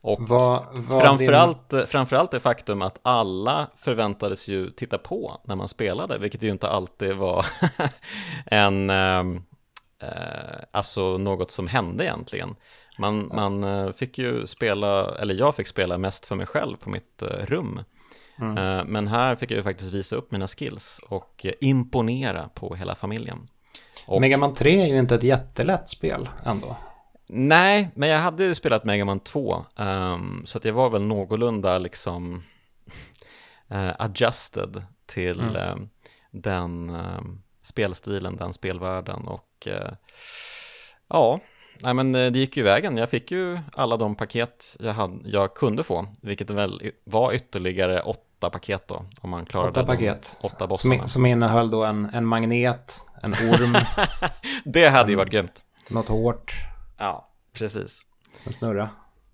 och 0.02 0.21
Vad, 0.21 0.65
vad 0.74 1.02
framförallt, 1.02 1.74
framförallt 1.88 2.32
det 2.32 2.39
faktum 2.39 2.82
att 2.82 3.00
alla 3.02 3.67
förväntades 3.76 4.47
ju 4.47 4.69
titta 4.69 4.97
på 4.97 5.41
när 5.43 5.56
man 5.56 5.67
spelade, 5.67 6.17
vilket 6.17 6.43
ju 6.43 6.50
inte 6.50 6.68
alltid 6.68 7.16
var 7.16 7.45
en, 8.45 8.89
ehm, 8.89 9.43
eh, 10.01 10.59
alltså 10.72 11.18
något 11.18 11.51
som 11.51 11.68
hände 11.68 12.03
egentligen. 12.03 12.55
Man, 12.99 13.32
man 13.34 13.64
eh, 13.64 13.91
fick 13.91 14.18
ju 14.18 14.47
spela, 14.47 15.16
eller 15.16 15.34
jag 15.34 15.55
fick 15.55 15.68
spela 15.68 15.97
mest 15.97 16.26
för 16.26 16.36
mig 16.36 16.45
själv 16.45 16.78
på 16.78 16.89
mitt 16.89 17.22
eh, 17.22 17.45
rum. 17.45 17.84
Mm. 18.39 18.57
Eh, 18.57 18.86
Men 18.86 19.07
här 19.07 19.36
fick 19.36 19.51
jag 19.51 19.57
ju 19.57 19.63
faktiskt 19.63 19.91
visa 19.93 20.15
upp 20.15 20.32
mina 20.32 20.47
skills 20.47 20.99
och 21.09 21.45
imponera 21.61 22.49
på 22.53 22.75
hela 22.75 22.95
familjen. 22.95 23.47
Och, 24.05 24.21
Mega 24.21 24.38
Man 24.38 24.53
3 24.53 24.82
är 24.82 24.88
ju 24.88 24.99
inte 24.99 25.15
ett 25.15 25.23
jättelätt 25.23 25.89
spel 25.89 26.29
ändå. 26.45 26.75
Nej, 27.27 27.89
men 27.95 28.09
jag 28.09 28.19
hade 28.19 28.43
ju 28.43 28.55
spelat 28.55 28.84
Mega 28.86 29.05
Man 29.05 29.19
2, 29.19 29.65
ehm, 29.77 30.41
så 30.45 30.57
att 30.57 30.65
jag 30.65 30.73
var 30.73 30.89
väl 30.89 31.01
någorlunda 31.01 31.77
liksom 31.77 32.43
eh, 33.69 33.91
adjusted 33.99 34.84
till 35.05 35.39
Mm. 35.39 35.55
eh, 35.55 35.75
den 36.32 36.89
eh, 36.89 37.21
spelstilen, 37.61 38.36
den 38.36 38.53
spelvärlden 38.53 39.27
och 39.27 39.67
ja, 41.07 41.39
nej 41.84 41.93
men 41.93 42.15
eh, 42.15 42.32
det 42.32 42.39
gick 42.39 42.57
ju 42.57 42.63
vägen. 42.63 42.97
Jag 42.97 43.09
fick 43.09 43.32
ju 43.32 43.59
alla 43.73 43.97
de 43.97 44.15
paket 44.15 44.77
jag, 44.79 44.93
hade, 44.93 45.29
jag 45.29 45.53
kunde 45.53 45.84
få, 45.84 46.07
vilket 46.21 46.49
väl 46.49 46.91
var 47.03 47.34
ytterligare 47.34 48.01
åtta 48.01 48.49
paket 48.49 48.88
då, 48.88 49.05
om 49.21 49.29
man 49.29 49.45
klarade 49.45 49.69
åtta 49.69 49.86
paket. 49.86 50.38
åtta 50.41 50.67
bossarna. 50.67 50.99
Som, 50.99 51.07
som 51.09 51.25
innehöll 51.25 51.69
då 51.71 51.84
en, 51.86 52.05
en 52.13 52.25
magnet, 52.25 52.93
en 53.23 53.34
orm, 53.34 53.75
det 54.63 54.89
hade 54.89 55.11
ju 55.11 55.15
varit 55.17 55.32
grymt. 55.32 55.65
något 55.91 56.07
hårt, 56.07 56.53
Ja, 56.97 57.29
precis. 57.53 58.05
en 58.47 58.53
snurra. 58.53 58.89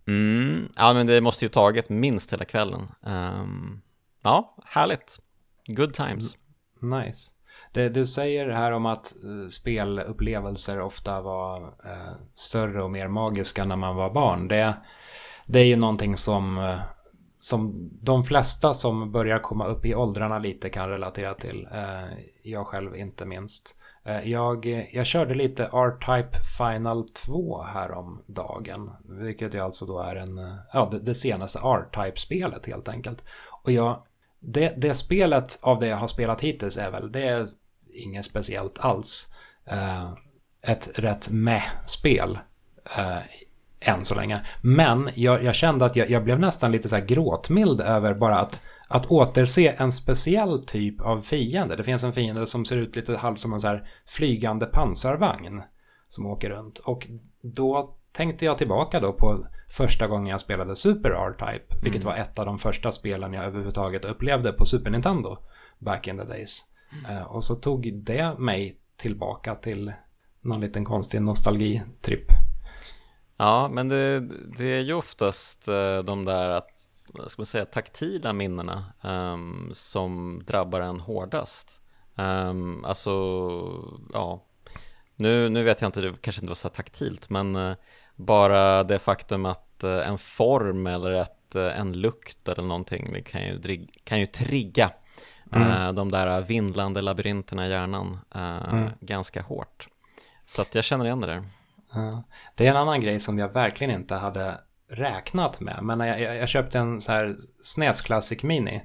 Mm, 0.07 0.69
ja, 0.75 0.93
men 0.93 1.07
det 1.07 1.21
måste 1.21 1.45
ju 1.45 1.49
tagit 1.49 1.89
minst 1.89 2.33
hela 2.33 2.45
kvällen. 2.45 2.87
Ehm, 3.05 3.81
ja, 4.23 4.55
härligt. 4.65 5.19
Good 5.67 5.93
times. 5.93 6.37
Nice. 6.81 7.31
Det 7.73 7.89
du 7.89 8.05
säger 8.05 8.49
här 8.49 8.71
om 8.71 8.85
att 8.85 9.13
eh, 9.23 9.49
spelupplevelser 9.49 10.81
ofta 10.81 11.21
var 11.21 11.61
eh, 11.61 12.15
större 12.35 12.83
och 12.83 12.91
mer 12.91 13.07
magiska 13.07 13.65
när 13.65 13.75
man 13.75 13.95
var 13.95 14.13
barn. 14.13 14.47
Det, 14.47 14.73
det 15.45 15.59
är 15.59 15.65
ju 15.65 15.75
någonting 15.75 16.17
som, 16.17 16.57
eh, 16.57 16.79
som 17.39 17.89
de 18.01 18.23
flesta 18.23 18.73
som 18.73 19.11
börjar 19.11 19.39
komma 19.39 19.65
upp 19.65 19.85
i 19.85 19.95
åldrarna 19.95 20.37
lite 20.37 20.69
kan 20.69 20.89
relatera 20.89 21.33
till. 21.33 21.67
Eh, 21.73 22.17
jag 22.43 22.67
själv 22.67 22.95
inte 22.95 23.25
minst. 23.25 23.75
Eh, 24.07 24.31
jag, 24.31 24.65
jag 24.91 25.05
körde 25.05 25.33
lite 25.33 25.63
R-Type 25.63 26.37
Final 26.57 27.09
2 27.09 27.63
häromdagen. 27.63 28.91
Vilket 29.09 29.53
ju 29.53 29.59
alltså 29.59 29.85
då 29.85 29.99
är 29.99 30.15
en, 30.15 30.37
eh, 30.37 30.55
ja, 30.73 30.89
det, 30.91 30.99
det 30.99 31.15
senaste 31.15 31.59
R-Type-spelet 31.59 32.65
helt 32.65 32.87
enkelt. 32.87 33.23
Och 33.63 33.71
jag, 33.71 34.03
det, 34.39 34.73
det 34.77 34.93
spelet 34.93 35.59
av 35.61 35.79
det 35.79 35.87
jag 35.87 35.97
har 35.97 36.07
spelat 36.07 36.41
hittills 36.41 36.77
är 36.77 36.91
väl, 36.91 37.11
det 37.11 37.23
är 37.23 37.47
inget 37.93 38.25
speciellt 38.25 38.79
alls. 38.79 39.33
Uh, 39.71 40.13
ett 40.61 40.99
rätt 40.99 41.29
med-spel. 41.29 42.39
uh, 42.97 43.17
eh, 43.17 43.23
än 43.79 44.05
så 44.05 44.15
länge. 44.15 44.45
Men 44.61 45.09
jag, 45.15 45.43
jag 45.43 45.55
kände 45.55 45.85
att 45.85 45.95
jag, 45.95 46.09
jag 46.09 46.23
blev 46.23 46.39
nästan 46.39 46.71
lite 46.71 46.89
så 46.89 46.95
här 46.95 47.05
gråtmild 47.05 47.81
över 47.81 48.13
bara 48.13 48.39
att, 48.39 48.61
att 48.87 49.11
återse 49.11 49.75
en 49.77 49.91
speciell 49.91 50.63
typ 50.65 51.01
av 51.01 51.21
fiende. 51.21 51.75
Det 51.75 51.83
finns 51.83 52.03
en 52.03 52.13
fiende 52.13 52.47
som 52.47 52.65
ser 52.65 52.77
ut 52.77 52.95
lite 52.95 53.17
halvt 53.17 53.39
som 53.39 53.53
en 53.53 53.61
så 53.61 53.67
här 53.67 53.89
flygande 54.05 54.65
pansarvagn 54.65 55.61
som 56.07 56.25
åker 56.25 56.49
runt. 56.49 56.79
Och 56.79 57.07
då 57.41 57.95
tänkte 58.11 58.45
jag 58.45 58.57
tillbaka 58.57 58.99
då 58.99 59.13
på 59.13 59.47
första 59.69 60.07
gången 60.07 60.27
jag 60.27 60.41
spelade 60.41 60.75
Super 60.75 61.09
R-Type, 61.09 61.75
vilket 61.81 62.03
var 62.03 62.15
ett 62.15 62.39
av 62.39 62.45
de 62.45 62.59
första 62.59 62.91
spelen 62.91 63.33
jag 63.33 63.45
överhuvudtaget 63.45 64.05
upplevde 64.05 64.53
på 64.53 64.65
Super 64.65 64.89
Nintendo 64.89 65.37
back 65.79 66.07
in 66.07 66.17
the 66.17 66.23
days. 66.23 66.63
Eh, 67.09 67.21
och 67.23 67.43
så 67.43 67.55
tog 67.55 67.93
det 68.03 68.39
mig 68.39 68.79
tillbaka 68.97 69.55
till 69.55 69.93
någon 70.41 70.61
liten 70.61 70.85
konstig 70.85 71.21
nostalgitripp. 71.21 72.27
Ja, 73.37 73.69
men 73.71 73.89
det, 73.89 74.19
det 74.57 74.65
är 74.65 74.81
ju 74.81 74.93
oftast 74.93 75.67
eh, 75.67 75.99
de 75.99 76.25
där, 76.25 76.49
att- 76.49 76.69
ska 77.27 77.39
man 77.39 77.45
säga, 77.45 77.65
taktila 77.65 78.33
minnena 78.33 78.93
ehm, 79.03 79.69
som 79.73 80.41
drabbar 80.47 80.81
en 80.81 80.99
hårdast. 80.99 81.81
Um, 82.15 82.85
alltså, 82.85 83.11
ja, 84.13 84.45
nu, 85.15 85.49
nu 85.49 85.63
vet 85.63 85.81
jag 85.81 85.87
inte, 85.87 86.01
det 86.01 86.21
kanske 86.21 86.41
inte 86.41 86.49
var 86.49 86.55
så 86.55 86.69
taktilt, 86.69 87.29
men 87.29 87.55
eh, 87.55 87.75
bara 88.17 88.83
det 88.83 88.99
faktum 88.99 89.45
att 89.45 89.83
eh, 89.83 90.07
en 90.09 90.17
form 90.17 90.87
eller 90.87 91.11
ett, 91.11 91.55
eh, 91.55 91.79
en 91.79 91.93
lukt 91.93 92.47
eller 92.49 92.63
någonting 92.63 93.09
det 93.13 93.21
kan 93.21 93.41
ju, 93.41 93.87
kan 94.03 94.19
ju 94.19 94.25
trigga 94.25 94.91
Mm. 95.53 95.71
eh, 95.71 95.91
de 95.93 96.11
där 96.11 96.41
vindlande 96.41 97.01
labyrinterna 97.01 97.67
i 97.67 97.69
hjärnan 97.69 98.19
Mm. 98.71 98.89
ganska 98.99 99.41
hårt. 99.41 99.87
Så 100.45 100.61
att 100.61 100.75
jag 100.75 100.83
känner 100.83 101.05
igen 101.05 101.19
det 101.21 101.27
där. 101.27 101.43
Det 102.55 102.65
är 102.67 102.71
en 102.71 102.77
annan 102.77 103.01
grej 103.01 103.19
som 103.19 103.39
jag 103.39 103.49
verkligen 103.53 103.93
inte 103.93 104.15
hade 104.15 104.57
räknat 104.89 105.59
med. 105.59 105.79
Men 105.83 105.99
jag, 105.99 106.21
jag, 106.21 106.35
jag 106.35 106.49
köpte 106.49 106.79
en 106.79 107.01
så 107.01 107.11
här 107.11 107.35
SNES 107.61 108.01
Classic 108.01 108.43
Mini, 108.43 108.81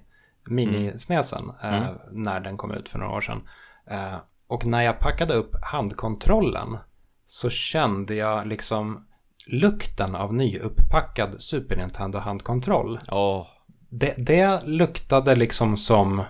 minisnesen, 0.46 1.52
eh, 1.62 1.86
när 2.10 2.40
den 2.40 2.56
kom 2.56 2.72
ut 2.74 2.88
för 2.88 2.98
några 2.98 3.12
år 3.16 3.20
sedan. 3.20 3.48
Eh, 3.86 4.16
och 4.46 4.66
när 4.66 4.82
jag 4.82 4.98
packade 4.98 5.34
upp 5.34 5.56
handkontrollen 5.62 6.78
så 7.24 7.50
kände 7.50 8.14
jag 8.14 8.46
liksom 8.46 9.06
lukten 9.46 10.14
av 10.14 10.34
nyupppackad 10.34 11.42
Super 11.42 11.76
Nintendo 11.76 12.18
handkontroll. 12.18 12.98
Åh, 13.10 13.46
Det, 13.88 14.14
det 14.18 14.60
luktade 14.66 15.34
liksom 15.34 15.76
som 15.76 16.22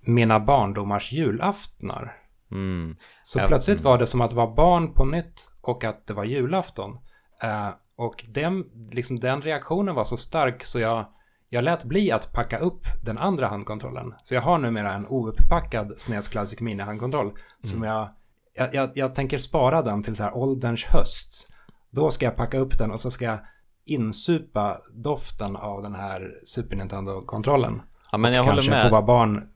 mina 0.00 0.40
barndomars 0.40 1.12
julaftnar. 1.12 2.16
mm. 2.50 2.96
Så 3.22 3.38
Ja, 3.38 3.48
plötsligt 3.48 3.80
mm. 3.80 3.90
var 3.90 3.98
det 3.98 4.06
som 4.06 4.20
att 4.20 4.32
vara 4.32 4.54
barn 4.54 4.94
på 4.94 5.04
nytt 5.04 5.52
och 5.60 5.84
att 5.84 6.06
det 6.06 6.14
var 6.14 6.24
julafton. 6.24 6.98
Eh, 7.42 7.68
och 7.96 8.24
den, 8.28 8.64
liksom, 8.92 9.16
den 9.18 9.42
reaktionen 9.42 9.94
var 9.94 10.04
så 10.04 10.16
stark 10.16 10.64
så 10.64 10.80
jag, 10.80 11.06
jag 11.48 11.64
lät 11.64 11.84
bli 11.84 12.12
att 12.12 12.32
packa 12.32 12.58
upp 12.58 12.82
den 13.04 13.18
andra 13.18 13.46
handkontrollen. 13.48 14.14
Så 14.22 14.34
jag 14.34 14.42
har 14.42 14.58
numera 14.58 14.92
en 14.94 15.06
ouppackad 15.06 15.94
SNES 15.98 16.28
Classic 16.28 16.60
Mini 16.60 16.82
handkontroll. 16.82 17.32
Som 17.62 17.82
jag, 17.82 18.08
jag, 18.54 18.74
jag, 18.74 18.90
jag 18.94 19.14
tänker 19.14 19.38
spara 19.38 19.82
den 19.82 20.02
till 20.02 20.16
så 20.16 20.22
här 20.22 20.36
ålderns 20.36 20.84
höst. 20.84 21.49
Då 21.90 22.10
ska 22.10 22.24
jag 22.24 22.36
packa 22.36 22.58
upp 22.58 22.78
den 22.78 22.90
och 22.90 23.00
så 23.00 23.10
ska 23.10 23.24
jag 23.24 23.38
insupa 23.84 24.80
doften 24.92 25.56
av 25.56 25.82
den 25.82 25.94
här 25.94 26.32
Super 26.44 26.76
Nintendo-kontrollen. 26.76 27.82
Ja, 28.12 28.18
men 28.18 28.32
jag 28.32 28.44
håller 28.44 28.56
Kanske 28.56 28.70
med. 28.70 28.82
få 28.82 28.88
vara 28.88 29.02
barn 29.02 29.48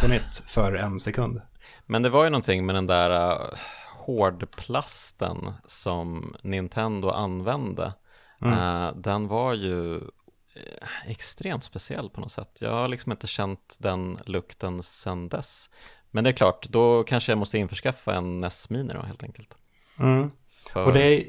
på 0.00 0.08
nytt 0.08 0.36
för 0.46 0.74
en 0.74 1.00
sekund. 1.00 1.40
Men 1.86 2.02
det 2.02 2.08
var 2.08 2.24
ju 2.24 2.30
någonting 2.30 2.66
med 2.66 2.74
den 2.74 2.86
där 2.86 3.32
uh, 3.32 3.58
hårdplasten 4.06 5.52
som 5.66 6.36
Nintendo 6.42 7.08
använde. 7.08 7.92
Mm. 8.40 8.58
Eh, 8.58 8.94
den 8.96 9.28
var 9.28 9.54
ju 9.54 9.96
eh, 9.96 10.88
extremt 11.06 11.64
speciell 11.64 12.10
på 12.10 12.20
något 12.20 12.32
sätt. 12.32 12.58
Jag 12.60 12.70
har 12.70 12.88
liksom 12.88 13.12
inte 13.12 13.26
känt 13.26 13.76
den 13.78 14.18
lukten 14.26 14.82
sedan 14.82 15.28
dess. 15.28 15.70
Men 16.10 16.24
det 16.24 16.30
är 16.30 16.34
klart, 16.34 16.68
då 16.68 17.04
kanske 17.04 17.32
jag 17.32 17.38
måste 17.38 17.58
införskaffa 17.58 18.14
en 18.14 18.40
NES 18.40 18.70
Mini 18.70 18.92
då 18.92 19.02
helt 19.02 19.22
enkelt. 19.22 19.56
Mm. 19.98 20.30
För... 20.72 20.86
Och 20.86 20.92
det 20.92 21.02
är, 21.02 21.24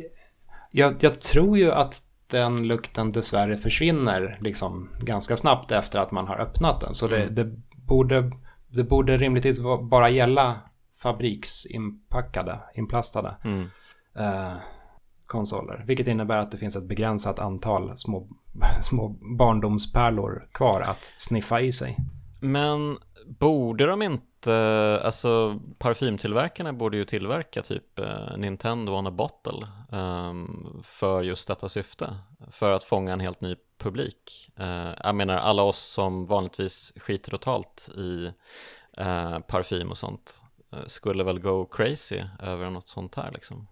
jag, 0.76 0.96
jag 1.00 1.22
tror 1.22 1.58
ju 1.58 1.72
att 1.72 2.02
den 2.28 2.68
lukten 2.68 3.12
dessvärre 3.12 3.58
försvinner 3.58 4.38
liksom 4.42 4.90
ganska 5.02 5.38
snabbt 5.38 5.72
efter 5.72 6.00
att 6.00 6.12
man 6.12 6.28
har 6.28 6.40
öppnat 6.42 6.82
den. 6.82 6.94
Så 6.94 7.08
det, 7.08 7.24
Mm. 7.24 7.36
det, 7.36 7.52
borde, 7.76 8.32
det 8.68 8.84
borde 8.84 9.18
rimligtvis 9.18 9.60
bara 9.90 10.10
gälla 10.10 10.56
fabriksinpackade, 11.02 12.60
inplastade 12.74 13.36
mm. 13.44 13.70
eh, 14.16 14.54
konsoler. 15.26 15.84
Vilket 15.88 16.08
innebär 16.08 16.38
att 16.38 16.52
det 16.52 16.58
finns 16.58 16.76
ett 16.76 16.88
begränsat 16.88 17.40
antal 17.40 17.98
små, 17.98 18.28
små 18.82 19.10
barndomspärlor 19.38 20.50
kvar 20.52 20.82
att 20.82 21.14
sniffa 21.18 21.62
i 21.62 21.72
sig. 21.72 21.98
Men 22.42 22.98
borde 23.40 23.86
de 23.86 24.02
inte, 24.02 24.26
alltså 24.54 25.60
parfymtillverkarna 25.78 26.74
borde 26.74 26.98
ju 26.98 27.06
tillverka 27.06 27.62
typ 27.62 28.00
eh, 28.00 28.38
Nintendo 28.38 28.94
on 28.94 29.08
a 29.08 29.12
bottle 29.12 29.68
ehm, 29.92 30.82
för 30.84 31.24
just 31.24 31.48
detta 31.48 31.70
syfte. 31.70 32.18
För 32.52 32.72
att 32.72 32.84
fånga 32.84 33.14
en 33.14 33.20
helt 33.20 33.42
ny 33.42 33.56
publik. 33.78 34.52
Eh, 34.58 34.92
jag 35.04 35.16
menar 35.16 35.36
alla 35.36 35.64
oss 35.64 35.80
som 35.80 36.26
vanligtvis 36.26 36.94
skiter 36.96 37.32
totalt 37.32 37.90
i 37.98 38.32
eh, 38.98 39.40
parfym 39.40 39.92
och 39.92 39.98
sånt 39.98 40.42
eh, 40.74 40.86
skulle 40.86 41.24
väl 41.24 41.40
go 41.40 41.66
crazy 41.66 42.24
över 42.40 42.70
något 42.70 42.90
sånt 42.90 43.16
här 43.16 43.32
liksom. 43.32 43.68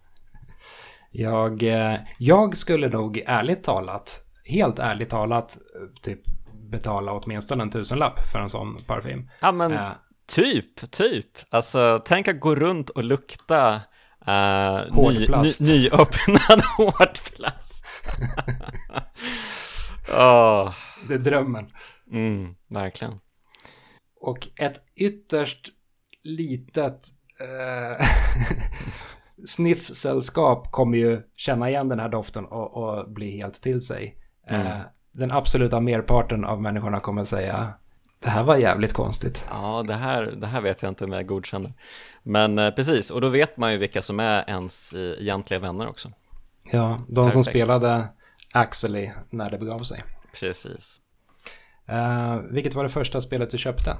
Jag, 1.10 1.62
eh, 1.62 1.98
jag 2.18 2.56
skulle 2.56 2.88
nog 2.88 3.22
ärligt 3.26 3.62
talat, 3.62 4.26
helt 4.44 4.78
ärligt 4.78 5.10
talat, 5.10 5.58
eh, 5.74 6.02
typ 6.02 6.20
betala 6.52 7.12
åtminstone 7.12 7.62
en 7.62 7.70
tusenlapp 7.70 8.20
för 8.32 8.38
en 8.38 8.50
sån 8.50 8.76
parfym. 8.86 9.30
Ja 9.40 9.52
men 9.52 9.72
Eh, 9.72 9.90
Typ, 10.26 10.90
typ. 10.90 11.26
Alltså, 11.50 12.02
tänk 12.04 12.28
att 12.28 12.40
gå 12.40 12.54
runt 12.54 12.90
och 12.90 13.04
lukta 13.04 13.74
uh, 13.74 13.80
ny, 14.90 14.90
ny, 14.90 15.26
Hårdplast. 15.26 15.60
nyöppnad 15.60 16.62
hårdplast. 16.76 17.84
Åh, 20.18 20.74
det 21.08 21.14
är 21.14 21.18
drömmen. 21.18 21.70
mm, 22.12 22.54
verkligen. 22.68 23.20
Och 24.20 24.48
ett 24.60 24.82
ytterst 24.96 25.68
litet 26.22 27.06
eh, 27.40 28.06
sniffsällskap 29.46 30.72
kommer 30.72 30.98
ju 30.98 31.22
känna 31.36 31.70
igen 31.70 31.88
den 31.88 32.00
här 32.00 32.08
doften 32.08 32.44
och, 32.44 32.76
och 32.76 33.10
bli 33.12 33.30
helt 33.40 33.54
till 33.62 33.80
sig. 33.80 34.16
Mm. 34.50 34.66
Eh, 34.66 34.78
den 35.12 35.30
absoluta 35.32 35.80
merparten 35.80 36.44
av 36.44 36.62
människorna 36.62 37.00
kommer 37.00 37.24
säga 37.24 37.72
det 38.24 38.30
här 38.30 38.42
var 38.42 38.56
jävligt 38.56 38.92
konstigt. 38.92 39.46
Ja, 39.50 39.84
det 39.86 39.94
här, 39.94 40.22
det 40.22 40.46
här 40.46 40.60
vet 40.60 40.82
jag 40.82 40.90
inte 40.90 41.04
om 41.04 41.12
jag 41.12 41.26
godkänner. 41.26 41.72
Men 42.22 42.58
eh, 42.58 42.70
precis, 42.70 43.10
och 43.10 43.20
då 43.20 43.28
vet 43.28 43.56
man 43.56 43.72
ju 43.72 43.78
vilka 43.78 44.02
som 44.02 44.20
är 44.20 44.50
ens 44.50 44.92
eh, 44.92 45.00
egentliga 45.00 45.60
vänner 45.60 45.88
också. 45.88 46.12
Ja, 46.70 46.98
de 47.08 47.30
som 47.30 47.42
Perfekt. 47.42 47.56
spelade 47.56 48.08
Axely 48.52 49.10
när 49.30 49.50
det 49.50 49.58
begav 49.58 49.82
sig. 49.82 50.02
Precis. 50.40 51.00
Eh, 51.86 52.36
vilket 52.50 52.74
var 52.74 52.82
det 52.82 52.90
första 52.90 53.20
spelet 53.20 53.50
du 53.50 53.58
köpte? 53.58 53.96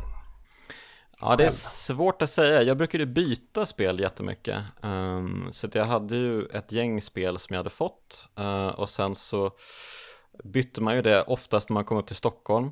Ja, 1.20 1.36
det 1.36 1.44
är 1.44 1.50
svårt 1.50 2.22
att 2.22 2.30
säga. 2.30 2.62
Jag 2.62 2.76
brukade 2.76 3.06
byta 3.06 3.66
spel 3.66 4.00
jättemycket. 4.00 4.58
Um, 4.82 5.48
så 5.50 5.68
jag 5.72 5.84
hade 5.84 6.16
ju 6.16 6.46
ett 6.46 6.72
gäng 6.72 7.00
spel 7.02 7.38
som 7.38 7.54
jag 7.54 7.58
hade 7.58 7.70
fått. 7.70 8.28
Uh, 8.40 8.66
och 8.66 8.90
sen 8.90 9.14
så 9.14 9.50
bytte 10.44 10.80
man 10.80 10.94
ju 10.94 11.02
det 11.02 11.22
oftast 11.22 11.68
när 11.68 11.74
man 11.74 11.84
kom 11.84 11.98
upp 11.98 12.06
till 12.06 12.16
Stockholm. 12.16 12.70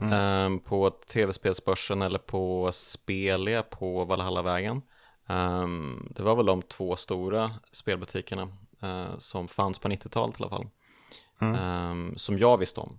Mm. 0.00 0.12
um, 0.12 0.60
på 0.60 0.90
tv-spelsbörsen 0.90 2.02
eller 2.02 2.18
på 2.18 2.72
Spelia 2.72 3.62
på 3.62 4.04
Valhallavägen. 4.04 4.82
Um, 5.28 6.12
det 6.16 6.22
var 6.22 6.36
väl 6.36 6.46
de 6.46 6.62
två 6.62 6.96
stora 6.96 7.50
spelbutikerna 7.72 8.42
uh, 8.84 9.18
som 9.18 9.48
fanns 9.48 9.78
på 9.78 9.88
90-talet 9.88 10.40
i 10.40 10.42
alla 10.42 10.50
fall. 10.50 10.68
Mm. 11.40 11.90
Um, 11.90 12.16
som 12.16 12.38
jag 12.38 12.58
visste 12.58 12.80
om. 12.80 12.98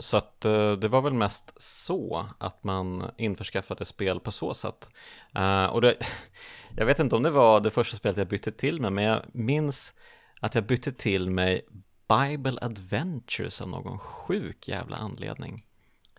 Så 0.00 0.16
att 0.16 0.44
uh, 0.46 0.72
det 0.72 0.88
var 0.88 1.00
väl 1.00 1.12
mest 1.12 1.52
så 1.56 2.26
att 2.38 2.64
man 2.64 3.10
införskaffade 3.16 3.84
spel 3.84 4.20
på 4.20 4.32
så 4.32 4.54
sätt. 4.54 4.90
Och 5.70 5.80
det, 5.80 5.96
jag 6.76 6.86
vet 6.86 6.98
inte 6.98 7.16
om 7.16 7.22
det 7.22 7.30
var 7.30 7.60
det 7.60 7.70
första 7.70 7.96
spelet 7.96 8.16
jag 8.16 8.28
bytte 8.28 8.52
till 8.52 8.80
mig, 8.80 8.90
men 8.90 9.04
jag 9.04 9.22
minns 9.32 9.94
att 10.40 10.54
jag 10.54 10.66
bytte 10.66 10.92
till 10.92 11.30
mig 11.30 11.66
Bible 12.08 12.58
Adventures 12.62 13.60
av 13.60 13.68
någon 13.68 13.98
sjuk 13.98 14.68
jävla 14.68 14.96
anledning. 14.96 15.64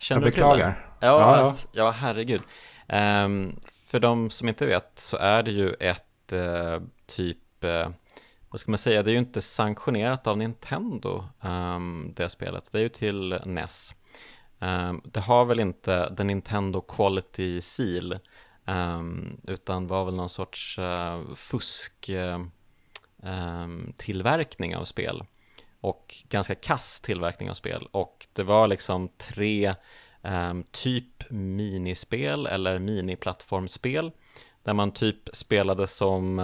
Känner 0.02 0.22
jag 0.22 0.30
beklagar. 0.30 0.68
Du 1.00 1.06
ja, 1.06 1.20
ja, 1.20 1.38
ja, 1.40 1.56
ja, 1.72 1.90
herregud. 1.90 2.42
Um, 2.88 3.60
för 3.86 4.00
de 4.00 4.30
som 4.30 4.48
inte 4.48 4.66
vet 4.66 4.98
så 4.98 5.16
är 5.16 5.42
det 5.42 5.50
ju 5.50 5.74
ett 5.74 6.32
uh, 6.32 6.80
typ 7.06 7.64
uh, 7.64 7.88
vad 8.48 8.60
ska 8.60 8.70
man 8.70 8.78
säga, 8.78 9.02
det 9.02 9.10
är 9.10 9.12
ju 9.12 9.18
inte 9.18 9.42
sanktionerat 9.42 10.26
av 10.26 10.38
Nintendo, 10.38 11.24
um, 11.40 12.12
det 12.16 12.28
spelet. 12.28 12.72
Det 12.72 12.78
är 12.78 12.82
ju 12.82 12.88
till 12.88 13.40
NES. 13.44 13.94
Um, 14.58 15.02
det 15.04 15.20
har 15.20 15.44
väl 15.44 15.60
inte 15.60 16.08
den 16.08 16.26
Nintendo 16.26 16.80
Quality 16.80 17.60
Seal, 17.60 18.18
utan 19.42 19.86
var 19.86 20.04
väl 20.04 20.14
någon 20.14 20.28
sorts 20.28 20.78
uh, 20.78 21.34
fusk 21.34 22.10
tillverkning 23.96 24.76
av 24.76 24.84
spel 24.84 25.24
och 25.82 26.14
ganska 26.28 26.54
kass 26.54 27.00
tillverkning 27.00 27.50
av 27.50 27.54
spel 27.54 27.88
och 27.92 28.26
det 28.32 28.42
var 28.42 28.68
liksom 28.68 29.08
tre 29.08 29.74
typ 30.72 31.30
minispel 31.30 32.46
eller 32.46 32.78
miniplattformsspel 32.78 34.10
där 34.62 34.72
man 34.72 34.92
typ 34.92 35.28
spelade 35.32 35.86
som 35.86 36.38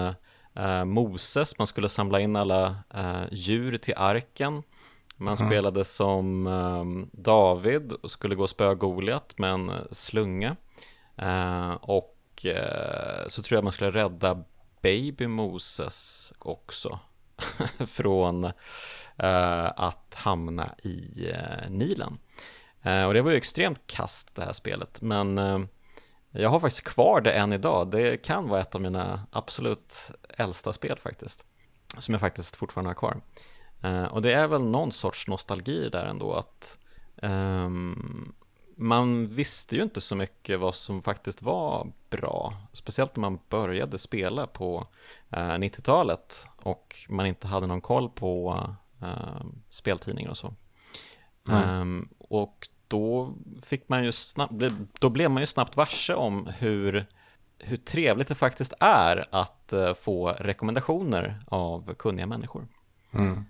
eh, 0.54 0.84
Moses, 0.84 1.58
man 1.58 1.66
skulle 1.66 1.88
samla 1.88 2.20
in 2.20 2.36
alla 2.36 2.76
eh, 2.94 3.22
djur 3.30 3.76
till 3.76 3.94
arken. 3.96 4.62
Man 5.16 5.34
mm. 5.34 5.48
spelade 5.48 5.84
som 5.84 6.46
eh, 6.46 7.20
David 7.20 7.92
och 7.92 8.10
skulle 8.10 8.34
gå 8.34 8.42
och 8.42 8.50
spöa 8.50 8.74
Goliat 8.74 9.38
med 9.38 9.50
en 9.50 9.72
slunga. 9.90 10.56
Eh, 11.16 11.72
och 11.72 12.46
eh, 12.46 13.28
så 13.28 13.42
tror 13.42 13.56
jag 13.56 13.64
man 13.64 13.72
skulle 13.72 13.90
rädda 13.90 14.44
Baby 14.82 15.26
Moses 15.26 16.32
också 16.38 16.98
från 17.86 18.44
eh, 19.16 19.72
att 19.76 20.14
hamna 20.14 20.74
i 20.82 21.30
eh, 21.30 21.70
Nilen. 21.70 22.18
Eh, 22.82 23.04
och 23.04 23.14
det 23.14 23.22
var 23.22 23.30
ju 23.30 23.36
extremt 23.36 23.86
kast 23.86 24.34
det 24.34 24.44
här 24.44 24.52
spelet, 24.52 25.00
men 25.00 25.38
eh, 25.38 25.58
jag 26.30 26.50
har 26.50 26.60
faktiskt 26.60 26.84
kvar 26.84 27.20
det 27.20 27.32
än 27.32 27.52
idag. 27.52 27.90
Det 27.90 28.16
kan 28.16 28.48
vara 28.48 28.60
ett 28.60 28.74
av 28.74 28.80
mina 28.80 29.26
absolut 29.32 30.10
äldsta 30.28 30.72
spel 30.72 30.98
faktiskt. 30.98 31.44
Som 31.98 32.14
jag 32.14 32.20
faktiskt 32.20 32.56
fortfarande 32.56 32.90
har 32.90 32.94
kvar. 32.94 33.20
Och 34.10 34.22
det 34.22 34.32
är 34.32 34.46
väl 34.46 34.62
någon 34.62 34.92
sorts 34.92 35.28
nostalgi 35.28 35.88
där 35.88 36.04
ändå 36.04 36.32
att 36.32 36.78
um, 37.22 38.34
man 38.80 39.26
visste 39.28 39.76
ju 39.76 39.82
inte 39.82 40.00
så 40.00 40.16
mycket 40.16 40.60
vad 40.60 40.74
som 40.74 41.02
faktiskt 41.02 41.42
var 41.42 41.92
bra. 42.10 42.56
Speciellt 42.72 43.16
när 43.16 43.20
man 43.20 43.38
började 43.48 43.98
spela 43.98 44.46
på 44.46 44.86
uh, 45.36 45.40
eh, 45.40 45.58
90-talet 45.58 46.48
och 46.56 46.96
man 47.08 47.26
inte 47.26 47.46
hade 47.46 47.66
någon 47.66 47.80
koll 47.80 48.10
på 48.10 48.64
uh, 49.02 49.44
speltidningar 49.70 50.30
och 50.30 50.36
så. 50.36 50.54
Mm. 51.48 52.08
Och 52.18 52.68
då 52.88 53.34
fick 53.62 53.88
man 53.88 54.04
ju 54.04 54.12
snabbt, 54.12 54.52
då 54.98 55.08
blev 55.08 55.30
man 55.30 55.42
ju 55.42 55.46
snabbt 55.46 55.76
varse 55.76 56.14
om 56.14 56.46
hur, 56.58 57.06
hur 57.58 57.76
trevligt 57.76 58.28
det 58.28 58.34
faktiskt 58.34 58.72
är 58.80 59.24
att 59.30 59.72
eh, 59.72 59.94
få 59.94 60.28
rekommendationer 60.28 61.40
av 61.46 61.94
kunniga 61.94 62.26
människor. 62.26 62.66
Mm. 63.12 63.44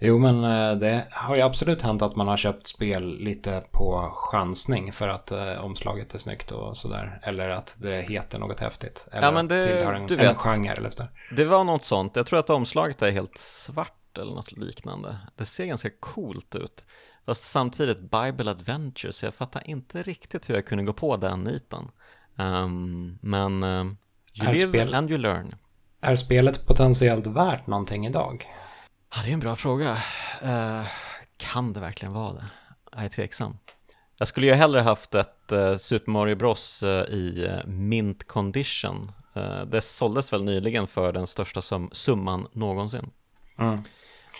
Jo, 0.00 0.18
men 0.18 0.44
eh, 0.44 0.76
det 0.76 1.06
har 1.10 1.36
ju 1.36 1.42
absolut 1.42 1.82
hänt 1.82 2.02
att 2.02 2.16
man 2.16 2.28
har 2.28 2.36
köpt 2.36 2.68
spel 2.68 3.18
lite 3.18 3.64
på 3.70 4.10
chansning 4.12 4.92
för 4.92 5.08
att 5.08 5.30
eh, 5.30 5.64
omslaget 5.64 6.14
är 6.14 6.18
snyggt 6.18 6.50
och 6.50 6.76
sådär. 6.76 7.20
Eller 7.22 7.48
att 7.48 7.76
det 7.80 8.02
heter 8.02 8.38
något 8.38 8.60
häftigt. 8.60 9.08
Eller 9.12 9.26
ja, 9.26 9.32
men 9.32 9.48
det, 9.48 9.66
tillhör 9.66 9.94
en, 9.94 10.06
du 10.06 10.16
vet, 10.16 10.28
en 10.28 10.34
genre 10.34 10.72
eller 10.72 10.90
sådär. 10.90 11.10
Det 11.36 11.44
var 11.44 11.64
något 11.64 11.84
sånt. 11.84 12.16
Jag 12.16 12.26
tror 12.26 12.38
att 12.38 12.50
omslaget 12.50 13.02
är 13.02 13.10
helt 13.10 13.38
svart 13.38 14.18
eller 14.18 14.34
något 14.34 14.52
liknande. 14.52 15.16
Det 15.36 15.46
ser 15.46 15.66
ganska 15.66 15.90
coolt 16.00 16.54
ut. 16.54 16.86
Fast 17.26 17.42
samtidigt 17.42 17.98
Bible 18.00 18.50
Adventures, 18.50 19.22
jag 19.22 19.34
fattar 19.34 19.70
inte 19.70 20.02
riktigt 20.02 20.50
hur 20.50 20.54
jag 20.54 20.66
kunde 20.66 20.84
gå 20.84 20.92
på 20.92 21.16
den 21.16 21.40
nitan. 21.40 21.90
Um, 22.36 23.18
men 23.22 23.62
uh, 23.62 23.86
you 24.34 24.52
live 24.52 24.68
spel... 24.68 24.94
and 24.94 25.10
you 25.10 25.18
learn. 25.18 25.54
Är 26.00 26.16
spelet 26.16 26.66
potentiellt 26.66 27.26
värt 27.26 27.66
någonting 27.66 28.06
idag? 28.06 28.46
Ja, 29.14 29.22
det 29.22 29.28
är 29.28 29.32
en 29.32 29.40
bra 29.40 29.56
fråga. 29.56 29.90
Uh, 30.44 30.86
kan 31.36 31.72
det 31.72 31.80
verkligen 31.80 32.14
vara 32.14 32.32
det? 32.32 32.44
Jag 32.92 33.04
är 33.04 33.08
tveksam. 33.08 33.58
Jag 34.18 34.28
skulle 34.28 34.46
ju 34.46 34.52
hellre 34.52 34.80
haft 34.80 35.14
ett 35.14 35.52
uh, 35.52 35.76
Super 35.76 36.10
Mario 36.10 36.36
Bros 36.36 36.82
uh, 36.82 36.90
i 36.90 37.60
mint 37.66 38.26
condition. 38.26 39.12
det 39.66 39.80
såldes 39.80 40.32
väl 40.32 40.44
nyligen 40.44 40.86
för 40.86 41.12
den 41.12 41.26
största 41.26 41.62
sum 41.62 41.88
summan 41.92 42.46
någonsin. 42.52 43.10
Mm. 43.58 43.84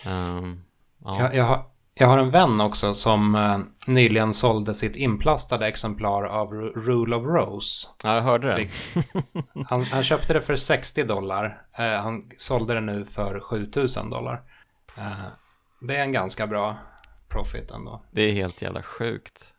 Um, 0.05 0.63
ja. 1.05 1.19
jag, 1.19 1.35
jag, 1.35 1.43
har, 1.43 1.65
jag 1.93 2.07
har 2.07 2.17
en 2.17 2.31
vän 2.31 2.61
också 2.61 2.93
som 2.93 3.65
nyligen 3.87 4.33
sålde 4.33 4.73
sitt 4.73 4.95
inplastade 4.95 5.67
exemplar 5.67 6.23
av 6.23 6.53
Rule 6.53 7.15
of 7.15 7.25
Rose. 7.25 7.87
Ja, 8.03 8.15
jag 8.15 8.21
hörde 8.21 8.47
det. 8.47 8.69
Han, 9.69 9.83
han 9.83 10.03
köpte 10.03 10.33
det 10.33 10.41
för 10.41 10.55
60 10.55 11.03
dollar. 11.03 11.61
Han 12.01 12.21
sålde 12.37 12.73
det 12.73 12.81
nu 12.81 13.05
för 13.05 13.39
7000 13.39 14.09
dollar. 14.09 14.41
Eh, 14.97 15.25
det 15.81 15.95
är 15.95 16.01
en 16.01 16.11
ganska 16.11 16.47
bra 16.47 16.77
profit 17.29 17.71
ändå. 17.71 18.03
Det 18.11 18.21
är 18.21 18.31
helt 18.31 18.61
jävla 18.61 18.83
sjukt. 18.83 19.53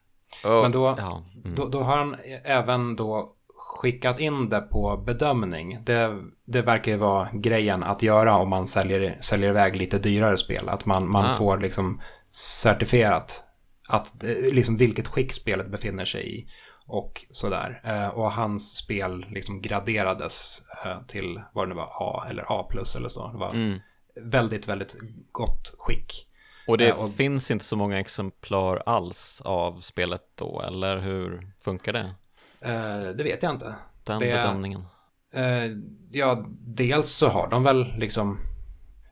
Oh, 0.45 0.63
Men 0.63 0.73
då, 0.73 0.95
ja, 0.99 1.25
mm. 1.45 1.55
då, 1.55 1.69
då 1.69 1.83
har 1.83 1.97
han 1.97 2.17
även 2.45 2.97
då 2.97 3.37
skickat 3.57 4.21
in 4.21 4.49
det 4.49 4.61
på 4.61 4.97
bedömning. 4.97 5.79
Det, 5.85 6.23
det 6.45 6.63
verkar 6.63 6.93
ju 6.93 6.99
vara 6.99 7.29
grejen 7.33 7.83
att 7.83 8.03
göra 8.03 8.37
om 8.37 8.49
man 8.49 8.67
säljer, 8.67 9.19
säljer 9.21 9.51
iväg 9.51 9.77
lite 9.77 9.99
dyrare 9.99 10.37
spel. 10.37 10.69
Att 10.69 10.87
man, 10.87 11.11
man 11.11 11.25
ah. 11.25 11.33
får 11.33 11.59
liksom 11.59 12.01
certifierat 12.31 13.45
att, 13.89 14.25
eh, 14.25 14.31
liksom 14.31 14.77
vilket 14.77 15.09
skick 15.09 15.33
spelet 15.33 15.71
befinner 15.71 16.05
sig 16.05 16.39
i 16.39 16.47
och 16.87 17.27
sådär. 17.31 17.81
Eh, 17.85 18.09
och 18.09 18.33
hans 18.33 18.77
spel 18.77 19.27
liksom 19.31 19.63
graderades 19.63 20.63
eh, 20.85 21.03
till 21.07 21.41
vad 21.53 21.65
det 21.65 21.69
nu 21.69 21.75
var, 21.75 21.89
A 21.99 22.27
eller 22.31 22.45
A 22.49 22.67
plus 22.71 22.97
eller 22.97 23.09
så. 23.09 23.33
Det 23.33 23.39
var 23.39 23.51
mm. 23.51 23.79
Väldigt, 24.17 24.69
väldigt 24.69 24.97
gott 25.33 25.75
skick. 25.79 26.27
Och 26.67 26.79
det 26.79 26.93
och, 26.93 27.15
finns 27.15 27.51
inte 27.51 27.65
så 27.65 27.77
många 27.77 28.01
exemplar 28.01 28.83
alls 28.87 29.43
av 29.45 29.81
spelet 29.81 30.23
då, 30.35 30.63
eller 30.63 30.99
hur 30.99 31.53
funkar 31.61 31.93
det? 31.93 32.15
det 33.15 33.25
vet 33.25 33.43
jag 33.43 33.55
inte. 33.55 33.75
Den 34.05 34.19
det, 34.19 34.27
bedömningen. 34.27 34.85
ja, 36.11 36.47
dels 36.61 37.11
så 37.11 37.29
har 37.29 37.49
de 37.49 37.63
väl 37.63 37.93
liksom 37.99 38.39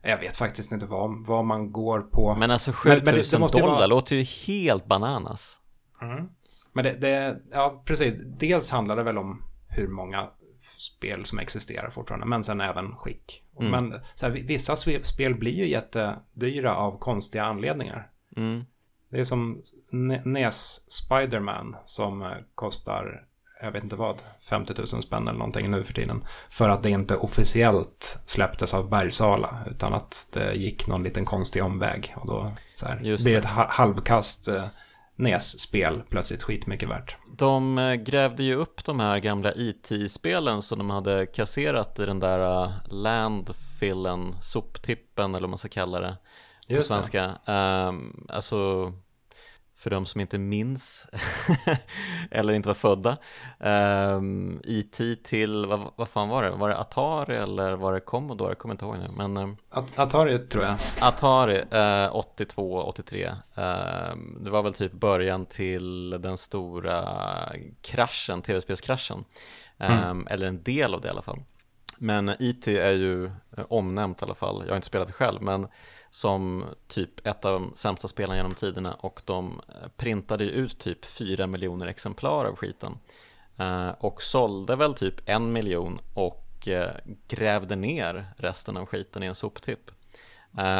jag 0.01 0.17
vet 0.17 0.37
faktiskt 0.37 0.71
inte 0.71 0.85
vad, 0.85 1.25
vad 1.27 1.45
man 1.45 1.71
går 1.71 2.01
på. 2.01 2.35
Men 2.35 2.51
alltså 2.51 2.71
7000 2.71 3.41
men, 3.41 3.49
men 3.51 3.61
dollar 3.61 3.75
vara... 3.75 3.85
låter 3.85 4.15
ju 4.15 4.23
helt 4.23 4.85
bananas. 4.85 5.59
Mm. 6.01 6.29
Men 6.73 6.83
det, 6.83 6.93
det, 6.93 7.41
ja 7.51 7.83
precis. 7.85 8.15
Dels 8.25 8.71
handlar 8.71 8.95
det 8.95 9.03
väl 9.03 9.17
om 9.17 9.43
hur 9.67 9.87
många 9.87 10.27
spel 10.79 11.25
som 11.25 11.39
existerar 11.39 11.89
fortfarande, 11.89 12.25
men 12.25 12.43
sen 12.43 12.61
även 12.61 12.95
skick. 12.95 13.43
Mm. 13.59 13.71
Men 13.71 14.01
här, 14.21 14.29
vissa 14.29 14.75
spel 15.03 15.35
blir 15.35 15.53
ju 15.53 15.67
jättedyra 15.67 16.75
av 16.75 16.99
konstiga 16.99 17.43
anledningar. 17.43 18.09
Mm. 18.37 18.65
Det 19.09 19.19
är 19.19 19.23
som 19.23 19.61
NES 20.23 20.91
Spiderman 20.91 21.75
som 21.85 22.21
eh, 22.21 22.37
kostar 22.55 23.25
jag 23.61 23.71
vet 23.71 23.83
inte 23.83 23.95
vad, 23.95 24.21
50 24.49 24.73
000 24.77 24.87
spänn 24.87 25.27
eller 25.27 25.39
någonting 25.39 25.71
nu 25.71 25.83
för 25.83 25.93
tiden. 25.93 26.25
För 26.49 26.69
att 26.69 26.83
det 26.83 26.89
inte 26.89 27.15
officiellt 27.15 28.21
släpptes 28.25 28.73
av 28.73 28.89
Bergsala, 28.89 29.57
utan 29.71 29.93
att 29.93 30.29
det 30.33 30.53
gick 30.53 30.87
någon 30.87 31.03
liten 31.03 31.25
konstig 31.25 31.63
omväg. 31.63 32.15
Och 32.17 32.27
då 32.27 32.51
så 32.75 32.87
här, 32.87 32.95
blir 32.99 33.31
det. 33.31 33.37
ett 33.37 33.45
halvkast 33.45 34.47
eh, 34.47 34.65
NES-spel 35.19 36.01
plötsligt 36.09 36.43
skitmycket 36.43 36.89
värt. 36.89 37.15
De 37.37 37.77
eh, 37.77 37.93
grävde 37.93 38.43
ju 38.43 38.55
upp 38.55 38.85
de 38.85 38.99
här 38.99 39.19
gamla 39.19 39.53
IT-spelen 39.55 40.61
som 40.61 40.77
de 40.77 40.89
hade 40.89 41.25
kasserat 41.25 41.99
i 41.99 42.05
den 42.05 42.19
där 42.19 42.63
uh, 42.63 42.71
landfillen, 42.89 44.35
soptippen 44.41 45.31
eller 45.31 45.41
vad 45.41 45.49
man 45.49 45.59
ska 45.59 45.69
kalla 45.69 45.99
det 45.99 46.17
på 46.67 46.73
Just 46.73 46.87
svenska. 46.87 47.37
Um, 47.45 48.27
alltså 48.29 48.93
för 49.79 49.89
de 49.89 50.05
som 50.05 50.21
inte 50.21 50.37
minns 50.37 51.07
eller 52.31 52.53
inte 52.53 52.69
var 52.69 52.73
födda. 52.73 53.17
Um, 53.59 54.61
IT 54.63 55.23
till, 55.23 55.65
vad, 55.65 55.91
vad 55.95 56.09
fan 56.09 56.29
var 56.29 56.43
det? 56.43 56.49
Var 56.49 56.69
det 56.69 56.77
Atari 56.77 57.35
eller 57.35 57.73
var 57.73 57.93
det 57.93 57.99
Commodore? 57.99 58.49
Jag 58.49 58.57
kommer 58.57 58.73
inte 58.73 58.85
ihåg 58.85 58.97
nu. 58.97 59.07
Men, 59.17 59.37
um, 59.37 59.57
Atari 59.95 60.39
tror 60.39 60.63
jag. 60.63 60.75
Atari, 61.01 61.61
uh, 62.07 62.15
82, 62.15 62.83
83. 62.83 63.25
Uh, 63.25 63.33
det 64.39 64.49
var 64.49 64.63
väl 64.63 64.73
typ 64.73 64.91
början 64.91 65.45
till 65.45 66.09
den 66.09 66.37
stora 66.37 67.05
kraschen, 67.81 68.41
tv-spelskraschen. 68.41 69.23
Um, 69.77 69.91
mm. 69.91 70.27
Eller 70.27 70.47
en 70.47 70.63
del 70.63 70.93
av 70.93 71.01
det 71.01 71.07
i 71.07 71.11
alla 71.11 71.21
fall. 71.21 71.39
Men 71.97 72.35
IT 72.39 72.67
är 72.67 72.91
ju 72.91 73.31
omnämnt 73.69 74.21
i 74.21 74.25
alla 74.25 74.35
fall. 74.35 74.61
Jag 74.61 74.71
har 74.71 74.75
inte 74.75 74.87
spelat 74.87 75.07
det 75.07 75.13
själv, 75.13 75.41
men 75.41 75.67
som 76.11 76.65
typ 76.87 77.27
ett 77.27 77.45
av 77.45 77.53
de 77.53 77.71
sämsta 77.75 78.07
spelen 78.07 78.35
genom 78.35 78.55
tiderna 78.55 78.93
och 78.93 79.21
de 79.25 79.61
eh, 79.67 79.89
printade 79.97 80.43
ut 80.43 80.79
typ 80.79 81.05
4 81.05 81.47
miljoner 81.47 81.87
exemplar 81.87 82.45
av 82.45 82.55
skiten 82.55 82.99
eh, 83.57 83.89
och 83.89 84.23
sålde 84.23 84.75
väl 84.75 84.93
typ 84.93 85.29
en 85.29 85.53
miljon 85.53 85.99
och 86.13 86.67
eh, 86.67 86.91
grävde 87.27 87.75
ner 87.75 88.25
resten 88.37 88.77
av 88.77 88.85
skiten 88.85 89.23
i 89.23 89.25
en 89.25 89.35
soptipp. 89.35 89.91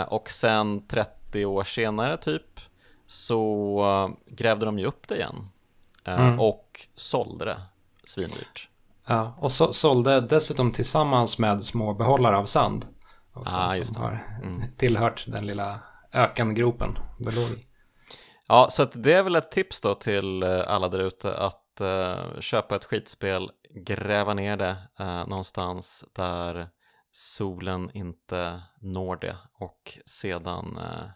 Och 0.07 0.31
sen 0.31 0.87
30 0.87 1.45
år 1.45 1.63
senare 1.63 2.17
typ 2.17 2.59
så 3.07 4.15
grävde 4.27 4.65
de 4.65 4.79
ju 4.79 4.85
upp 4.85 5.07
det 5.07 5.15
igen 5.15 5.49
mm. 6.03 6.39
och 6.39 6.87
sålde 6.95 7.45
det 7.45 7.61
svindyrt. 8.03 8.69
Ja, 9.05 9.33
och 9.39 9.51
så, 9.51 9.73
sålde 9.73 10.21
dessutom 10.21 10.71
tillsammans 10.71 11.39
med 11.39 11.63
små 11.63 11.93
behållare 11.93 12.37
av 12.37 12.45
sand 12.45 12.85
också. 13.33 13.57
Ah, 13.59 13.75
just 13.75 13.93
som 13.93 14.03
har 14.03 14.39
mm. 14.43 14.71
tillhört 14.77 15.25
den 15.27 15.45
lilla 15.45 15.79
ökengropen 16.13 16.97
det 17.19 17.35
låg 17.35 17.65
Ja, 18.51 18.67
så 18.69 18.85
det 18.85 19.13
är 19.13 19.23
väl 19.23 19.35
ett 19.35 19.51
tips 19.51 19.81
då 19.81 19.95
till 19.95 20.43
eh, 20.43 20.61
alla 20.67 20.89
där 20.89 20.99
ute 20.99 21.37
att 21.37 21.81
uh, 21.81 22.39
köpa 22.39 22.75
ett 22.75 22.85
skitspel, 22.85 23.51
gräva 23.69 24.33
ner 24.33 24.57
det 24.57 24.77
uh, 24.99 25.27
någonstans 25.27 26.05
där 26.15 26.69
solen 27.11 27.91
inte 27.93 28.63
når 28.81 29.15
det 29.15 29.37
och 29.53 29.99
sedan 30.05 30.77
uh, 30.77 31.09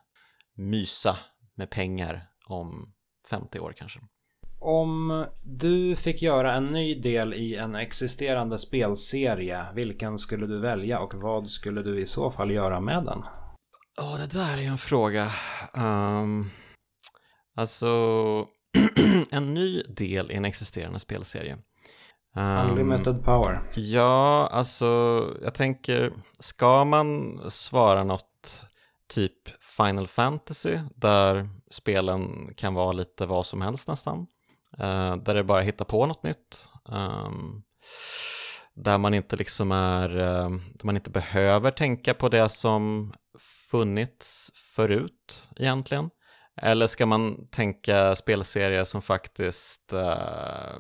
mysa 0.54 1.18
med 1.56 1.70
pengar 1.70 2.28
om 2.46 2.94
50 3.30 3.60
år 3.60 3.74
kanske. 3.78 4.00
Om 4.66 5.26
du 5.44 5.96
fick 5.96 6.22
göra 6.22 6.54
en 6.54 6.66
ny 6.66 6.96
del 6.96 7.34
i 7.34 7.56
en 7.56 7.76
existerande 7.76 8.58
spelserie, 8.58 9.66
vilken 9.74 10.18
skulle 10.18 10.48
du 10.48 10.60
välja 10.60 11.00
och 11.00 11.14
vad 11.14 11.50
skulle 11.50 11.84
du 11.84 12.02
i 12.02 12.06
så 12.06 12.32
fall 12.32 12.52
göra 12.52 12.80
med 12.80 13.04
den? 13.06 13.24
Ja, 13.98 14.14
oh, 14.14 14.20
det 14.20 14.40
där 14.40 14.58
är 14.58 14.62
ju 14.62 14.68
en 14.68 14.78
fråga. 14.78 15.32
Um, 15.74 16.50
alltså, 17.56 17.88
en 19.32 19.54
ny 19.54 19.82
del 19.82 20.32
i 20.32 20.36
en 20.36 20.46
existerande 20.46 21.00
spelserie. 21.00 21.58
Um, 22.36 22.70
Unlimited 22.70 23.24
power. 23.24 23.72
Ja, 23.76 24.50
alltså, 24.52 24.86
jag 25.42 25.54
tänker, 25.54 26.14
ska 26.40 26.86
man 26.86 27.40
svara 27.52 28.04
något 28.04 28.68
typ 29.14 29.64
Final 29.78 30.08
Fantasy, 30.08 30.80
där 30.96 31.50
spelen 31.72 32.54
kan 32.58 32.74
vara 32.74 32.92
lite 32.92 33.26
vad 33.26 33.46
som 33.46 33.62
helst 33.62 33.88
nästan? 33.88 34.28
Uh, 34.80 35.16
där 35.16 35.34
det 35.34 35.44
bara 35.44 35.62
hittar 35.62 35.86
på 35.86 36.06
något 36.06 36.24
nytt. 36.24 36.70
Um, 36.86 37.64
där 38.74 38.98
man 38.98 39.14
inte 39.14 39.36
liksom 39.36 39.72
är, 39.72 40.10
uh, 40.10 40.50
där 40.50 40.86
man 40.86 40.96
inte 40.96 41.10
behöver 41.10 41.72
tänka 41.72 42.14
på 42.14 42.30
det 42.30 42.50
som 42.50 43.14
funnits 43.72 44.52
förut 44.76 45.50
egentligen. 45.56 46.10
Eller 46.62 46.88
ska 46.88 47.06
man 47.06 47.48
tänka 47.48 48.16
spelserier 48.16 48.84
som 48.84 49.02
faktiskt 49.02 49.94
uh, 49.94 50.80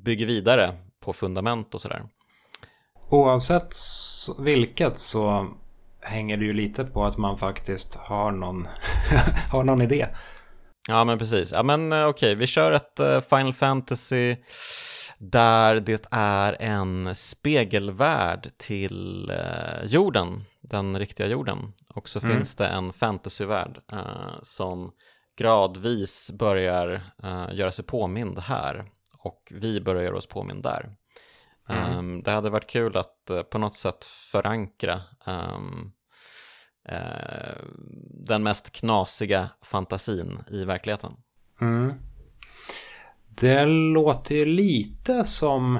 bygger 0.00 0.26
vidare 0.26 0.74
på 1.00 1.12
fundament 1.12 1.74
och 1.74 1.80
sådär? 1.80 2.02
Oavsett 3.08 3.76
vilket 4.38 4.98
så 4.98 5.48
hänger 6.00 6.36
det 6.36 6.44
ju 6.44 6.52
lite 6.52 6.84
på 6.84 7.04
att 7.04 7.18
man 7.18 7.38
faktiskt 7.38 7.94
har 7.94 8.32
någon, 8.32 8.68
har 9.50 9.64
någon 9.64 9.82
idé. 9.82 10.06
Ja 10.88 11.04
men 11.04 11.18
precis, 11.18 11.52
ja 11.52 11.62
men 11.62 11.92
eh, 11.92 12.06
okej, 12.06 12.28
okay. 12.28 12.34
vi 12.34 12.46
kör 12.46 12.72
ett 12.72 13.00
uh, 13.00 13.20
Final 13.20 13.52
Fantasy 13.52 14.36
där 15.18 15.80
det 15.80 16.06
är 16.10 16.56
en 16.60 17.14
spegelvärld 17.14 18.50
till 18.56 19.30
uh, 19.30 19.84
jorden, 19.84 20.44
den 20.60 20.98
riktiga 20.98 21.26
jorden. 21.26 21.72
Och 21.94 22.08
så 22.08 22.20
mm. 22.20 22.36
finns 22.36 22.54
det 22.54 22.66
en 22.66 22.92
fantasyvärld 22.92 23.80
uh, 23.92 24.38
som 24.42 24.92
gradvis 25.38 26.30
börjar 26.38 27.00
göra 27.52 27.72
sig 27.72 27.84
påmind 27.84 28.38
här 28.38 28.84
och 29.18 29.52
vi 29.54 29.80
börjar 29.80 30.02
göra 30.02 30.16
oss 30.16 30.26
påmind 30.26 30.62
där. 30.62 30.96
Mm. 31.68 31.98
Um, 31.98 32.22
det 32.22 32.30
hade 32.30 32.50
varit 32.50 32.66
kul 32.66 32.96
att 32.96 33.30
på 33.50 33.58
något 33.58 33.74
sätt 33.74 34.04
förankra 34.04 35.00
um, 35.26 35.92
eh, 36.84 37.56
den 38.10 38.42
mest 38.42 38.72
knasiga 38.72 39.48
fantasin 39.62 40.38
i 40.50 40.64
verkligheten. 40.64 41.12
Mm. 41.60 41.92
Det 43.28 43.66
låter 43.66 44.34
ju 44.34 44.44
lite 44.44 45.24
som 45.24 45.78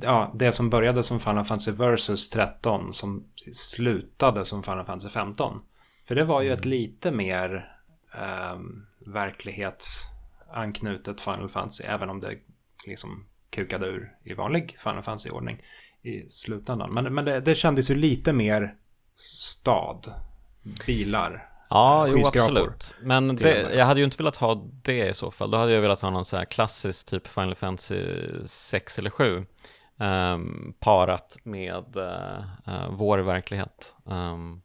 ja, 0.00 0.32
det 0.34 0.52
som 0.52 0.70
började 0.70 1.02
som 1.02 1.20
Final 1.20 1.44
Fantasy 1.44 1.70
Versus 1.70 2.30
13 2.30 2.92
som 2.92 3.24
slutade 3.52 4.44
som 4.44 4.62
Final 4.62 4.84
Fantasy 4.84 5.08
15. 5.08 5.60
För 6.04 6.14
det 6.14 6.24
var 6.24 6.42
ju 6.42 6.52
ett 6.52 6.64
mm. 6.64 6.70
lite 6.70 7.10
mer 7.10 7.72
eh, 8.14 8.58
verklighetsanknutet 9.06 11.20
Final 11.20 11.48
Fantasy, 11.48 11.84
även 11.84 12.10
om 12.10 12.20
det 12.20 12.38
liksom 12.86 13.26
kukade 13.50 13.86
ur 13.86 14.12
i 14.24 14.34
vanlig 14.34 14.76
Final 14.78 15.02
Fantasy-ordning 15.02 15.62
i 16.02 16.28
slutändan. 16.28 16.94
Men, 16.94 17.14
men 17.14 17.24
det, 17.24 17.40
det 17.40 17.54
kändes 17.54 17.90
ju 17.90 17.94
lite 17.94 18.32
mer 18.32 18.74
stad, 19.16 20.12
bilar. 20.86 21.48
Ja, 21.70 22.06
jo 22.06 22.26
absolut. 22.26 22.94
Men 23.00 23.36
det, 23.36 23.74
jag 23.74 23.86
hade 23.86 24.00
ju 24.00 24.04
inte 24.04 24.16
velat 24.16 24.36
ha 24.36 24.64
det 24.82 25.08
i 25.08 25.14
så 25.14 25.30
fall. 25.30 25.50
Då 25.50 25.58
hade 25.58 25.72
jag 25.72 25.80
velat 25.80 26.00
ha 26.00 26.10
någon 26.10 26.24
så 26.24 26.36
här 26.36 26.44
klassisk 26.44 27.06
typ 27.06 27.28
Final 27.28 27.54
Fantasy 27.54 28.04
6 28.46 28.98
eller 28.98 29.10
7. 29.10 29.36
Um, 29.36 29.46
ehm, 29.98 30.74
parat 30.80 31.36
med 31.42 31.96
uh, 31.96 32.88
vår 32.90 33.18
verklighet. 33.18 33.96
Um, 34.04 34.62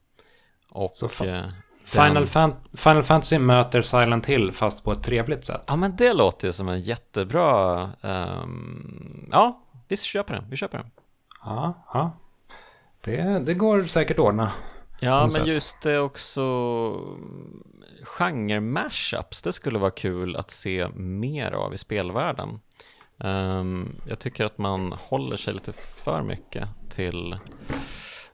och 0.71 0.91
uh, 1.03 1.43
Final, 1.85 2.25
Fan 2.25 2.55
Final, 2.73 3.03
Fantasy 3.03 3.39
möter 3.39 3.81
Silent 3.81 4.25
Hill 4.25 4.51
fast 4.51 4.83
på 4.83 4.91
ett 4.91 5.03
trevligt 5.03 5.45
sätt. 5.45 5.63
Ja, 5.67 5.75
men 5.75 5.95
det 5.95 6.13
låter 6.13 6.47
ju 6.47 6.53
som 6.53 6.69
en 6.69 6.81
jättebra... 6.81 7.83
Um, 8.01 9.29
ja, 9.31 9.61
vi 9.87 9.97
köper 9.97 10.33
den. 10.33 10.49
Vi 10.49 10.57
köper 10.57 10.77
den. 10.77 10.91
Ja, 11.43 11.85
ja. 11.93 12.11
Det, 13.07 13.39
det 13.39 13.53
går 13.53 13.83
säkert 13.83 14.19
att 14.19 14.25
ordna. 14.25 14.51
Ja, 14.99 15.21
men 15.21 15.31
sätt. 15.31 15.47
just 15.47 15.81
det 15.81 15.99
också 15.99 16.41
genre-mashups, 18.03 19.43
det 19.43 19.53
skulle 19.53 19.79
vara 19.79 19.91
kul 19.91 20.35
att 20.35 20.51
se 20.51 20.87
mer 20.95 21.51
av 21.51 21.73
i 21.73 21.77
spelvärlden. 21.77 22.59
Um, 23.17 24.01
jag 24.07 24.19
tycker 24.19 24.45
att 24.45 24.57
man 24.57 24.91
håller 24.91 25.37
sig 25.37 25.53
lite 25.53 25.73
för 25.73 26.23
mycket 26.23 26.67
till 26.89 27.33
uh, 27.33 27.39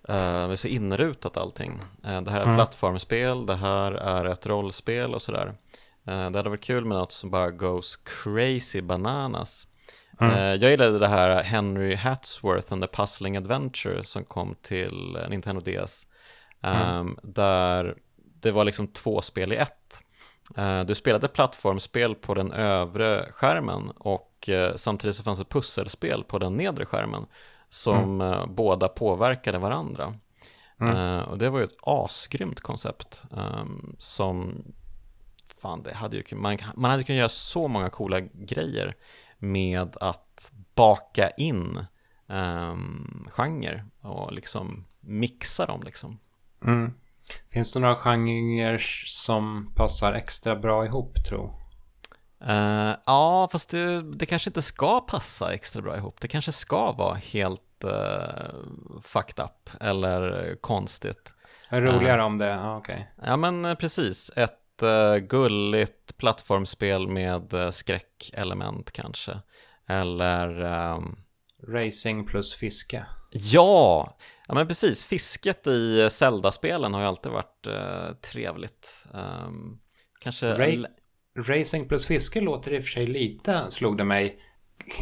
det 0.05 0.13
är 0.53 0.55
så 0.55 0.67
inrutat 0.67 1.37
allting. 1.37 1.81
Uh, 2.05 2.21
det 2.21 2.31
här 2.31 2.39
är 2.39 2.43
mm. 2.43 2.55
plattformsspel, 2.55 3.45
det 3.45 3.55
här 3.55 3.91
är 3.91 4.25
ett 4.25 4.45
rollspel 4.45 5.13
och 5.13 5.21
sådär. 5.21 5.47
Uh, 6.07 6.31
det 6.31 6.39
hade 6.39 6.49
varit 6.49 6.63
kul 6.63 6.85
med 6.85 6.97
något 6.97 7.11
som 7.11 7.29
bara 7.29 7.51
goes 7.51 7.95
crazy 7.95 8.81
bananas. 8.81 9.67
Mm. 10.19 10.33
Eh, 10.33 10.55
jag 10.55 10.71
gillade 10.71 10.99
det 10.99 11.07
här 11.07 11.43
Henry 11.43 11.95
Hatsworth 11.95 12.73
and 12.73 12.81
the 12.81 12.95
Puzzling 12.95 13.37
Adventure 13.37 14.03
som 14.03 14.23
kom 14.23 14.55
till 14.61 15.17
Nintendo 15.29 15.61
DS. 15.61 16.07
Mm. 16.61 16.97
Um, 16.97 17.17
där 17.23 17.95
det 18.15 18.51
var 18.51 18.65
liksom 18.65 18.87
två 18.87 19.21
spel 19.21 19.53
i 19.53 19.55
ett. 19.55 20.01
Uh, 20.57 20.81
du 20.81 20.95
spelade 20.95 21.27
plattformsspel 21.27 22.15
på 22.15 22.33
den 22.33 22.51
övre 22.51 23.25
skärmen 23.31 23.89
och 23.89 24.49
uh, 24.49 24.75
samtidigt 24.75 25.15
så 25.15 25.23
fanns 25.23 25.39
det 25.39 25.45
pusselspel 25.45 26.23
på 26.23 26.39
den 26.39 26.57
nedre 26.57 26.85
skärmen 26.85 27.25
som 27.69 28.21
mm. 28.21 28.55
båda 28.55 28.87
påverkade 28.87 29.57
varandra. 29.57 30.13
Mm. 30.79 31.23
och 31.23 31.37
det 31.37 31.49
var 31.49 31.59
ju 31.59 31.65
ett 31.65 31.77
asgrymt 31.81 32.61
koncept 32.61 33.23
um, 33.31 33.95
som 33.99 34.63
fan, 35.61 35.83
det 35.83 35.93
hade 35.93 36.17
ju, 36.17 36.23
man, 36.35 36.57
man 36.75 36.91
hade 36.91 37.03
kunnat 37.03 37.17
göra 37.17 37.29
så 37.29 37.67
många 37.67 37.89
coola 37.89 38.19
grejer 38.19 38.95
med 39.43 39.97
att 39.99 40.51
baka 40.75 41.29
in 41.29 41.85
um, 42.27 43.27
genre 43.31 43.85
och 44.01 44.33
liksom 44.33 44.85
mixa 45.01 45.65
dem 45.65 45.83
liksom. 45.83 46.19
Mm. 46.65 46.93
Finns 47.49 47.73
det 47.73 47.79
några 47.79 47.95
genrer 47.95 48.77
som 49.05 49.73
passar 49.75 50.13
extra 50.13 50.55
bra 50.55 50.85
ihop 50.85 51.25
tro? 51.29 51.59
Uh, 52.47 52.95
ja, 53.05 53.49
fast 53.51 53.69
det, 53.69 54.01
det, 54.01 54.25
kanske 54.25 54.49
inte 54.49 54.61
ska 54.61 54.99
passa 54.99 55.53
extra 55.53 55.81
bra 55.81 55.97
ihop. 55.97 56.21
Det 56.21 56.27
kanske 56.27 56.51
ska 56.51 56.91
vara 56.91 57.15
helt 57.15 57.83
uh, 57.85 59.01
fucked 59.01 59.45
up 59.45 59.69
eller 59.81 60.55
konstigt. 60.61 61.33
Roligare 61.69 62.21
uh, 62.21 62.25
om 62.25 62.37
det, 62.37 62.47
ja 62.47 62.77
okej. 62.77 63.11
Okay. 63.17 63.29
Ja 63.29 63.37
men 63.37 63.75
precis, 63.75 64.31
ett 64.35 64.59
lite 64.73 65.19
gulligt 65.19 66.02
plattformsspel 66.23 67.07
med 67.07 67.53
eh, 67.53 67.71
skräckelement 67.71 68.91
kanske. 68.91 69.39
Eller... 69.89 70.61
Um... 70.95 71.15
Racing 71.67 72.27
plus 72.27 72.53
fiske. 72.55 73.05
Ja, 73.31 74.17
ja 74.47 74.53
men 74.53 74.67
precis. 74.67 75.05
Fisket 75.05 75.67
i 75.67 76.09
Zelda-spelen 76.11 76.93
har 76.93 77.01
ju 77.01 77.07
alltid 77.07 77.31
varit 77.31 77.67
uh, 77.67 78.15
trevligt. 78.31 79.05
Um, 79.13 79.79
kanske... 80.19 80.47
Ra 80.47 80.87
Racing 81.37 81.87
plus 81.87 82.07
fiske 82.07 82.41
låter 82.41 82.73
i 82.73 82.79
och 82.79 82.83
för 82.83 82.91
sig 82.91 83.07
lite, 83.07 83.65
slog 83.69 83.97
det 83.97 84.03
mig. 84.03 84.39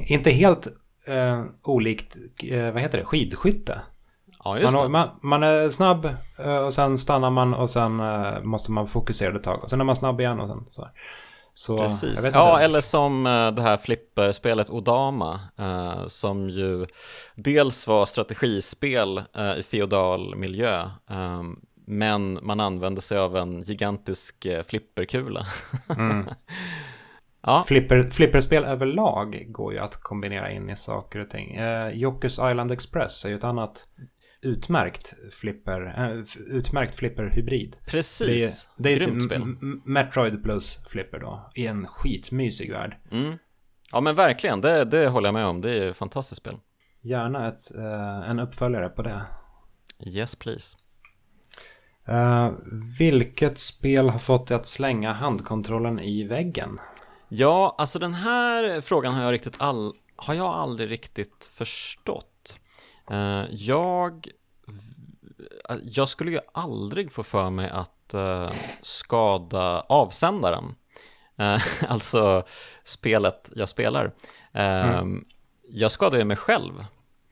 Inte 0.05 0.31
helt 0.31 0.67
uh, 1.09 1.45
olikt, 1.63 2.17
uh, 2.43 2.71
vad 2.71 2.81
heter 2.81 2.97
det, 2.97 3.05
skidskytte. 3.05 3.81
Ja, 4.43 4.59
just 4.59 4.73
man, 4.73 4.83
det. 4.83 4.89
Man, 4.89 5.09
man, 5.21 5.43
är 5.43 5.69
snabb 5.69 6.09
och 6.65 6.73
sen 6.73 6.97
stannar 6.97 7.29
man 7.29 7.53
och 7.53 7.69
sen 7.69 8.01
måste 8.43 8.71
man 8.71 8.87
fokusera 8.87 9.35
ett 9.35 9.43
tag. 9.43 9.63
Och 9.63 9.69
sen 9.69 9.81
är 9.81 9.85
man 9.85 9.95
snabb 9.95 10.21
igen 10.21 10.39
och 10.39 10.47
sen 10.47 10.65
så. 10.69 10.87
Så, 11.53 11.77
Precis. 11.77 12.27
Ja, 12.33 12.59
eller 12.59 12.81
som 12.81 13.23
det 13.55 13.61
här 13.61 13.77
flipperspelet 13.77 14.69
Odama, 14.69 15.39
eh, 15.57 16.07
som 16.07 16.49
ju 16.49 16.85
dels 17.35 17.87
var 17.87 18.05
strategispel 18.05 19.17
eh, 19.17 19.55
i 19.59 19.63
feodal 19.63 20.35
miljö, 20.35 20.81
eh, 21.09 21.43
men 21.85 22.39
man 22.41 22.59
använde 22.59 23.01
sig 23.01 23.17
av 23.17 23.37
en 23.37 23.61
gigantisk 23.61 24.47
flipperkula. 24.67 25.45
Mm. 25.97 26.25
ja. 27.41 27.63
Flipper, 27.67 28.09
flipperspel 28.09 28.63
överlag 28.63 29.45
går 29.47 29.73
ju 29.73 29.79
att 29.79 29.95
kombinera 29.95 30.51
in 30.51 30.69
i 30.69 30.75
saker 30.75 31.19
och 31.19 31.29
ting. 31.29 31.55
Eh, 31.55 31.89
Jockers 31.89 32.39
Island 32.39 32.71
Express 32.71 33.25
är 33.25 33.29
ju 33.29 33.35
ett 33.35 33.43
annat 33.43 33.87
utmärkt 34.41 35.13
flipper, 35.31 35.95
äh, 35.97 36.23
utmärkt 36.47 36.95
flipper-hybrid. 36.95 37.75
Precis, 37.85 38.69
det 38.77 38.83
är, 38.83 38.83
det 38.83 38.93
är 38.93 39.07
Grymt 39.07 39.23
spel. 39.23 39.45
Metroid 39.85 40.43
plus 40.43 40.83
flipper 40.87 41.19
då, 41.19 41.51
i 41.55 41.67
en 41.67 41.87
skitmysig 41.87 42.71
värld. 42.71 42.97
Mm. 43.11 43.37
Ja 43.91 44.01
men 44.01 44.15
verkligen, 44.15 44.61
det, 44.61 44.85
det 44.85 45.07
håller 45.07 45.27
jag 45.27 45.33
med 45.33 45.45
om, 45.45 45.61
det 45.61 45.71
är 45.71 45.89
ett 45.89 45.97
fantastiskt 45.97 46.41
spel. 46.41 46.57
Gärna 47.01 47.47
ett, 47.47 47.71
uh, 47.77 48.29
en 48.29 48.39
uppföljare 48.39 48.89
på 48.89 49.01
det. 49.01 49.21
Yes 50.05 50.35
please. 50.35 50.77
Uh, 52.09 52.51
vilket 52.99 53.57
spel 53.57 54.09
har 54.09 54.19
fått 54.19 54.47
dig 54.47 54.57
att 54.57 54.67
slänga 54.67 55.13
handkontrollen 55.13 55.99
i 55.99 56.23
väggen? 56.23 56.79
Ja, 57.29 57.75
alltså 57.77 57.99
den 57.99 58.13
här 58.13 58.81
frågan 58.81 59.13
har 59.13 59.23
jag 59.23 59.31
riktigt 59.31 59.55
all, 59.57 59.93
har 60.15 60.33
jag 60.33 60.45
aldrig 60.45 60.91
riktigt 60.91 61.49
förstått. 61.53 62.30
Uh, 63.11 63.45
jag, 63.49 64.27
jag 65.83 66.09
skulle 66.09 66.31
ju 66.31 66.39
aldrig 66.53 67.11
få 67.11 67.23
för 67.23 67.49
mig 67.49 67.69
att 67.69 68.13
uh, 68.15 68.49
skada 68.81 69.85
avsändaren. 69.89 70.75
Alltså 71.87 72.45
spelet 72.83 73.49
jag 73.55 73.69
spelar. 73.69 74.11
Mm. 74.53 75.25
Jag 75.69 75.91
skadar 75.91 76.17
ju 76.17 76.25
mig 76.25 76.37
själv. 76.37 76.85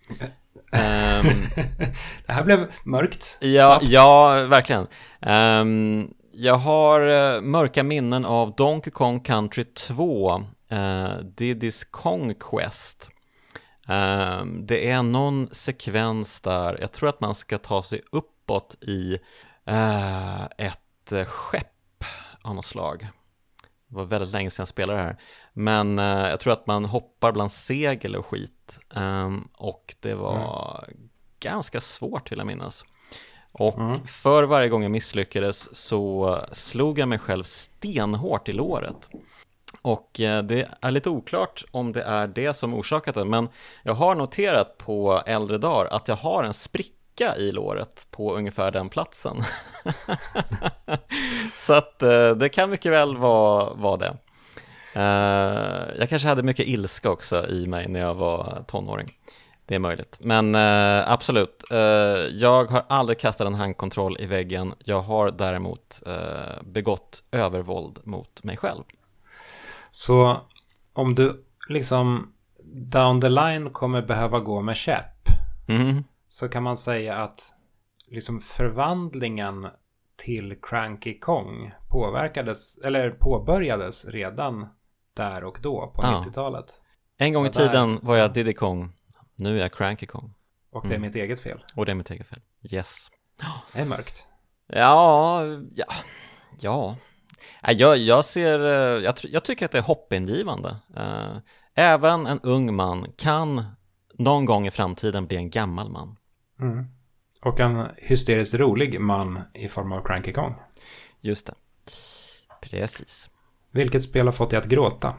Um, 0.10 0.24
det 2.26 2.34
här 2.34 2.44
blev 2.44 2.72
mörkt. 2.84 3.38
Ja, 3.42 3.80
ja 3.82 4.46
verkligen. 4.50 4.88
Um, 5.22 6.14
jag 6.34 6.56
har 6.56 7.42
mörka 7.42 7.84
minnen 7.84 8.26
av 8.26 8.56
Donkey 8.56 8.92
Kong 8.92 9.20
Country 9.20 9.64
2, 9.64 10.36
uh, 10.36 10.44
Diddy's 11.38 11.88
Kong 11.92 12.34
Quest. 12.34 13.10
Um, 13.90 14.66
det 14.66 14.90
är 14.90 15.04
någon 15.04 15.50
sekvens 15.52 16.42
där, 16.42 16.78
jag 16.82 16.92
tror 16.92 17.10
att 17.10 17.22
man 17.22 17.36
ska 17.36 17.58
ta 17.58 17.84
sig 17.84 18.02
uppåt 18.12 18.78
i 18.82 19.20
uh, 19.70 20.44
ett 20.58 21.12
uh, 21.12 21.26
skepp 21.26 22.04
av 22.42 22.56
något 22.56 22.66
slag. 22.66 23.08
Det 23.88 23.96
var 23.96 24.06
väldigt 24.06 24.30
länge 24.30 24.50
sedan 24.50 24.62
jag 24.62 24.68
spelade 24.68 25.00
det 25.00 25.04
här. 25.04 25.18
Men 25.54 26.00
uh, 26.00 26.30
jag 26.30 26.40
tror 26.40 26.54
att 26.54 26.68
man 26.68 26.86
hoppar 26.86 27.32
bland 27.32 27.52
segel 27.52 28.16
och 28.16 28.26
skit. 28.26 28.80
Um, 28.90 29.50
och 29.54 29.96
det 30.00 30.14
var 30.14 30.86
mm. 30.88 31.10
ganska 31.40 31.82
svårt 31.82 32.32
vill 32.32 32.40
jag 32.40 32.48
minnas. 32.48 32.86
Och 33.52 33.80
mm. 33.80 34.08
för 34.08 34.44
varje 34.44 34.70
gång 34.70 34.84
jag 34.84 34.92
misslyckades 34.92 35.76
så 35.76 36.46
slog 36.52 37.00
jag 37.00 37.08
mig 37.08 37.20
själv 37.20 37.44
stenhårt 37.44 38.50
i 38.50 38.54
låret. 38.54 39.10
Och 39.82 40.20
eh, 40.20 40.44
det 40.44 40.70
är 40.82 40.92
lite 40.92 41.10
oklart 41.10 41.64
om 41.72 41.92
det 41.92 42.02
är 42.02 42.28
det 42.28 42.54
som 42.54 42.74
orsakat 42.74 43.16
det, 43.16 43.26
men 43.26 43.50
jag 43.84 43.94
har 43.94 44.16
noterat 44.16 44.78
på 44.78 45.24
äldre 45.26 45.58
dagar 45.58 45.90
att 45.92 46.08
jag 46.08 46.16
har 46.16 46.44
en 46.44 46.54
spricka 46.54 47.36
i 47.38 47.52
låret 47.52 48.08
på 48.12 48.36
ungefär 48.36 48.72
den 48.72 48.88
platsen. 48.90 49.38
Så 51.56 51.74
att 51.74 52.04
eh, 52.04 52.32
det 52.32 52.50
kan 52.50 52.70
mycket 52.70 52.92
väl 52.92 53.18
vara, 53.18 53.74
vara 53.74 53.98
det. 53.98 54.18
Eh, 54.94 56.00
jag 56.00 56.10
kanske 56.10 56.28
hade 56.28 56.44
mycket 56.44 56.68
ilska 56.68 57.10
också 57.10 57.48
i 57.48 57.68
mig 57.68 57.88
när 57.88 58.00
jag 58.00 58.16
var 58.16 58.64
tonåring. 58.68 59.12
Det 59.66 59.76
är 59.76 59.80
möjligt. 59.80 60.20
Men 60.22 60.56
absolut, 61.06 61.64
jag 62.32 62.66
har 62.72 62.84
aldrig 62.90 63.20
kastat 63.20 63.48
en 63.48 63.56
handkontroll 63.56 64.18
i 64.20 64.26
väggen. 64.26 64.74
Jag 64.80 65.02
har 65.02 65.32
däremot 65.32 66.04
begått 66.62 67.24
övervåld 67.32 68.00
mot 68.04 68.44
mig 68.44 68.58
själv. 68.58 68.84
Så 69.92 70.42
om 70.94 71.16
du 71.16 71.46
liksom 71.70 72.34
down 72.74 73.22
the 73.22 73.30
line 73.30 73.70
kommer 73.70 74.02
behöva 74.02 74.40
gå 74.40 74.62
med 74.62 74.76
käpp. 74.76 75.28
Mm. 75.68 76.04
Så 76.28 76.50
kan 76.50 76.64
man 76.64 76.78
säga 76.78 77.16
att 77.16 77.42
liksom 78.08 78.40
förvandlingen 78.40 79.68
till 80.16 80.58
Cranky 80.62 81.20
Kong 81.20 81.72
påverkades, 81.88 82.78
eller 82.78 83.10
påbörjades 83.10 84.06
redan 84.06 84.68
där 85.14 85.44
och 85.44 85.60
då 85.62 85.94
på 85.96 86.04
ja. 86.04 86.24
90-talet. 86.26 86.82
En 87.18 87.34
gång 87.34 87.46
i 87.46 87.52
tiden 87.52 88.00
var 88.02 88.16
jag 88.16 88.34
Diddy 88.34 88.54
Kong, 88.54 88.92
nu 89.36 89.58
är 89.58 89.62
jag 89.62 89.72
Cranky 89.72 90.06
Kong. 90.06 90.34
Och 90.72 90.82
det 90.82 90.94
är 90.94 90.98
mm. 90.98 91.08
mitt 91.08 91.16
eget 91.16 91.40
fel. 91.40 91.64
Och 91.76 91.86
det 91.86 91.92
är 91.92 91.96
mitt 91.96 92.12
eget 92.12 92.28
fel, 92.28 92.42
yes. 92.72 93.12
Det 93.74 93.80
är 93.80 93.86
mörkt. 93.86 94.28
Ja, 94.68 95.44
ja, 95.72 95.86
ja. 96.60 96.96
Jag, 97.62 97.98
jag 97.98 98.26
ser, 98.26 98.66
eh, 98.66 99.04
jag, 99.04 99.16
jag 99.24 99.44
tycker 99.44 99.66
att 99.66 99.72
det 99.72 99.78
är 99.78 99.82
hoppingivande. 99.82 100.78
Eh, 100.98 101.38
även 101.76 102.28
en 102.28 102.40
ung 102.40 102.76
man 102.76 103.12
kan 103.18 103.64
någon 104.14 104.46
gång 104.46 104.68
i 104.68 104.72
framtiden 104.72 105.28
bli 105.28 105.38
en 105.38 105.50
gammal 105.50 105.90
man. 105.90 106.16
Mm. 106.62 106.86
Och 107.42 107.60
en 107.60 107.88
hysteriskt 107.98 108.54
rolig 108.54 109.02
man 109.02 109.42
i 109.54 109.68
form 109.68 109.92
av 109.92 110.04
Cranky 110.06 110.34
Kong. 110.34 110.56
Just 111.22 111.48
det. 111.48 111.54
Precis. 112.62 113.30
Vilket 113.72 114.04
spel 114.04 114.28
har 114.28 114.32
fått 114.32 114.50
dig 114.50 114.60
att 114.60 114.66
gråta? 114.66 115.16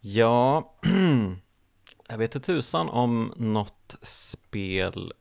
Ja, 0.00 0.74
jag 2.08 2.18
vet 2.18 2.34
inte 2.34 2.46
tusan 2.46 2.88
om 2.88 3.32
något 3.36 3.96
spel 4.02 5.12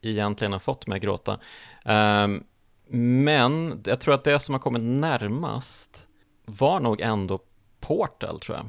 egentligen 0.00 0.52
har 0.52 0.58
fått 0.58 0.86
mig 0.86 0.96
att 0.96 1.02
gråta. 1.02 1.40
Um, 1.84 2.44
men 2.90 3.82
jag 3.84 4.00
tror 4.00 4.14
att 4.14 4.24
det 4.24 4.38
som 4.38 4.54
har 4.54 4.60
kommit 4.60 4.82
närmast 4.82 6.06
var 6.44 6.80
nog 6.80 7.00
ändå 7.00 7.40
Portal 7.80 8.40
tror 8.40 8.56
jag. 8.56 8.66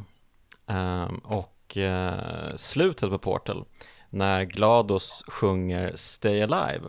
Um, 0.75 1.17
och 1.17 1.77
uh, 1.77 2.55
slutet 2.55 3.09
på 3.09 3.17
Portal 3.17 3.65
när 4.09 4.43
Glados 4.43 5.23
sjunger 5.27 5.91
Stay 5.95 6.41
Alive. 6.41 6.85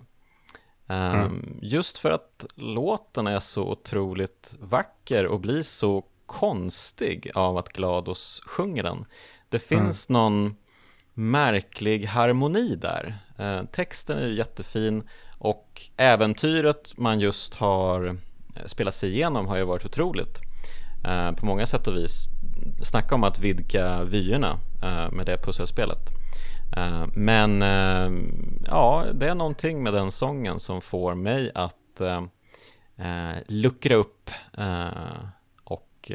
Um, 0.87 0.97
mm. 0.97 1.59
Just 1.63 1.99
för 1.99 2.11
att 2.11 2.47
låten 2.55 3.27
är 3.27 3.41
så 3.41 3.71
otroligt 3.71 4.57
vacker 4.61 5.27
och 5.27 5.41
blir 5.41 5.63
så 5.63 6.05
konstig 6.27 7.31
av 7.35 7.57
att 7.57 7.69
Glados 7.69 8.43
sjunger 8.47 8.83
den. 8.83 9.05
Det 9.49 9.73
mm. 9.73 9.85
finns 9.85 10.09
mm. 10.09 10.23
någon 10.23 10.57
märklig 11.15 12.05
harmoni 12.05 12.77
där. 12.77 13.15
Uh, 13.41 13.65
texten 13.65 14.19
är 14.19 14.27
jättefin 14.27 15.09
och 15.41 15.83
äventyret 15.97 16.93
man 16.97 17.21
just 17.21 17.55
har 17.55 18.07
eh, 18.07 18.15
spelat 18.67 18.95
sig 18.95 19.15
igenom 19.15 19.47
har 19.47 19.57
ju 19.57 19.65
varit 19.65 19.85
otroligt 19.85 20.41
eh, 21.05 21.33
på 21.33 21.47
många 21.47 21.67
sätt 21.67 21.87
och 21.87 21.97
vis. 21.97 22.27
Snacka 22.83 23.15
om 23.15 23.25
att 23.25 23.39
vidga 23.39 24.05
vyerna 24.05 24.59
eh, 24.83 25.11
med 25.11 25.27
det 25.27 25.39
pusselspelet. 25.43 26.11
Eh, 26.77 27.07
men 27.15 27.63
eh, 27.63 28.11
ja, 28.67 29.05
det 29.15 29.29
är 29.29 29.35
någonting 29.35 29.83
med 29.83 29.93
den 29.93 30.11
sången 30.11 30.61
som 30.61 30.81
får 30.81 31.15
mig 31.15 31.51
att 31.55 32.01
eh, 32.01 32.23
eh 32.97 33.37
luckra 33.47 33.95
upp 33.95 34.31
eh, 34.59 34.89
och 35.65 36.13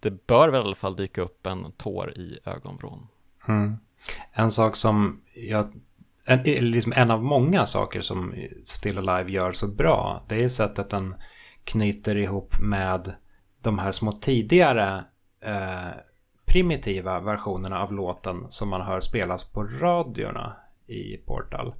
det 0.00 0.26
bör 0.26 0.48
väl 0.48 0.62
i 0.62 0.64
alla 0.64 0.74
fall 0.74 0.96
dyka 0.96 1.22
upp 1.22 1.46
en 1.46 1.72
tår 1.72 2.18
i 2.18 2.38
ögonvrån. 2.44 3.08
Mm. 3.48 3.76
En 4.32 4.50
sak 4.50 4.76
som 4.76 5.20
jag 5.34 5.72
en, 6.28 6.70
liksom 6.70 6.92
en 6.96 7.10
av 7.10 7.24
många 7.24 7.66
saker 7.66 8.00
som 8.00 8.34
Still 8.64 8.98
Alive 8.98 9.30
gör 9.30 9.52
så 9.52 9.68
bra. 9.68 10.24
Det 10.28 10.44
är 10.44 10.48
sättet 10.48 10.90
den 10.90 11.14
knyter 11.64 12.16
ihop 12.16 12.54
med 12.60 13.14
de 13.62 13.78
här 13.78 13.92
små 13.92 14.12
tidigare 14.12 15.04
eh, 15.44 15.98
primitiva 16.46 17.20
versionerna 17.20 17.82
av 17.82 17.92
låten 17.92 18.46
som 18.48 18.68
man 18.68 18.80
hör 18.80 19.00
spelas 19.00 19.52
på 19.52 19.64
radiorna 19.64 20.56
i 20.86 21.16
Portal. 21.16 21.74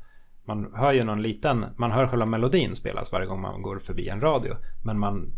Man 0.45 0.73
hör 0.75 0.93
ju 0.93 1.05
någon 1.05 1.23
liten, 1.23 1.67
man 1.77 1.93
hör 1.93 2.07
själva 2.07 2.27
melodin 2.27 2.77
spelas 2.77 3.13
varje 3.13 3.27
gång 3.27 3.41
man 3.41 3.63
går 3.63 3.79
förbi 3.79 4.09
en 4.09 4.21
radio. 4.21 4.57
Men 4.85 4.99
man 4.99 5.33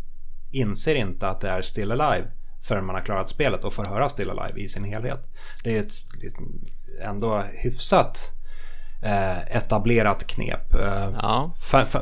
inser 0.51 0.95
inte 0.95 1.27
att 1.27 1.41
det 1.41 1.49
är 1.49 1.61
Still 1.61 1.91
Alive 1.91 2.27
förrän 2.67 2.85
man 2.85 2.95
har 2.95 3.01
klarat 3.01 3.29
spelet 3.29 3.63
och 3.63 3.73
får 3.73 3.85
höra 3.85 4.09
Still 4.09 4.29
Alive 4.29 4.59
i 4.59 4.67
sin 4.67 4.83
helhet. 4.83 5.19
Det 5.63 5.75
är 5.75 5.79
ett 5.79 5.93
liksom, 6.21 6.61
ändå 7.01 7.43
hyfsat 7.53 8.40
eh, 9.01 9.55
etablerat 9.57 10.27
knep. 10.27 10.73
Eh, 10.73 11.09
Ja, 11.21 11.51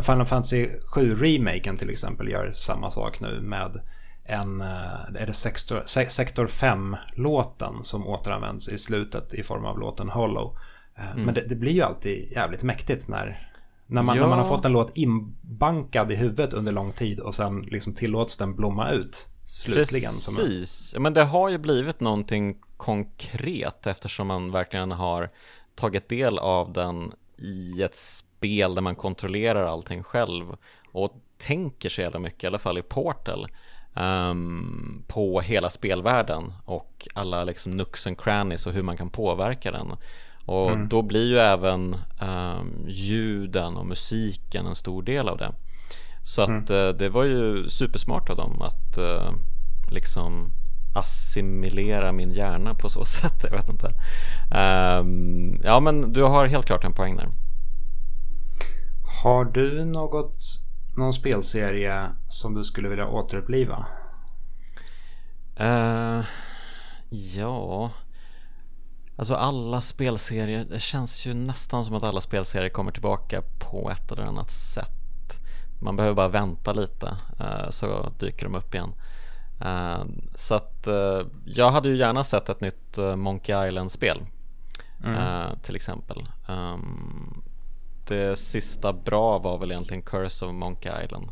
Final 0.01 0.25
Fantasy 0.25 0.67
7-remaken 0.95 1.77
till 1.77 1.89
exempel 1.89 2.27
gör 2.29 2.51
samma 2.51 2.91
sak 2.91 3.19
nu 3.21 3.41
med 3.41 3.81
en, 4.25 4.61
eh, 4.61 5.21
är 5.21 5.25
det 5.25 5.33
Sector, 5.33 5.83
Se- 5.85 6.09
Sector 6.09 6.47
5-låten 6.47 7.73
som 7.83 8.07
återanvänds 8.07 8.69
i 8.69 8.77
slutet 8.77 9.33
i 9.33 9.43
form 9.43 9.65
av 9.65 9.79
låten 9.79 10.09
Hollow. 10.09 10.57
Eh, 10.97 11.15
Men 11.15 11.33
det, 11.33 11.41
det 11.49 11.55
blir 11.55 11.71
ju 11.71 11.81
alltid 11.81 12.31
jävligt 12.31 12.63
mäktigt 12.63 13.07
när, 13.07 13.49
när, 13.87 14.01
man, 14.01 14.15
Ja. 14.15 14.21
när 14.21 14.29
man 14.29 14.37
har 14.37 14.45
fått 14.45 14.65
en 14.65 14.71
låt 14.71 14.97
inbankad 14.97 16.11
i 16.11 16.15
huvudet 16.15 16.53
under 16.53 16.71
lång 16.71 16.91
tid 16.91 17.19
och 17.19 17.35
sen 17.35 17.61
liksom 17.61 17.93
tillåts 17.93 18.37
den 18.37 18.55
blomma 18.55 18.89
ut 18.91 19.27
slutligen. 19.45 20.09
En, 20.11 20.35
precis. 20.35 20.91
Ja, 20.93 20.99
men 20.99 21.13
det 21.13 21.23
har 21.23 21.49
ju 21.49 21.57
blivit 21.57 21.99
någonting 21.99 22.57
konkret 22.77 23.87
eftersom 23.87 24.27
man 24.27 24.51
verkligen 24.51 24.91
har 24.91 25.29
tagit 25.80 26.09
del 26.09 26.38
av 26.38 26.73
den 26.73 27.13
i 27.38 27.82
ett 27.84 27.95
spel 27.95 28.75
där 28.75 28.82
man 28.82 28.95
kontrollerar 28.95 29.65
allting 29.65 30.03
själv 30.03 30.55
och 30.91 31.13
tänker 31.38 31.89
så 31.89 32.01
jävla 32.01 32.19
mycket, 32.19 32.43
i 32.43 32.47
alla 32.47 32.59
fall 32.59 32.77
i 32.77 32.82
Portal, 32.82 33.47
ehm, 33.95 35.03
på 35.07 35.41
hela 35.41 35.69
spelvärlden 35.69 36.53
och 36.65 37.07
alla 37.13 37.43
liksom 37.43 37.77
nooks 37.77 38.07
and 38.07 38.21
crannies 38.21 38.67
och 38.67 38.73
hur 38.73 38.84
man 38.84 38.97
kan 38.97 39.09
påverka 39.09 39.71
den. 39.71 39.95
Och 40.45 40.77
då 40.77 41.01
blir 41.01 41.27
ju 41.27 41.38
även 41.38 41.95
ehm, 42.21 42.86
ljuden 42.88 43.77
och 43.77 43.86
musiken 43.86 44.65
en 44.65 44.75
stor 44.75 45.03
del 45.03 45.30
av 45.30 45.38
det. 45.38 45.51
Så 46.23 46.41
att 46.41 46.69
eh, 46.69 46.89
det 46.89 47.09
var 47.09 47.23
ju 47.23 47.69
supersmart 47.69 48.30
av 48.30 48.38
dem 48.38 48.61
att 48.61 48.97
eh, 48.97 49.32
liksom 49.91 50.51
assimilera 50.93 52.11
min 52.11 52.29
hjärna 52.29 52.75
på 52.75 52.89
så 52.89 53.05
sätt, 53.19 53.43
jag 53.43 53.51
vet 53.51 53.69
inte. 53.69 53.91
Ehm, 54.51 55.61
ja 55.63 55.79
men 55.79 56.13
du 56.13 56.23
har 56.23 56.47
helt 56.47 56.65
klart 56.65 56.83
en 56.83 56.93
poäng 56.93 57.15
där. 57.15 57.29
Har 59.23 59.45
du 59.45 59.85
något, 59.85 60.43
någon 60.97 61.13
spelserie 61.13 62.09
som 62.29 62.53
du 62.53 62.63
skulle 62.63 62.89
vilja 62.89 63.07
återuppliva? 63.07 63.85
Eh, 65.55 66.21
ja, 67.09 67.91
alltså 69.15 69.35
alla 69.35 69.81
spelserier, 69.81 70.65
det 70.65 70.79
känns 70.79 71.25
ju 71.25 71.33
nästan 71.33 71.85
som 71.85 71.95
att 71.95 72.03
alla 72.03 72.21
spelserier 72.21 72.69
kommer 72.69 72.91
tillbaka 72.91 73.41
på 73.59 73.91
ett 73.91 74.11
eller 74.11 74.23
annat 74.23 74.51
sätt. 74.51 74.91
Man 75.81 75.95
behöver 75.95 76.15
bara 76.15 76.27
vänta 76.27 76.73
lite 76.73 77.17
eh, 77.39 77.69
så 77.69 78.11
dyker 78.19 78.45
de 78.45 78.55
upp 78.55 78.75
igen. 78.75 78.93
Eh, 79.62 80.03
så 80.36 80.55
att 80.55 80.88
eh, 80.88 81.22
jag 81.45 81.72
hade 81.72 81.89
ju 81.89 81.95
gärna 81.95 82.24
sett 82.24 82.49
ett 82.49 82.62
nytt 82.62 82.97
eh, 82.97 83.16
Monkey 83.16 83.68
Island-spel 83.68 84.26
eh, 85.05 85.57
till 85.62 85.76
exempel. 85.76 86.28
Ehm, 86.47 87.41
det 88.07 88.39
sista 88.39 88.93
bra 88.93 89.39
var 89.39 89.57
väl 89.57 89.72
egentligen 89.72 90.01
Curse 90.03 90.45
of 90.45 90.51
Monkey 90.51 91.03
Island. 91.03 91.32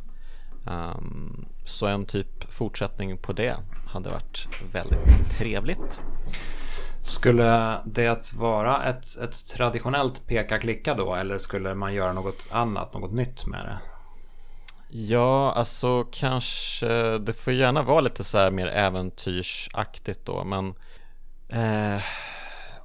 Ehm, 0.67 1.45
så 1.65 1.85
en 1.85 2.05
typ 2.05 2.53
fortsättning 2.53 3.17
på 3.17 3.33
det 3.33 3.55
hade 3.87 4.09
varit 4.09 4.47
väldigt 4.73 5.29
trevligt. 5.37 6.01
Skulle 7.01 7.77
det 7.85 8.33
vara 8.33 8.85
ett, 8.85 9.17
ett 9.17 9.47
traditionellt 9.47 10.27
peka-klicka 10.27 10.93
då 10.93 11.15
eller 11.15 11.37
skulle 11.37 11.75
man 11.75 11.93
göra 11.93 12.13
något 12.13 12.47
annat, 12.51 12.93
något 12.93 13.11
nytt 13.11 13.45
med 13.45 13.65
det? 13.65 13.96
Ja, 14.89 15.51
alltså 15.51 16.03
kanske 16.11 17.17
det 17.17 17.33
får 17.33 17.53
gärna 17.53 17.83
vara 17.83 18.01
lite 18.01 18.23
så 18.23 18.37
här 18.37 18.51
mer 18.51 18.67
äventyrsaktigt 18.67 20.25
då, 20.25 20.43
men 20.43 20.73
eh, 21.49 22.01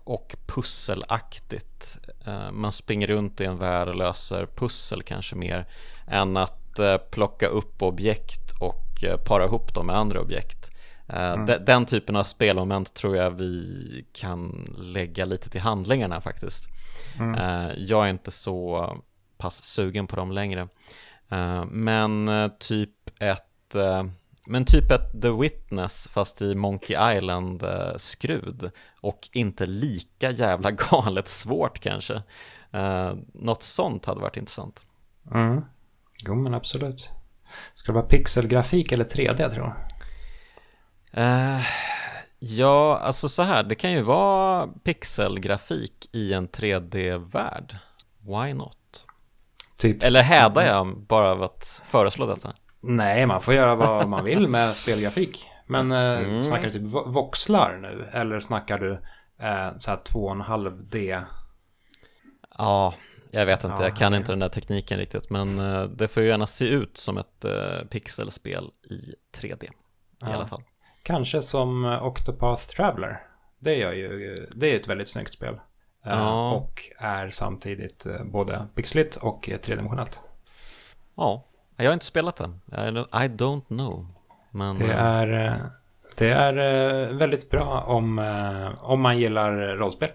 och 0.04 0.36
pusselaktigt. 0.46 1.98
Eh, 2.26 2.50
man 2.52 2.72
springer 2.72 3.06
runt 3.06 3.40
i 3.40 3.44
en 3.44 3.58
värld 3.58 3.88
och 3.88 3.94
löser 3.96 4.46
pussel 4.46 5.02
kanske 5.02 5.36
mer 5.36 5.66
än 6.06 6.36
att 6.36 6.78
eh, 6.78 6.96
plocka 6.96 7.46
upp 7.46 7.82
objekt 7.82 8.52
och 8.60 9.04
eh, 9.04 9.16
para 9.16 9.44
ihop 9.44 9.74
dem 9.74 9.86
med 9.86 9.96
andra 9.96 10.20
objekt. 10.20 10.70
Eh, 11.08 11.44
de, 11.44 11.56
den 11.56 11.86
typen 11.86 12.16
av 12.16 12.24
spelmoment 12.24 12.94
tror 12.94 13.16
jag 13.16 13.30
vi 13.30 14.06
kan 14.12 14.66
lägga 14.78 15.24
lite 15.24 15.50
till 15.50 15.60
handlingarna 15.60 16.20
faktiskt. 16.20 16.68
Eh, 17.38 17.70
jag 17.76 18.06
är 18.06 18.10
inte 18.10 18.30
så 18.30 18.88
pass 19.38 19.64
sugen 19.64 20.06
på 20.06 20.16
dem 20.16 20.32
längre. 20.32 20.68
Eh, 21.32 21.64
men 21.64 22.28
eh, 22.28 22.48
typ 22.58 23.20
ett 23.20 23.74
eh, 23.74 24.04
men 24.46 24.64
typ 24.64 24.90
ett 24.90 25.22
The 25.22 25.30
Witness 25.30 26.08
fast 26.08 26.42
i 26.42 26.54
Monkey 26.54 27.16
Island 27.16 27.62
eh, 27.62 27.96
skrud 27.96 28.70
och 29.00 29.28
inte 29.32 29.66
lika 29.66 30.30
jävla 30.30 30.70
galet 30.90 31.28
svårt 31.28 31.80
kanske. 31.80 32.22
Eh, 32.70 33.12
något 33.34 33.62
sånt 33.62 34.06
hade 34.06 34.20
varit 34.20 34.36
intressant. 34.36 34.84
Mm. 35.34 35.64
Jo 36.26 36.34
men 36.34 36.54
absolut. 36.54 37.10
Ska 37.74 37.92
det 37.92 37.96
vara 37.96 38.06
pixelgrafik 38.06 38.92
eller 38.92 39.04
3D 39.04 39.50
tror 39.50 39.64
du? 39.64 39.72
Eh, 41.20 41.60
ja, 42.38 42.98
alltså 42.98 43.28
så 43.28 43.42
här, 43.42 43.62
det 43.62 43.74
kan 43.74 43.92
ju 43.92 44.02
vara 44.02 44.66
pixelgrafik 44.66 46.08
i 46.12 46.32
en 46.32 46.48
3D-värld. 46.48 47.76
Why 48.18 48.54
not? 48.54 48.81
Typ, 49.82 50.02
Eller 50.02 50.22
hädar 50.22 50.62
jag 50.62 50.96
bara 51.08 51.30
av 51.30 51.42
att 51.42 51.82
föreslå 51.86 52.26
detta? 52.26 52.52
Nej, 52.80 53.26
man 53.26 53.40
får 53.40 53.54
göra 53.54 53.74
vad 53.74 54.08
man 54.08 54.24
vill 54.24 54.48
med 54.48 54.70
spelgrafik. 54.70 55.44
Men 55.66 55.92
eh, 55.92 56.42
snackar 56.42 56.64
du 56.64 56.70
typ 56.70 56.82
vo- 56.82 57.08
voxlar 57.12 57.78
nu? 57.82 58.08
Eller 58.12 58.40
snackar 58.40 58.78
du 58.78 58.92
eh, 59.38 59.78
så 59.78 59.90
här 59.90 59.98
2,5D? 59.98 61.24
Ja, 62.58 62.94
jag 63.30 63.46
vet 63.46 63.64
inte, 63.64 63.76
Ja, 63.82 63.88
jag 63.88 63.96
kan 63.96 64.12
okej. 64.12 64.18
inte 64.18 64.32
den 64.32 64.38
där 64.38 64.48
tekniken 64.48 64.98
riktigt 64.98 65.30
men 65.30 65.58
eh, 65.58 65.82
det 65.82 66.08
får 66.08 66.22
ju 66.22 66.28
gärna 66.28 66.46
se 66.46 66.68
ut 66.68 66.96
som 66.96 67.18
ett 67.18 67.44
eh, 67.44 67.86
pixelspel 67.90 68.64
i 68.90 69.14
3D 69.40 69.64
i 69.64 69.68
Ja. 70.20 70.34
alla 70.34 70.46
fall. 70.46 70.62
Kanske 71.02 71.42
som 71.42 71.84
eh, 71.84 72.04
Octopath 72.04 72.66
Traveler. 72.66 73.20
Det, 73.58 73.74
gör 73.74 73.92
ju, 73.92 74.34
det 74.54 74.72
är 74.72 74.80
ett 74.80 74.88
väldigt 74.88 75.08
snyggt 75.10 75.32
spel. 75.34 75.60
Eh, 76.06 76.12
Ja. 76.12 76.50
Och 76.52 76.82
är 76.98 77.30
samtidigt 77.30 78.06
eh, 78.06 78.24
både 78.24 78.66
pixligt 78.74 79.16
och 79.16 79.48
eh, 79.50 79.58
tredimensionellt. 79.58 80.20
Ja, 81.16 81.44
jag 81.76 81.86
har 81.86 81.92
inte 81.92 82.04
spelat 82.06 82.36
det. 82.36 82.44
I 82.72 82.74
don't- 82.74 83.24
I 83.24 83.28
don't 83.28 83.66
know. 83.66 84.06
Men 84.50 84.78
Det 84.78 84.92
är, 84.92 85.60
det 86.16 86.28
är 86.30 87.12
väldigt 87.12 87.50
bra 87.50 87.80
om, 87.86 88.18
om 88.80 89.00
man 89.00 89.18
gillar 89.18 89.52
rollspel. 89.76 90.10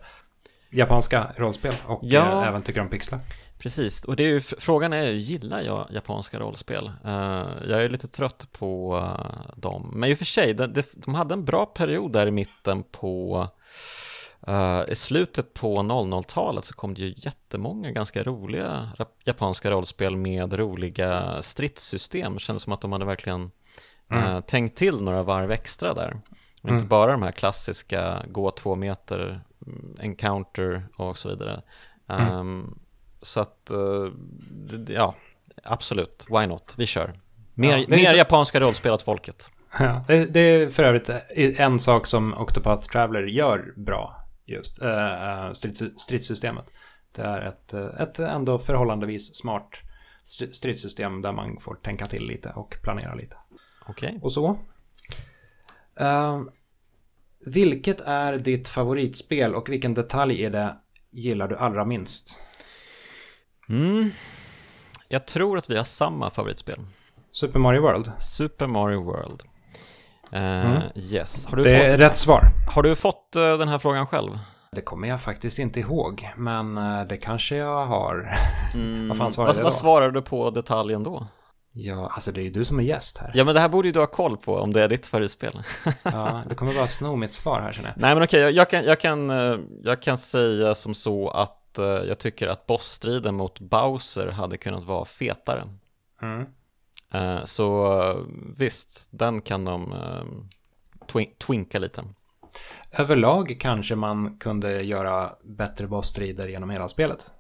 Japanska 0.70 1.28
rollspel 1.36 1.74
och 1.88 2.00
Ja. 2.04 2.46
även 2.46 2.62
tycker 2.62 2.82
om 2.82 2.90
pixlar. 2.90 3.20
precis, 3.60 4.06
och 4.06 4.16
det 4.16 4.24
är 4.24 4.28
ju, 4.28 4.42
frågan 4.42 4.94
är 4.94 5.04
ju, 5.04 5.18
gillar 5.18 5.62
jag 5.62 5.88
japanska 5.92 6.40
rollspel? 6.40 6.92
Eh, 7.06 7.46
jag 7.68 7.84
är 7.84 7.90
lite 7.90 8.08
trött 8.08 8.48
på 8.60 8.98
eh, 8.98 9.56
dem, 9.56 9.92
men 9.94 10.10
i 10.10 10.14
och 10.14 10.18
för 10.18 10.26
sig, 10.26 10.54
de, 10.54 10.84
de 10.94 11.16
hade 11.16 11.34
en 11.34 11.46
bra 11.46 11.66
period 11.66 12.12
där 12.14 12.28
i 12.28 12.32
mitten 12.32 12.84
på 12.84 13.48
eh, 14.48 14.82
i 14.88 14.96
slutet 14.96 15.54
på 15.54 15.78
00-talet 15.78 16.66
så 16.66 16.74
kom 16.74 16.94
det 16.94 17.02
ju 17.02 17.14
jättemånga 17.18 17.92
ganska 17.92 18.24
roliga 18.24 18.90
japanska 19.24 19.72
rollspel 19.72 20.16
med 20.16 20.54
roliga 20.54 21.42
stridssystem. 21.42 22.34
Det 22.34 22.40
kändes 22.40 22.64
som 22.64 22.74
att 22.74 22.82
de 22.82 22.92
hade 22.92 23.06
verkligen 23.06 23.52
eh, 24.12 24.40
tänkt 24.40 24.78
till 24.78 25.02
några 25.02 25.24
varv 25.24 25.52
extra 25.52 25.94
där. 25.94 26.18
Och 26.62 26.70
inte 26.70 26.86
bara 26.86 27.12
de 27.12 27.22
här 27.24 27.32
klassiska 27.32 28.24
gå 28.28 28.52
två 28.52 28.76
meter, 28.76 29.42
mm, 29.68 29.98
encounter 30.02 30.88
och 30.98 31.18
så 31.18 31.30
vidare. 31.30 31.62
Ehm, 32.10 32.80
så 33.22 33.40
att, 33.40 33.70
eh, 33.70 33.78
ja, 34.88 35.16
absolut, 35.64 36.26
why 36.30 36.48
not, 36.48 36.76
vi 36.78 36.86
kör. 36.86 37.20
Mer, 37.54 37.78
Ja, 37.78 37.86
mer 37.88 38.06
så- 38.06 38.18
japanska 38.18 38.60
rollspel 38.60 38.92
åt 38.94 39.02
folket. 39.02 39.52
Ja, 39.80 40.04
det, 40.08 40.26
det 40.26 40.40
är 40.40 40.70
för 40.70 40.84
övrigt 40.84 41.10
en 41.60 41.80
sak 41.80 42.08
som 42.08 42.34
Octopath 42.34 42.88
Traveler 42.90 43.24
gör 43.24 43.74
bra 43.76 44.16
just. 44.48 44.82
Uh, 44.82 45.52
strids, 45.54 45.84
stridssystemet. 45.98 46.66
Det 47.12 47.22
är 47.22 47.42
ett, 47.42 47.74
eh, 47.74 48.02
ett 48.02 48.20
ändå 48.20 48.60
förhållandevis 48.60 49.36
smart 49.36 49.70
stri- 50.24 50.52
stridssystem 50.52 51.22
där 51.22 51.32
man 51.32 51.60
får 51.60 51.76
tänka 51.76 52.06
till 52.06 52.28
lite 52.28 52.50
och 52.50 52.76
planera 52.84 53.16
lite. 53.16 53.36
Okej. 53.88 54.20
Och 54.22 54.34
så. 54.34 54.60
Eh, 56.00 56.42
vilket 57.46 58.02
är 58.02 58.38
ditt 58.38 58.68
favoritspel 58.68 59.56
och 59.56 59.70
vilken 59.70 59.94
detalj 59.94 60.44
är 60.44 60.50
det 60.50 60.78
gillar 61.12 61.48
du 61.48 61.58
allra 61.58 61.86
minst? 61.86 62.40
Mm. 63.70 64.12
Jag 65.08 65.26
tror 65.26 65.58
att 65.58 65.70
vi 65.70 65.78
har 65.78 65.84
samma 65.84 66.30
favoritspel. 66.30 66.80
Super 67.32 67.60
Mario 67.60 67.82
World? 67.82 68.12
Super 68.20 68.68
Mario 68.68 69.04
World. 69.04 69.44
Eh, 70.32 70.80
Yes. 70.96 71.46
Har 71.46 71.58
du, 71.58 71.64
Det 71.64 71.76
är 71.86 71.92
fått, 71.92 72.00
rätt 72.00 72.18
svar. 72.18 72.42
har 72.74 72.84
du 72.84 72.96
fått 72.96 73.36
eh, 73.36 73.58
den 73.58 73.68
här 73.68 73.80
frågan 73.80 74.08
själv? 74.08 74.40
Det 74.72 74.82
kommer 74.82 75.08
jag 75.08 75.22
faktiskt 75.22 75.60
inte 75.60 75.80
ihåg, 75.80 76.30
men 76.38 76.78
eh, 76.78 77.04
det 77.04 77.18
kanske 77.18 77.56
jag 77.56 77.86
har. 77.86 78.16
Vad 79.08 79.18
fan 79.18 79.26
vad, 79.26 79.34
svarade 79.34 79.58
jag 79.60 79.64
vad 79.64 79.74
då? 79.74 79.78
svarade 79.78 80.12
du 80.12 80.22
på 80.22 80.50
detaljen 80.50 81.04
då? 81.04 81.28
Ja, 81.80 82.12
alltså 82.14 82.32
det 82.32 82.42
är 82.42 82.44
ju 82.44 82.50
du 82.50 82.66
som 82.66 82.80
är 82.80 82.84
gäst 82.84 83.18
här. 83.18 83.32
Ja, 83.34 83.44
men 83.44 83.56
det 83.56 83.62
här 83.62 83.70
borde 83.70 83.88
ju 83.88 83.92
du 83.92 84.00
ha 84.00 84.08
koll 84.08 84.38
på 84.38 84.56
om 84.58 84.74
det 84.74 84.84
är 84.84 84.88
ditt 84.90 85.08
favoritspel. 85.08 85.60
Ja, 86.04 86.42
du 86.50 86.56
kommer 86.56 86.74
bara 86.74 86.88
sno 86.88 87.16
mitt 87.16 87.32
svar 87.32 87.62
här 87.62 87.72
känner 87.72 87.90
jag. 87.90 87.98
Nej, 88.02 88.16
men 88.16 88.24
okej, 88.24 88.40
jag, 88.42 88.52
jag, 88.52 88.70
kan, 88.70 88.84
jag, 88.84 89.00
kan, 89.00 89.30
jag 89.84 90.02
kan 90.02 90.18
säga 90.18 90.76
som 90.76 90.94
så 90.94 91.30
att 91.30 91.54
jag 92.08 92.20
tycker 92.20 92.48
att 92.48 92.66
bossstriden 92.66 93.36
mot 93.36 93.60
Bowser 93.60 94.28
hade 94.28 94.58
kunnat 94.58 94.84
vara 94.84 95.06
fetare. 95.06 95.64
Mm. 96.22 96.46
Eh, 97.14 97.44
Så 97.44 97.94
eh, 98.02 98.16
visst, 98.58 99.08
den 99.12 99.42
kan 99.42 99.66
de 99.66 99.92
eh, 99.92 100.24
twin- 101.08 101.38
twinka 101.38 101.80
lite. 101.80 102.04
Överlag 102.92 103.58
kanske 103.60 103.96
man 103.96 104.38
kunde 104.38 104.82
göra 104.84 105.32
bättre 105.44 105.88
bossstrider 105.88 106.48
genom 106.48 106.70
hela 106.70 106.88
spelet. 106.88 107.32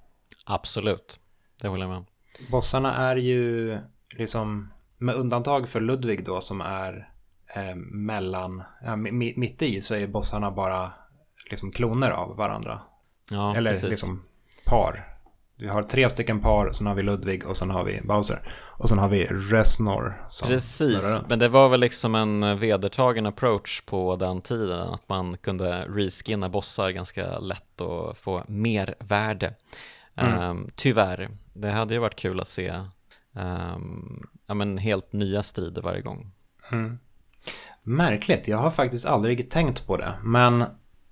Absolut, 0.45 1.19
det 1.61 1.67
håller 1.67 1.83
jag 1.83 1.89
med 1.89 1.97
om. 1.97 2.05
Bossarna 2.51 2.95
är 2.95 3.15
ju 3.15 3.77
liksom, 4.09 4.73
med 4.97 5.15
undantag 5.15 5.69
för 5.69 5.81
Ludvig 5.81 6.25
då 6.25 6.41
som 6.41 6.61
är 6.61 7.09
eh, 7.55 7.75
mellan, 7.75 8.63
mi- 8.83 9.33
mitt 9.39 9.61
i 9.61 9.81
så 9.81 9.95
är 9.95 10.07
bossarna 10.07 10.51
bara 10.51 10.91
liksom 11.49 11.71
kloner 11.71 12.11
av 12.11 12.35
varandra. 12.35 12.81
Ja, 13.31 13.55
Eller 13.55 13.71
precis. 13.71 13.89
liksom 13.89 14.23
par. 14.65 15.16
Vi 15.59 15.67
har 15.67 15.83
tre 15.83 16.09
stycken 16.09 16.39
par, 16.39 16.71
sen 16.71 16.87
har 16.87 16.95
vi 16.95 17.03
Ludvig 17.03 17.47
och 17.47 17.57
sen 17.57 17.69
har 17.69 17.83
vi 17.83 18.01
Bowser. 18.01 18.53
Och 18.65 18.89
sen 18.89 18.97
har 18.97 19.09
vi 19.09 19.25
Resnor 19.25 20.25
som 20.29 20.47
Precis, 20.47 21.21
men 21.29 21.39
det 21.39 21.49
var 21.49 21.69
väl 21.69 21.79
liksom 21.79 22.15
en 22.15 22.59
vedertagen 22.59 23.25
approach 23.25 23.81
på 23.81 24.15
den 24.15 24.41
tiden 24.41 24.79
att 24.79 25.09
man 25.09 25.37
kunde 25.37 25.85
reskinna 25.89 26.49
bossar 26.49 26.89
ganska 26.89 27.39
lätt 27.39 27.81
och 27.81 28.17
få 28.17 28.43
mer 28.47 28.95
värde. 28.99 29.53
Mm. 30.15 30.39
Ehm, 30.39 30.69
tyvärr, 30.75 31.29
det 31.53 31.71
hade 31.71 31.93
ju 31.93 31.99
varit 31.99 32.15
kul 32.15 32.39
att 32.39 32.47
se 32.47 32.73
ehm, 33.35 34.23
ja, 34.47 34.53
men 34.53 34.77
helt 34.77 35.13
nya 35.13 35.43
strider 35.43 35.81
varje 35.81 36.01
gång. 36.01 36.31
Mm. 36.71 36.99
Märkligt, 37.83 38.47
jag 38.47 38.57
har 38.57 38.71
faktiskt 38.71 39.05
aldrig 39.05 39.49
tänkt 39.49 39.87
på 39.87 39.97
det. 39.97 40.13
Men 40.23 40.65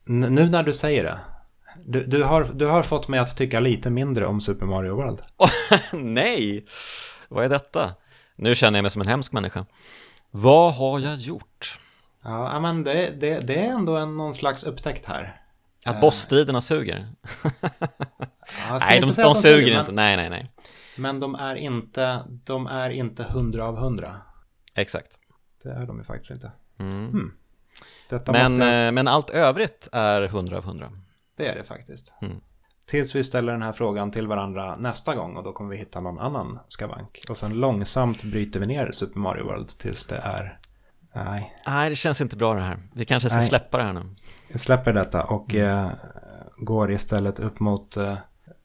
nu 0.06 0.50
när 0.50 0.64
du 0.64 0.74
säger 0.74 1.04
det. 1.04 1.20
Du, 1.88 2.04
du, 2.04 2.24
har, 2.24 2.48
du 2.54 2.66
har 2.66 2.84
fått 2.84 3.08
mig 3.08 3.20
att 3.20 3.38
tycka 3.38 3.60
lite 3.60 3.90
mindre 3.90 4.26
om 4.26 4.42
Super 4.42 4.66
Mario 4.66 4.96
World. 4.96 5.22
Nej, 5.94 6.66
vad 7.30 7.46
är 7.46 7.50
detta? 7.50 7.96
Nu 8.36 8.56
känner 8.56 8.80
jag 8.80 8.84
mig 8.84 8.92
som 8.92 9.02
en 9.02 9.08
hemsk 9.08 9.32
människa. 9.32 9.66
Vad 10.32 10.74
har 10.74 11.00
jag 11.00 11.18
gjort? 11.18 11.80
Ja, 12.24 12.60
men 12.60 12.84
det, 12.84 13.12
det, 13.20 13.40
det 13.40 13.56
är 13.56 13.70
ändå 13.70 13.96
en, 13.96 14.18
någon 14.18 14.34
slags 14.34 14.64
upptäckt 14.64 15.06
här. 15.06 15.42
Att 15.86 16.02
bossstriderna 16.02 16.62
suger? 16.62 17.08
Ja, 18.70 18.80
Nej, 18.80 19.02
de, 19.02 19.12
de 19.12 19.22
att 19.22 19.38
suger 19.38 19.72
men, 19.72 19.80
inte. 19.80 19.92
Nej, 19.92 20.18
nej, 20.18 20.30
nej. 20.30 20.50
Men 20.98 21.20
de 21.20 21.36
är 21.36 21.56
inte, 21.56 22.24
de 22.28 22.68
är 22.68 22.90
inte 22.90 23.24
hundra 23.24 23.66
av 23.66 23.78
hundra. 23.78 24.16
Exakt. 24.76 25.20
Det 25.64 25.70
är 25.70 25.86
de 25.86 25.98
ju 25.98 26.04
faktiskt 26.04 26.32
inte. 26.32 26.52
Mm. 26.80 27.32
Detta 28.10 28.32
Men, 28.32 28.60
jag, 28.60 28.88
eh, 28.88 28.92
men 28.92 29.08
allt 29.08 29.30
övrigt 29.30 29.88
är 29.92 30.22
100 30.22 30.58
av 30.58 30.64
100. 30.64 30.92
Det 31.38 31.48
är 31.48 31.56
det 31.56 31.64
faktiskt. 31.64 32.14
Mm. 32.22 32.38
Tills 32.88 33.16
vi 33.16 33.24
ställer 33.24 33.52
den 33.52 33.62
här 33.62 33.72
frågan 33.72 34.12
till 34.12 34.28
varandra 34.28 34.76
nästa 34.76 35.16
gång 35.16 35.38
och 35.38 35.44
då 35.44 35.54
kommer 35.54 35.70
vi 35.72 35.78
hitta 35.78 36.00
någon 36.02 36.20
annan 36.20 36.60
skavank. 36.68 37.20
Och 37.30 37.38
sen 37.38 37.54
långsamt 37.54 38.24
bryter 38.24 38.60
vi 38.60 38.66
ner 38.66 38.92
Super 38.92 39.20
Mario 39.20 39.44
World 39.44 39.68
tills 39.68 40.06
det 40.08 40.18
är... 40.18 40.60
Nej, 41.16 41.56
Nej, 41.68 41.90
det 41.90 41.96
känns 41.96 42.22
inte 42.22 42.38
bra 42.38 42.54
det 42.54 42.62
här. 42.62 42.78
Vi 42.94 43.06
kanske 43.06 43.30
ska 43.30 43.40
Nej. 43.40 43.48
släppa 43.48 43.78
det 43.78 43.84
här 43.84 43.94
nu. 43.94 44.02
jag 44.48 44.60
släpper 44.60 44.94
detta 44.94 45.24
och 45.24 45.54
Mm. 45.54 45.86
eh, 45.86 45.92
går 46.58 46.92
istället 46.92 47.40
upp 47.40 47.60
mot 47.60 47.98
eh, 47.98 48.18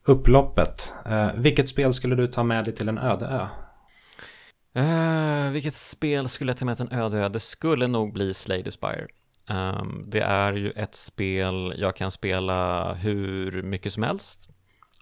upploppet. 0.04 0.94
Eh, 1.06 1.32
vilket 1.34 1.68
spel 1.68 1.94
skulle 1.94 2.14
du 2.14 2.26
ta 2.26 2.42
med 2.42 2.64
dig 2.64 2.74
till 2.74 2.88
en 2.88 2.98
öde 2.98 3.26
ö? 3.26 3.46
Uh, 4.78 5.50
vilket 5.50 5.74
spel 5.74 6.28
skulle 6.28 6.50
jag 6.50 6.58
ta 6.58 6.64
med 6.64 6.76
till 6.76 6.86
en 6.90 6.98
öde 7.00 7.18
ö? 7.18 7.28
Det 7.28 7.40
skulle 7.40 7.86
nog 7.86 8.12
bli 8.12 8.34
Slay 8.34 8.64
the 8.64 8.70
Um, 9.50 10.04
det 10.06 10.20
är 10.20 10.52
ju 10.52 10.70
ett 10.70 10.94
spel 10.94 11.74
jag 11.76 11.96
kan 11.96 12.10
spela 12.10 12.92
hur 12.94 13.62
mycket 13.62 13.92
som 13.92 14.02
helst 14.02 14.48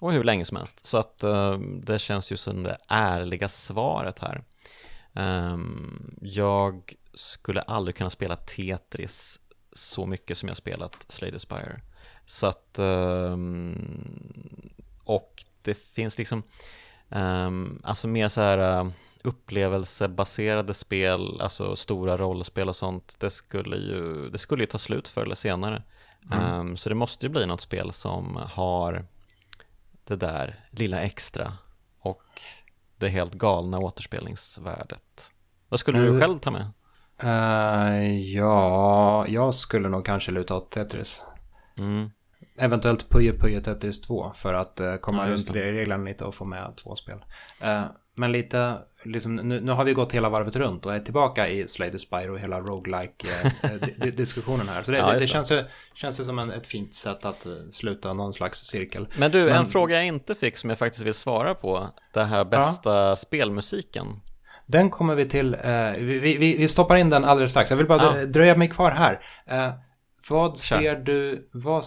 och 0.00 0.12
hur 0.12 0.24
länge 0.24 0.44
som 0.44 0.56
helst. 0.56 0.86
Så 0.86 0.98
att 0.98 1.24
um, 1.24 1.80
det 1.84 1.98
känns 1.98 2.32
ju 2.32 2.36
som 2.36 2.62
det 2.62 2.78
ärliga 2.88 3.48
svaret 3.48 4.18
här. 4.18 4.42
Um, 5.12 6.14
jag 6.22 6.94
skulle 7.14 7.60
aldrig 7.60 7.96
kunna 7.96 8.10
spela 8.10 8.36
Tetris 8.36 9.40
så 9.72 10.06
mycket 10.06 10.38
som 10.38 10.48
jag 10.48 10.56
spelat 10.56 11.04
Slade 11.08 11.38
Spire. 11.38 11.80
Så 12.24 12.46
att, 12.46 12.78
och 15.04 15.44
det 15.62 15.74
finns 15.74 16.18
liksom, 16.18 16.42
um, 17.08 17.80
alltså 17.84 18.08
mer 18.08 18.28
så 18.28 18.40
här 18.40 18.90
upplevelsebaserade 19.24 20.74
spel, 20.74 21.40
alltså 21.40 21.76
stora 21.76 22.16
rollspel 22.16 22.68
och 22.68 22.76
sånt, 22.76 23.16
det 23.18 23.30
skulle 23.30 23.76
ju, 23.76 24.28
det 24.30 24.38
skulle 24.38 24.62
ju 24.62 24.66
ta 24.66 24.78
slut 24.78 25.08
förr 25.08 25.22
eller 25.22 25.34
senare. 25.34 25.82
Mm. 26.32 26.44
Ehm, 26.44 26.76
så 26.76 26.88
det 26.88 26.94
måste 26.94 27.26
ju 27.26 27.32
bli 27.32 27.46
något 27.46 27.60
spel 27.60 27.92
som 27.92 28.36
har 28.52 29.06
det 30.04 30.16
där 30.16 30.56
lilla 30.70 31.00
extra 31.00 31.52
och 32.00 32.22
det 32.96 33.08
helt 33.08 33.34
galna 33.34 33.78
återspelningsvärdet. 33.78 35.30
Vad 35.68 35.80
skulle 35.80 35.98
du 35.98 36.08
Mm. 36.08 36.20
själv 36.20 36.38
ta 36.38 36.50
med? 36.50 36.66
Eh, 37.22 38.12
ja, 38.34 39.26
jag 39.28 39.54
skulle 39.54 39.88
nog 39.88 40.04
kanske 40.06 40.32
luta 40.32 40.54
åt 40.56 40.70
Tetris. 40.70 41.24
Mm. 41.78 42.10
Eventuellt 42.58 43.08
Puyo 43.08 43.32
Puyo 43.38 43.60
Tetris 43.60 44.00
2 44.00 44.32
för 44.34 44.54
att 44.54 44.80
eh, 44.80 44.94
komma 44.96 45.26
Ja, 45.26 45.32
runt 45.32 45.50
reglerna 45.50 46.04
lite 46.04 46.24
och 46.24 46.34
få 46.34 46.44
med 46.44 46.76
två 46.76 46.96
spel. 46.96 47.24
Eh, 47.62 47.84
men 48.18 48.32
lite, 48.32 48.78
liksom, 49.04 49.36
nu, 49.36 49.60
nu 49.60 49.72
har 49.72 49.84
vi 49.84 49.92
gått 49.92 50.12
hela 50.12 50.28
varvet 50.28 50.56
runt 50.56 50.86
och 50.86 50.94
är 50.94 51.00
tillbaka 51.00 51.48
i 51.48 51.68
Slay 51.68 51.90
the 51.90 51.98
Spire 51.98 52.30
och 52.30 52.38
hela 52.38 52.60
roguelike-diskussionen 52.60 54.68
här. 54.74 54.82
Så 54.82 54.90
det, 54.90 54.98
Ja, 54.98 55.12
det, 55.12 55.18
det 55.18 55.26
känns 55.26 55.52
ju, 55.52 55.64
känns 55.94 56.20
ju 56.20 56.24
som 56.24 56.38
en, 56.38 56.50
ett 56.50 56.66
fint 56.66 56.94
sätt 56.94 57.24
att 57.24 57.46
eh, 57.46 57.52
sluta 57.70 58.12
någon 58.12 58.32
slags 58.32 58.58
cirkel. 58.60 59.08
Men 59.18 59.30
du, 59.30 59.40
en 59.40 59.46
Men- 59.56 59.66
fråga 59.66 59.96
jag 59.96 60.06
inte 60.06 60.34
fick 60.34 60.56
som 60.56 60.70
jag 60.70 60.78
faktiskt 60.78 61.04
vill 61.04 61.14
svara 61.14 61.54
på, 61.54 61.88
det 62.14 62.24
här 62.24 62.44
bästa 62.44 63.16
spelmusiken. 63.16 64.06
Den 64.66 64.90
kommer 64.90 65.14
vi 65.14 65.28
till, 65.28 65.54
eh, 65.54 65.60
vi, 65.98 66.18
vi, 66.18 66.36
vi 66.56 66.68
stoppar 66.68 66.96
in 66.96 67.10
den 67.10 67.24
alldeles 67.24 67.50
strax. 67.50 67.70
Jag 67.70 67.76
vill 67.76 67.86
bara 67.86 68.02
Ja. 68.02 68.12
drö- 68.12 68.24
dröja 68.26 68.56
mig 68.56 68.68
kvar 68.68 68.90
här. 68.90 69.20
Eh, 69.46 69.72
vad 70.30 70.58
Kör. 70.58 70.78
ser 70.78 70.96
du, 70.96 71.48
vad, 71.52 71.84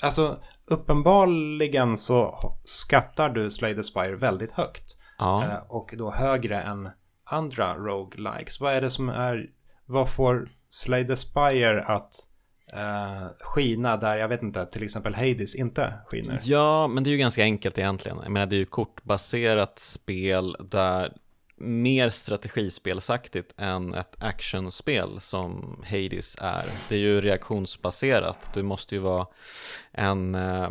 alltså 0.00 0.38
uppenbarligen 0.66 1.98
så 1.98 2.38
skattar 2.64 3.28
du 3.28 3.50
Slay 3.50 3.74
the 3.74 3.82
Spire 3.82 4.16
väldigt 4.16 4.52
högt. 4.52 4.82
Ja. 5.22 5.44
Eh, 5.44 5.58
och 5.68 5.94
då 5.98 6.10
högre 6.10 6.62
än 6.62 6.88
andra 7.24 7.76
roguelikes. 7.76 8.60
Vad 8.60 8.72
är 8.72 8.80
det 8.80 8.90
som 8.90 9.08
är, 9.08 9.50
vad 9.86 10.12
får 10.12 10.48
Slay 10.68 11.06
the 11.06 11.16
Spire 11.16 11.84
att 11.84 12.14
eh, 12.72 13.26
skina 13.40 13.96
där, 13.96 14.16
jag 14.16 14.28
vet 14.28 14.42
inte, 14.42 14.66
till 14.66 14.82
exempel 14.82 15.14
Hades 15.14 15.54
inte 15.54 15.92
skiner? 16.06 16.40
Ja, 16.44 16.86
men 16.86 17.04
det 17.04 17.10
är 17.10 17.12
ju 17.12 17.18
ganska 17.18 17.42
enkelt 17.42 17.78
egentligen. 17.78 18.18
Jag 18.22 18.32
menar, 18.32 18.46
det 18.46 18.56
är 18.56 18.58
ju 18.58 18.64
kortbaserat 18.64 19.78
spel 19.78 20.56
där 20.60 21.12
mer 21.56 22.10
strategispelsaktigt 22.10 23.54
än 23.56 23.94
ett 23.94 24.22
actionspel 24.22 25.20
som 25.20 25.80
Hades 25.84 26.36
är. 26.40 26.64
Det 26.88 26.94
är 26.94 26.98
ju 26.98 27.20
reaktionsbaserat. 27.20 28.50
Du 28.54 28.62
måste 28.62 28.94
ju 28.94 29.00
vara 29.00 29.26
en 29.92 30.34
eh, 30.34 30.70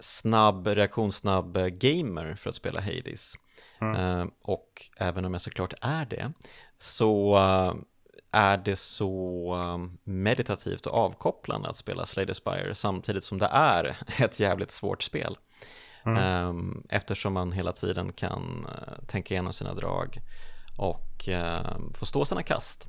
snabb, 0.00 0.66
reaktionssnabb 0.66 1.58
gamer 1.68 2.34
för 2.34 2.50
att 2.50 2.56
spela 2.56 2.80
Hades. 2.80 3.34
Eh, 3.80 4.24
och 4.42 4.90
även 4.96 5.24
om 5.24 5.32
jag 5.32 5.40
såklart 5.40 5.74
är 5.80 6.04
det, 6.04 6.32
så 6.78 7.36
eh, 7.36 7.74
är 8.32 8.56
det 8.56 8.76
så 8.76 9.54
eh, 9.54 9.96
meditativt 10.04 10.86
och 10.86 10.94
avkopplande 10.94 11.68
att 11.68 11.76
spela 11.76 12.06
Slay 12.06 12.26
the 12.26 12.34
Spire 12.34 12.74
samtidigt 12.74 13.24
som 13.24 13.38
det 13.38 13.46
är 13.52 13.96
ett 14.22 14.40
jävligt 14.40 14.70
svårt 14.70 15.02
spel. 15.02 15.38
Ehm, 16.18 16.82
Eftersom 16.88 17.32
man 17.32 17.52
hela 17.52 17.72
tiden 17.72 18.12
kan 18.12 18.66
tänka 19.06 19.34
igenom 19.34 19.52
sina 19.52 19.74
drag 19.74 20.20
och 20.76 21.28
få 21.94 22.06
stå 22.06 22.24
sina 22.24 22.42
kast 22.42 22.88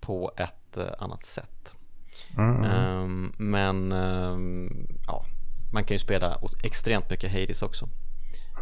på 0.00 0.32
ett 0.36 0.78
annat 0.98 1.26
sätt. 1.26 1.76
Mm. 2.38 2.64
Ehm, 2.64 3.32
men 3.38 3.92
ehm, 3.92 4.86
ja, 5.06 5.24
man 5.72 5.84
kan 5.84 5.94
ju 5.94 5.98
spela 5.98 6.38
extremt 6.62 7.10
mycket 7.10 7.32
Hades 7.32 7.62
också. 7.62 7.88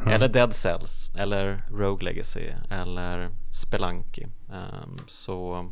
Eller 0.06 0.28
Dead 0.28 0.52
Cells, 0.54 1.10
eller 1.18 1.62
Rogue 1.70 2.04
Legacy, 2.04 2.50
eller 2.70 3.30
Spelunky. 3.52 4.26
Ehm, 4.52 4.98
så 5.06 5.70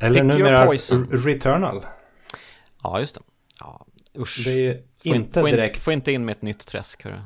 Eller 0.00 0.24
numera 0.24 0.66
Returnal. 1.10 1.84
ja, 2.82 3.00
just 3.00 3.14
det. 3.14 3.20
Ja, 3.60 3.86
usch. 4.18 4.42
Det 4.44 4.66
är 4.66 4.74
Få, 5.02 5.08
in, 5.08 5.14
inte 5.14 5.40
få, 5.40 5.48
in, 5.48 5.74
få 5.74 5.92
inte 5.92 6.12
in 6.12 6.24
med 6.24 6.32
ett 6.32 6.42
nytt 6.42 6.66
träsk, 6.66 7.04
hörru. 7.04 7.18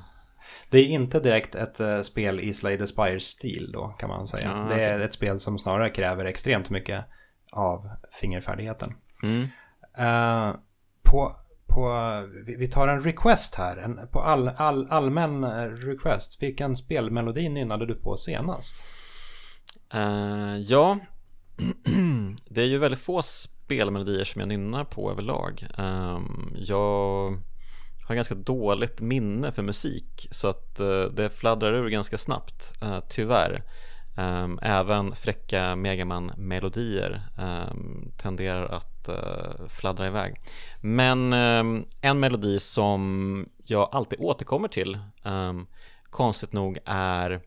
Det 0.71 0.79
är 0.79 0.85
inte 0.85 1.21
direkt 1.21 1.55
ett 1.55 1.81
eh, 1.81 2.01
spel 2.01 2.41
i 2.41 2.55
Slay 2.55 2.79
the 2.79 2.87
Spire-stil 2.87 3.73
då 3.73 3.89
kan 3.89 4.09
man 4.09 4.27
säga. 4.27 4.53
Ah, 4.55 4.69
det 4.69 4.85
är 4.85 5.01
ett 5.01 5.15
spel 5.15 5.41
som 5.41 5.59
snarare 5.59 5.91
kräver 5.91 6.25
extremt 6.25 6.71
mycket 6.71 7.05
av 7.53 7.91
fingerfärdigheten. 8.21 8.95
Mm. 9.23 9.43
Eh, 9.99 10.55
på, 11.03 11.37
på, 11.75 12.23
vi, 12.59 12.69
tar 12.69 12.89
en 12.89 13.01
request 13.01 13.55
här, 13.55 13.77
en, 13.77 14.09
på 14.13 14.21
all, 14.21 14.49
all, 14.49 14.91
allmän 14.91 15.45
eh, 15.45 15.67
request. 15.67 16.43
Vilken 16.43 16.77
spelmelodi 16.77 17.49
nynnade 17.49 17.87
du 17.87 17.95
på 17.95 18.17
senast? 18.17 18.75
Uh, 19.95 20.59
ja, 20.59 20.99
det 22.49 22.63
är 22.63 22.67
ju 22.67 22.79
väldigt 22.79 23.01
få 23.01 23.23
spelmelodier 23.23 24.25
som 24.25 24.41
jag 24.41 24.49
nynnar 24.49 24.85
på 24.85 25.11
överlag. 25.11 25.67
Um, 25.79 26.57
jag 26.57 27.39
har 28.07 28.15
ganska 28.15 28.35
dåligt 28.35 29.01
minne 29.01 29.53
för 29.53 29.63
musik 29.63 30.29
så 30.31 30.49
att 30.49 30.81
uh, 30.81 31.05
det 31.05 31.31
fladdrar 31.31 31.75
ur 31.75 31.89
ganska 31.89 32.19
snabbt, 32.19 32.73
uh, 32.83 32.99
tyvärr. 33.09 33.63
Um, 34.17 34.59
även 34.63 35.15
fräcka 35.15 35.77
Megaman-melodier 35.77 37.23
um, 37.39 38.13
tenderar 38.17 38.67
att 38.67 39.09
uh, 39.09 39.69
fladdra 39.69 40.07
iväg. 40.07 40.41
Men 40.81 41.33
um, 41.33 41.87
en 42.01 42.21
melodi 42.21 42.61
som 42.61 43.49
jag 43.65 43.89
alltid 43.93 44.21
återkommer 44.21 44.69
till, 44.69 44.99
konstigt 46.05 46.53
nog, 46.53 46.79
är 46.85 47.41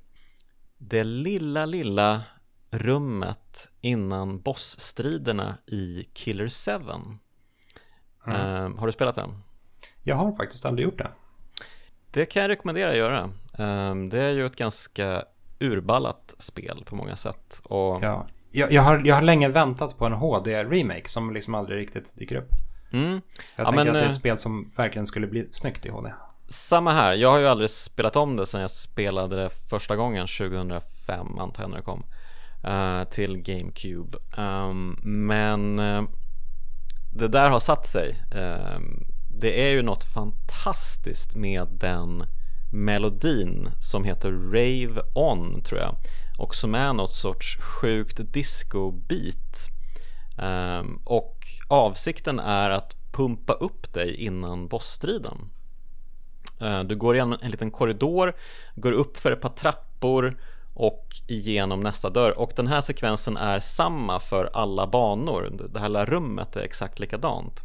det 0.77 1.03
lilla, 1.03 1.65
lilla 1.65 2.21
rummet 2.69 3.69
innan 3.81 4.41
bossstriderna 4.41 5.57
i 5.65 6.07
Killer 6.13 6.49
7. 6.49 6.71
Mm. 8.31 8.77
har 8.77 8.87
du 8.87 8.91
spelat 8.93 9.15
den? 9.15 9.43
Jag 10.03 10.15
har 10.15 10.31
faktiskt 10.35 10.65
aldrig 10.65 10.85
gjort 10.85 10.97
det. 10.97 11.11
Det 12.11 12.25
kan 12.25 12.41
jag 12.41 12.49
rekommendera 12.49 12.89
att 12.89 12.97
göra. 12.97 13.29
det 14.09 14.23
är 14.23 14.31
ju 14.31 14.45
ett 14.45 14.55
ganska 14.55 15.23
urballat 15.59 16.35
spel 16.37 16.83
på 16.85 16.95
många 16.95 17.15
sätt. 17.15 17.61
Och... 17.63 18.03
Ja. 18.03 18.27
Jag, 18.51 18.71
jag, 18.71 18.81
har, 18.81 19.01
jag 19.05 19.15
har 19.15 19.21
länge 19.21 19.49
väntat 19.49 19.97
på 19.97 20.05
en 20.05 20.13
HD-remake 20.13 21.07
som 21.07 21.33
liksom 21.33 21.55
aldrig 21.55 21.79
riktigt 21.79 22.15
dyker 22.15 22.35
upp. 22.35 22.49
Mm. 22.91 23.11
Jag 23.11 23.21
ja, 23.55 23.65
tänker 23.65 23.85
men, 23.85 23.87
att 23.87 23.93
det 23.93 23.99
är 23.99 24.03
ett 24.03 24.09
eh, 24.09 24.15
spel 24.15 24.37
som 24.37 24.71
verkligen 24.77 25.05
skulle 25.05 25.27
bli 25.27 25.47
snyggt 25.51 25.85
i 25.85 25.89
HD. 25.89 26.13
Samma 26.47 26.91
här, 26.91 27.13
jag 27.13 27.31
har 27.31 27.39
ju 27.39 27.47
aldrig 27.47 27.69
spelat 27.69 28.15
om 28.15 28.35
det 28.35 28.45
sedan 28.45 28.61
jag 28.61 28.71
spelade 28.71 29.35
det 29.35 29.49
första 29.69 29.95
gången 29.95 30.27
2005 30.27 31.39
antar 31.39 31.63
jag 31.63 31.69
när 31.69 31.77
det 31.77 31.83
kom 31.83 32.05
uh, 32.67 33.03
till 33.03 33.37
GameCube. 33.37 34.17
Um, 34.37 34.99
men 35.03 35.79
uh, 35.79 36.03
det 37.13 37.27
där 37.27 37.49
har 37.49 37.59
satt 37.59 37.87
sig. 37.87 38.15
Uh, 38.35 38.79
det 39.39 39.67
är 39.67 39.71
ju 39.71 39.81
något 39.81 40.03
fantastiskt 40.03 41.35
med 41.35 41.67
den 41.71 42.23
melodin 42.69 43.71
som 43.79 44.03
heter 44.03 44.31
Rave 44.31 45.01
On 45.13 45.61
tror 45.61 45.81
jag 45.81 45.95
och 46.37 46.55
som 46.55 46.75
är 46.75 46.93
något 46.93 47.13
sorts 47.13 47.57
sjukt 47.57 48.19
disco-beat 48.33 49.69
um, 50.37 51.01
och 51.05 51.47
avsikten 51.67 52.39
är 52.39 52.69
att 52.69 52.95
pumpa 53.11 53.53
upp 53.53 53.93
dig 53.93 54.15
innan 54.15 54.67
bossstriden. 54.67 55.37
Uh, 56.61 56.83
du 56.83 56.95
går 56.95 57.15
igenom 57.15 57.37
en 57.41 57.51
liten 57.51 57.71
korridor, 57.71 58.35
går 58.75 58.91
upp 58.91 59.17
för 59.17 59.31
ett 59.31 59.41
par 59.41 59.49
trappor 59.49 60.37
och 60.73 61.15
igenom 61.27 61.79
nästa 61.79 62.09
dörr 62.09 62.39
och 62.39 62.51
den 62.55 62.67
här 62.67 62.81
sekvensen 62.81 63.37
är 63.37 63.59
samma 63.59 64.19
för 64.19 64.49
alla 64.53 64.87
banor. 64.87 65.69
Det 65.73 65.79
här 65.79 65.89
lilla 65.89 66.05
rummet 66.05 66.55
är 66.55 66.61
exakt 66.61 66.99
likadant. 66.99 67.63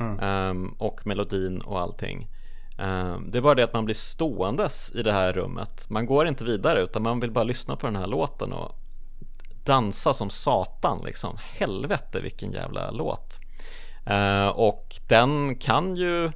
Mm. 0.00 0.48
Um, 0.50 0.74
och 0.78 1.06
melodin 1.06 1.60
och 1.60 1.80
allting. 1.80 2.28
Ehm, 2.82 3.30
det 3.30 3.38
är 3.38 3.42
bara 3.42 3.54
det 3.54 3.64
att 3.64 3.74
man 3.74 3.84
blir 3.84 3.94
ståendes 3.94 4.92
i 4.94 5.02
det 5.02 5.12
här 5.12 5.32
rummet. 5.32 5.90
Man 5.90 6.06
går 6.06 6.26
inte 6.26 6.44
vidare 6.44 6.82
utan 6.82 7.02
man 7.02 7.20
vill 7.20 7.30
bara 7.30 7.44
lyssna 7.44 7.76
på 7.76 7.86
den 7.86 7.96
här 7.96 8.06
låten 8.06 8.52
och 8.52 8.76
dansa 9.64 10.14
som 10.14 10.30
satan 10.30 11.02
liksom. 11.04 11.38
Helvete 11.58 12.20
vilken 12.20 12.52
jävla 12.52 12.90
låt. 12.90 13.38
Ehm, 14.06 14.50
och 14.50 14.96
den 15.08 15.56
kan 15.56 15.96
ju 15.96 16.32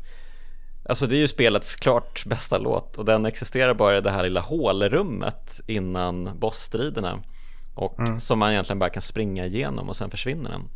Alltså 0.89 1.07
det 1.07 1.17
är 1.17 1.19
ju 1.19 1.29
spelets 1.29 1.77
klart 1.77 2.27
bästa 2.27 2.59
låt 2.59 2.97
och 2.99 3.05
den 3.05 3.27
existerar 3.27 3.75
bara 3.75 3.99
i 3.99 4.01
det 4.01 4.11
här 4.11 4.23
lilla 4.23 4.41
hålrummet 4.41 5.61
innan 5.67 6.39
bossstriderna 6.39 7.23
och 7.75 8.01
mm. 8.01 8.21
som 8.21 8.39
man 8.39 8.51
egentligen 8.51 8.79
bara 8.79 8.91
kan 8.91 9.03
springa 9.03 9.47
igenom 9.47 9.89
och 9.89 9.97
sen 9.97 10.11
försvinner 10.11 10.51
den. 10.51 10.69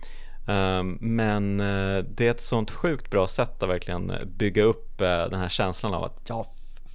Ehm, 0.47 0.99
men 1.01 1.61
eh, 1.61 2.05
det 2.05 2.27
är 2.27 2.31
ett 2.31 2.41
sånt 2.41 2.71
sjukt 2.71 3.11
bra 3.11 3.29
sätt 3.29 3.63
att 3.63 3.69
verkligen 3.69 4.13
bygga 4.27 4.63
upp 4.63 5.01
eh, 5.01 5.07
den 5.07 5.41
här 5.41 5.49
känslan 5.49 5.95
av 5.95 6.05
att 6.05 6.23
ja, 6.29 6.47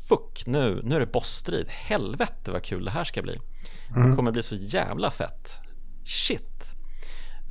fuck, 0.10 0.44
nu, 0.46 0.82
nu 0.84 0.96
är 0.96 1.00
det 1.00 1.06
bossstrid. 1.06 1.68
Helvete 1.70 2.52
vad 2.52 2.64
kul 2.64 2.86
det 2.86 2.92
här 2.92 3.04
ska 3.04 3.22
bli. 3.22 3.40
Mm. 3.96 4.10
Det 4.10 4.16
kommer 4.16 4.32
bli 4.32 4.44
så 4.44 4.56
jävla 4.56 5.12
fett. 5.12 5.60
Shit. 6.06 6.72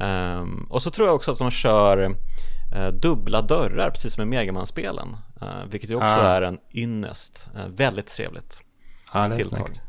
Um, 0.00 0.66
och 0.70 0.82
så 0.82 0.90
tror 0.90 1.08
jag 1.08 1.14
också 1.14 1.32
att 1.32 1.38
de 1.38 1.50
kör 1.50 2.16
dubbla 2.92 3.42
dörrar 3.42 3.90
precis 3.90 4.14
som 4.14 4.22
i 4.22 4.26
Megaman-spelen. 4.26 5.16
Vilket 5.70 5.90
ju 5.90 5.94
också 5.94 6.06
ah. 6.06 6.26
är 6.26 6.42
en 6.42 6.58
ynnest. 6.72 7.48
Väldigt 7.68 8.06
trevligt 8.06 8.62
ah, 9.12 9.34
tilltag. 9.34 9.66
Snyggt. 9.66 9.82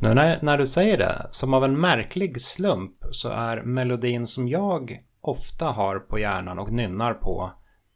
Nu 0.00 0.14
när, 0.14 0.38
när 0.42 0.58
du 0.58 0.66
säger 0.66 0.98
det, 0.98 1.26
som 1.30 1.54
av 1.54 1.64
en 1.64 1.80
märklig 1.80 2.42
slump 2.42 2.92
så 3.10 3.28
är 3.28 3.62
melodin 3.62 4.26
som 4.26 4.48
jag 4.48 5.00
ofta 5.24 5.66
har 5.66 5.98
på 5.98 6.18
hjärnan 6.18 6.58
och 6.58 6.72
nynnar 6.72 7.14
på 7.14 7.52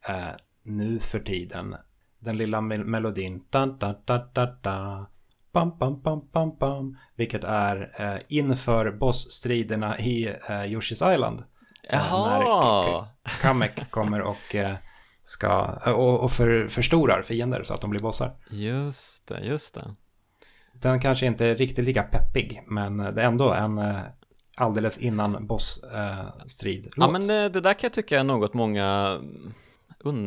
eh, 0.09 0.29
nu 0.63 0.99
för 0.99 1.21
tiden. 1.21 1.77
Den 2.19 2.37
lilla 2.37 2.61
me 2.61 2.79
melodin. 2.79 3.45
Da, 3.51 3.67
da, 3.67 3.95
da, 4.05 4.19
da, 4.33 4.47
da. 4.47 5.07
Bam, 5.53 5.79
bam, 5.79 6.01
bam, 6.01 6.29
bam, 6.33 6.57
bam, 6.57 6.97
vilket 7.17 7.45
är 7.45 7.95
eh, 7.99 8.23
inför 8.29 8.91
bossstriderna 8.91 9.99
i 9.99 10.27
eh, 10.27 10.33
Yoshi's 10.49 11.15
Island. 11.15 11.45
Jaha! 11.91 12.39
När 12.39 13.41
Kamek 13.43 13.91
kommer 13.91 14.21
och 14.21 14.55
eh, 14.55 14.77
ska 15.23 15.65
och, 15.87 16.21
och 16.21 16.33
för, 16.33 16.69
förstorar 16.69 17.23
fiender 17.23 17.63
så 17.63 17.75
att 17.75 17.81
de 17.81 17.91
blir 17.91 18.01
bossar. 18.01 18.31
Just 18.51 19.29
det, 19.29 19.41
just 19.41 19.75
det. 19.75 19.95
Den 20.73 21.01
kanske 21.01 21.27
inte 21.27 21.47
är 21.47 21.55
riktigt 21.55 21.85
lika 21.85 22.03
peppig, 22.03 22.63
men 22.67 22.97
det 22.97 23.23
är 23.23 23.27
ändå 23.27 23.53
en 23.53 23.79
eh, 23.79 24.01
alldeles 24.61 24.99
innan 24.99 25.47
bossstrid. 25.47 26.87
Eh, 26.87 26.93
ja, 26.97 27.11
men 27.11 27.23
eh, 27.23 27.51
det 27.51 27.61
där 27.61 27.75
kan 27.75 27.81
jag 27.83 27.93
tycka 27.93 28.21
är 28.21 28.25
något 28.25 28.55
många 28.55 29.19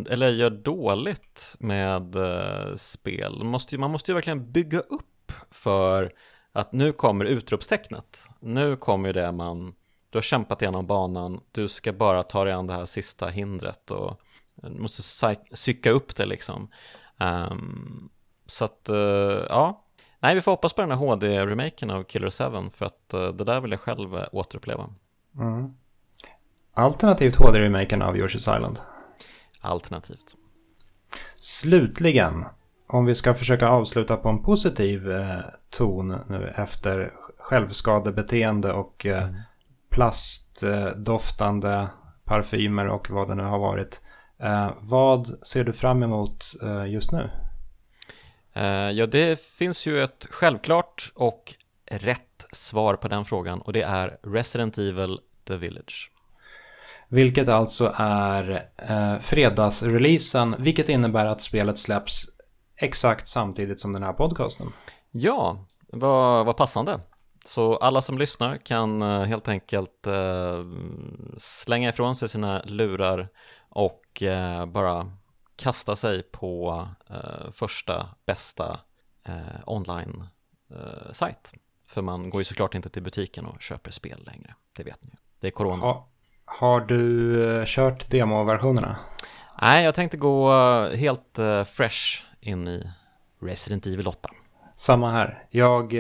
eller 0.09 0.29
gör 0.29 0.49
dåligt 0.49 1.55
med 1.59 2.15
eh, 2.15 2.75
spel. 2.75 3.37
Man 3.37 3.47
måste, 3.47 3.75
ju, 3.75 3.79
man 3.79 3.91
måste 3.91 4.11
ju 4.11 4.15
verkligen 4.15 4.51
bygga 4.51 4.79
upp 4.79 5.31
för 5.51 6.13
att 6.51 6.71
nu 6.71 6.91
kommer 6.91 7.25
utropstecknet. 7.25 8.27
Nu 8.39 8.75
kommer 8.75 9.13
det 9.13 9.31
man, 9.31 9.73
du 10.09 10.17
har 10.17 10.21
kämpat 10.21 10.61
igenom 10.61 10.87
banan, 10.87 11.39
du 11.51 11.67
ska 11.67 11.93
bara 11.93 12.23
ta 12.23 12.43
dig 12.43 12.53
an 12.53 12.67
det 12.67 12.73
här 12.73 12.85
sista 12.85 13.27
hindret 13.27 13.91
och 13.91 14.21
måste 14.69 15.35
psyka 15.53 15.91
upp 15.91 16.15
det 16.15 16.25
liksom. 16.25 16.69
Um, 17.19 18.09
så 18.45 18.65
att, 18.65 18.89
uh, 18.89 19.45
ja, 19.49 19.85
Nej, 20.23 20.35
vi 20.35 20.41
får 20.41 20.51
hoppas 20.51 20.73
på 20.73 20.81
den 20.81 20.91
här 20.91 20.97
HD-remaken 20.97 21.91
av 21.91 22.03
Killer 22.03 22.29
7 22.63 22.69
för 22.73 22.85
att 22.85 23.13
uh, 23.13 23.27
det 23.27 23.43
där 23.43 23.61
vill 23.61 23.71
jag 23.71 23.79
själv 23.79 24.15
uh, 24.15 24.23
återuppleva. 24.31 24.89
Mm. 25.35 25.73
Alternativt 26.73 27.35
HD-remaken 27.35 28.01
av 28.01 28.15
Yoshi's 28.15 28.55
Island. 28.55 28.79
Alternativt. 29.61 30.35
Slutligen, 31.35 32.45
om 32.87 33.05
vi 33.05 33.15
ska 33.15 33.33
försöka 33.33 33.67
avsluta 33.67 34.17
på 34.17 34.29
en 34.29 34.43
positiv 34.43 35.11
eh, 35.11 35.39
ton 35.69 36.19
nu 36.27 36.53
efter 36.57 37.13
självskadebeteende 37.37 38.73
och 38.73 39.05
eh, 39.05 39.23
mm. 39.23 39.35
plastdoftande 39.89 41.87
parfymer 42.23 42.87
och 42.87 43.09
vad 43.09 43.27
det 43.27 43.35
nu 43.35 43.43
har 43.43 43.59
varit. 43.59 44.01
Eh, 44.39 44.69
vad 44.79 45.27
ser 45.27 45.63
du 45.63 45.73
fram 45.73 46.03
emot 46.03 46.43
eh, 46.63 46.85
just 46.85 47.11
nu? 47.11 47.29
Uh, 48.57 48.91
ja, 48.91 49.05
det 49.05 49.41
finns 49.41 49.87
ju 49.87 50.03
ett 50.03 50.27
självklart 50.29 51.11
och 51.15 51.55
rätt 51.85 52.45
svar 52.51 52.95
på 52.95 53.07
den 53.07 53.25
frågan 53.25 53.61
och 53.61 53.73
det 53.73 53.81
är 53.81 54.17
Resident 54.23 54.77
Evil 54.77 55.19
The 55.47 55.57
Village. 55.57 56.11
Vilket 57.07 57.49
alltså 57.49 57.93
är 57.97 58.69
eh, 58.77 59.19
fredagsreleasen, 59.19 60.55
vilket 60.59 60.89
innebär 60.89 61.25
att 61.25 61.41
spelet 61.41 61.79
släpps 61.79 62.25
exakt 62.75 63.27
samtidigt 63.27 63.79
som 63.79 63.93
den 63.93 64.03
här 64.03 64.13
podcasten. 64.13 64.73
Ja, 65.11 65.65
vad, 65.87 66.45
vad 66.45 66.57
passande. 66.57 66.99
Så 67.45 67.77
alla 67.77 68.01
som 68.01 68.17
lyssnar 68.17 68.57
kan 68.57 69.01
eh, 69.01 69.21
helt 69.21 69.47
enkelt 69.47 70.07
eh, 70.07 70.65
slänga 71.37 71.89
ifrån 71.89 72.15
sig 72.15 72.29
sina 72.29 72.61
lurar 72.65 73.27
och 73.69 74.23
eh, 74.23 74.65
bara 74.65 75.11
kasta 75.61 75.95
sig 75.95 76.23
på 76.23 76.87
eh, 77.09 77.51
första 77.51 78.09
bästa 78.25 78.79
eh, 79.23 79.35
online-sajt. 79.65 81.51
Eh, 81.53 81.59
För 81.87 82.01
man 82.01 82.29
går 82.29 82.41
ju 82.41 82.45
såklart 82.45 82.75
inte 82.75 82.89
till 82.89 83.03
butiken 83.03 83.45
och 83.45 83.61
köper 83.61 83.91
spel 83.91 84.23
längre, 84.25 84.55
det 84.77 84.83
vet 84.83 85.03
ni 85.03 85.09
ju. 85.09 85.17
Det 85.39 85.47
är 85.47 85.51
corona. 85.51 85.83
Ha, 85.83 86.07
har 86.45 86.79
du 86.81 87.43
eh, 87.59 87.65
kört 87.65 88.09
demoversionerna? 88.09 88.95
Nej, 89.61 89.83
jag 89.85 89.95
tänkte 89.95 90.17
gå 90.17 90.53
eh, 90.53 90.97
helt 90.97 91.39
fresh 91.65 92.23
in 92.39 92.67
i 92.67 92.91
Resident 93.41 93.85
Evil 93.85 94.07
8. 94.07 94.29
Samma 94.75 95.11
här. 95.11 95.45
Jag, 95.49 95.93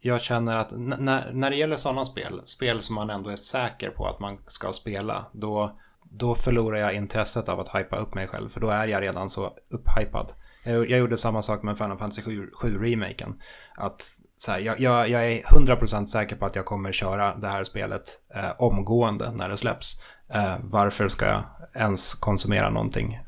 jag 0.00 0.22
känner 0.22 0.56
att 0.56 0.70
när, 0.76 1.32
när 1.32 1.50
det 1.50 1.56
gäller 1.56 1.76
sådana 1.76 2.04
spel, 2.04 2.42
spel 2.44 2.82
som 2.82 2.94
man 2.94 3.10
ändå 3.10 3.30
är 3.30 3.36
säker 3.36 3.90
på 3.90 4.06
att 4.06 4.20
man 4.20 4.38
ska 4.46 4.72
spela, 4.72 5.24
då 5.32 5.78
då 6.10 6.34
förlorar 6.34 6.78
jag 6.78 6.94
intresset 6.94 7.48
av 7.48 7.60
att 7.60 7.74
hypa 7.74 7.96
upp 7.96 8.14
mig 8.14 8.28
själv. 8.28 8.48
För 8.48 8.60
då 8.60 8.68
är 8.68 8.86
jag 8.86 9.02
redan 9.02 9.30
så 9.30 9.52
upphypad. 9.70 10.32
Jag, 10.62 10.90
jag 10.90 10.98
gjorde 10.98 11.16
samma 11.16 11.42
sak 11.42 11.62
med 11.62 11.78
Final 11.78 11.98
Fantasy 11.98 12.22
7, 12.22 12.50
7 12.52 12.78
remaken. 12.78 13.40
Att 13.76 14.10
så 14.38 14.52
här, 14.52 14.58
jag, 14.58 14.80
jag, 14.80 15.08
jag 15.08 15.32
är 15.32 15.42
100% 15.42 16.04
säker 16.04 16.36
på 16.36 16.46
att 16.46 16.56
jag 16.56 16.64
kommer 16.64 16.92
köra 16.92 17.34
det 17.34 17.48
här 17.48 17.64
spelet 17.64 18.20
eh, 18.34 18.50
omgående 18.58 19.32
när 19.32 19.48
det 19.48 19.56
släpps. 19.56 20.02
Eh, 20.28 20.54
varför 20.62 21.08
ska 21.08 21.26
jag 21.26 21.42
ens 21.74 22.14
konsumera 22.14 22.70
någonting 22.70 23.18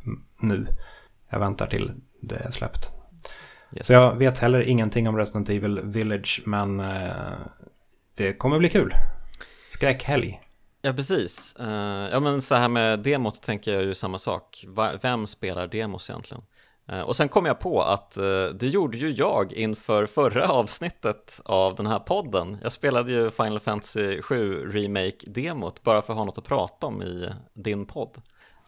nu? 0.40 0.66
Jag 1.30 1.38
väntar 1.38 1.66
till 1.66 1.92
det 2.20 2.36
är 2.36 2.50
släppt. 2.50 2.90
Yes. 3.76 3.86
Så 3.86 3.92
jag 3.92 4.16
vet 4.16 4.38
heller 4.38 4.60
ingenting 4.60 5.09
om 5.09 5.16
Resident 5.16 5.48
Evil 5.48 5.80
Village, 5.84 6.42
men 6.46 6.80
eh, 6.80 7.12
det 8.16 8.32
kommer 8.32 8.59
bli 8.59 8.68
kul. 8.68 8.94
Skräckhelg. 9.68 10.40
Ja, 10.82 10.92
precis. 10.92 11.55
Uh, 11.60 12.09
ja, 12.12 12.20
men 12.20 12.42
så 12.42 12.55
här 12.55 12.68
med 12.68 12.98
demot 12.98 13.42
tänker 13.42 13.74
jag 13.74 13.82
ju 13.82 13.94
samma 13.94 14.18
sak. 14.18 14.64
Vem 15.02 15.26
spelar 15.26 15.66
demos 15.66 16.10
egentligen? 16.10 16.42
Uh, 16.92 17.00
och 17.00 17.16
sen 17.16 17.28
kom 17.28 17.46
jag 17.46 17.60
på 17.60 17.82
att 17.82 18.16
uh, 18.18 18.55
det 18.55 18.66
gjorde 18.66 18.98
ju 18.98 19.10
jag 19.10 19.52
inför 19.52 20.06
förra 20.06 20.48
avsnittet 20.48 21.40
av 21.44 21.74
den 21.74 21.86
här 21.86 21.98
podden. 21.98 22.59
Jag 22.62 22.72
spelade 22.72 23.12
ju 23.12 23.30
Final 23.30 23.60
Fantasy 23.60 24.22
7 24.22 24.70
Remake-demot 24.72 25.82
bara 25.82 26.02
för 26.02 26.12
att 26.12 26.16
ha 26.16 26.24
något 26.24 26.38
att 26.38 26.44
prata 26.44 26.86
om 26.86 27.02
i 27.02 27.28
din 27.55 27.86
podd. 27.86 28.22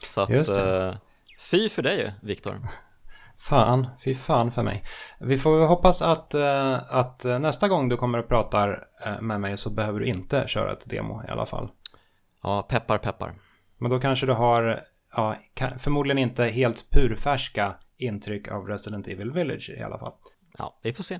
Så 0.04 0.20
att, 0.20 0.30
uh, 0.30 0.94
fy 1.50 1.68
för 1.68 1.82
dig, 1.82 2.14
Viktor. 2.22 2.58
Fan, 3.38 3.86
fy 4.04 4.14
fan 4.14 4.52
för 4.52 4.62
mig. 4.62 4.84
Vi 5.20 5.38
får 5.38 5.66
hoppas 5.66 6.02
att, 6.02 6.34
att 6.88 7.24
nästa 7.24 7.68
gång 7.68 7.88
du 7.88 7.96
kommer 7.96 8.18
och 8.18 8.28
pratar 8.28 8.86
med 9.20 9.40
mig 9.40 9.56
så 9.56 9.70
behöver 9.70 10.00
du 10.00 10.06
inte 10.06 10.44
köra 10.48 10.72
ett 10.72 10.90
demo 10.90 11.22
i 11.28 11.30
alla 11.30 11.46
fall. 11.46 11.68
Ja, 12.42 12.62
peppar 12.62 12.98
peppar. 12.98 13.34
Men 13.78 13.90
då 13.90 14.00
kanske 14.00 14.26
du 14.26 14.32
har, 14.32 14.80
ja, 15.16 15.36
förmodligen 15.78 16.18
inte 16.18 16.44
helt 16.44 16.90
purfärska 16.90 17.74
intryck 17.96 18.48
av 18.48 18.66
Resident 18.66 19.08
Evil 19.08 19.30
Village 19.30 19.70
i 19.70 19.82
alla 19.82 19.98
fall. 19.98 20.12
Ja, 20.58 20.78
vi 20.82 20.92
får 20.92 21.02
se. 21.02 21.18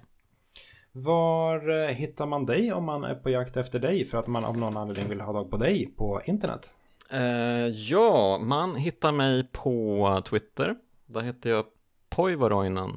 Var 0.92 1.68
eh, 1.68 1.94
hittar 1.94 2.26
man 2.26 2.46
dig 2.46 2.72
om 2.72 2.84
man 2.84 3.04
är 3.04 3.14
på 3.14 3.30
jakt 3.30 3.56
efter 3.56 3.78
dig 3.78 4.04
för 4.04 4.18
att 4.18 4.26
man 4.26 4.44
av 4.44 4.58
någon 4.58 4.76
anledning 4.76 5.08
vill 5.08 5.20
ha 5.20 5.32
tag 5.32 5.50
på 5.50 5.56
dig 5.56 5.94
på 5.96 6.20
internet? 6.24 6.74
Uh, 7.12 7.68
ja, 7.68 8.38
man 8.38 8.76
hittar 8.76 9.12
mig 9.12 9.48
på 9.52 10.22
Twitter. 10.24 10.76
Där 11.06 11.20
heter 11.20 11.50
jag 11.50 11.64
Poivaroinen. 12.08 12.90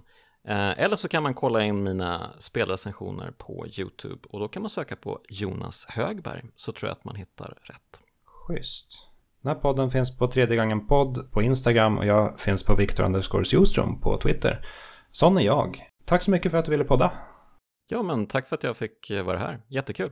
Uh, 0.49 0.79
eller 0.79 0.95
så 0.95 1.07
kan 1.07 1.23
man 1.23 1.33
kolla 1.33 1.63
in 1.63 1.83
mina 1.83 2.33
spelrecensioner 2.39 3.31
på 3.31 3.65
YouTube 3.79 4.21
och 4.29 4.39
då 4.39 4.47
kan 4.47 4.61
man 4.61 4.69
söka 4.69 4.95
på 4.95 5.19
Jonas 5.29 5.85
Högberg 5.89 6.43
så 6.55 6.71
tror 6.71 6.87
jag 6.87 6.95
att 6.95 7.03
man 7.03 7.15
hittar 7.15 7.57
rätt. 7.61 8.02
Schysst. 8.47 9.09
Den 9.41 9.55
här 9.55 9.61
podden 9.61 9.91
finns 9.91 10.17
på 10.17 10.27
tredje 10.27 10.57
gången 10.57 10.87
podd 10.87 11.31
på 11.31 11.41
Instagram 11.41 11.97
och 11.97 12.05
jag 12.05 12.39
finns 12.39 12.63
på 12.63 12.75
Viktor 12.75 13.03
Anders 13.03 13.25
på 14.01 14.17
Twitter. 14.17 14.65
Sån 15.11 15.37
är 15.37 15.41
jag. 15.41 15.89
Tack 16.05 16.21
så 16.23 16.31
mycket 16.31 16.51
för 16.51 16.57
att 16.57 16.65
du 16.65 16.71
ville 16.71 16.83
podda. 16.83 17.11
Ja, 17.87 18.03
men 18.03 18.25
tack 18.25 18.47
för 18.47 18.55
att 18.55 18.63
jag 18.63 18.77
fick 18.77 19.09
eh, 19.09 19.23
vara 19.23 19.37
här. 19.37 19.59
Jättekul. 19.67 20.09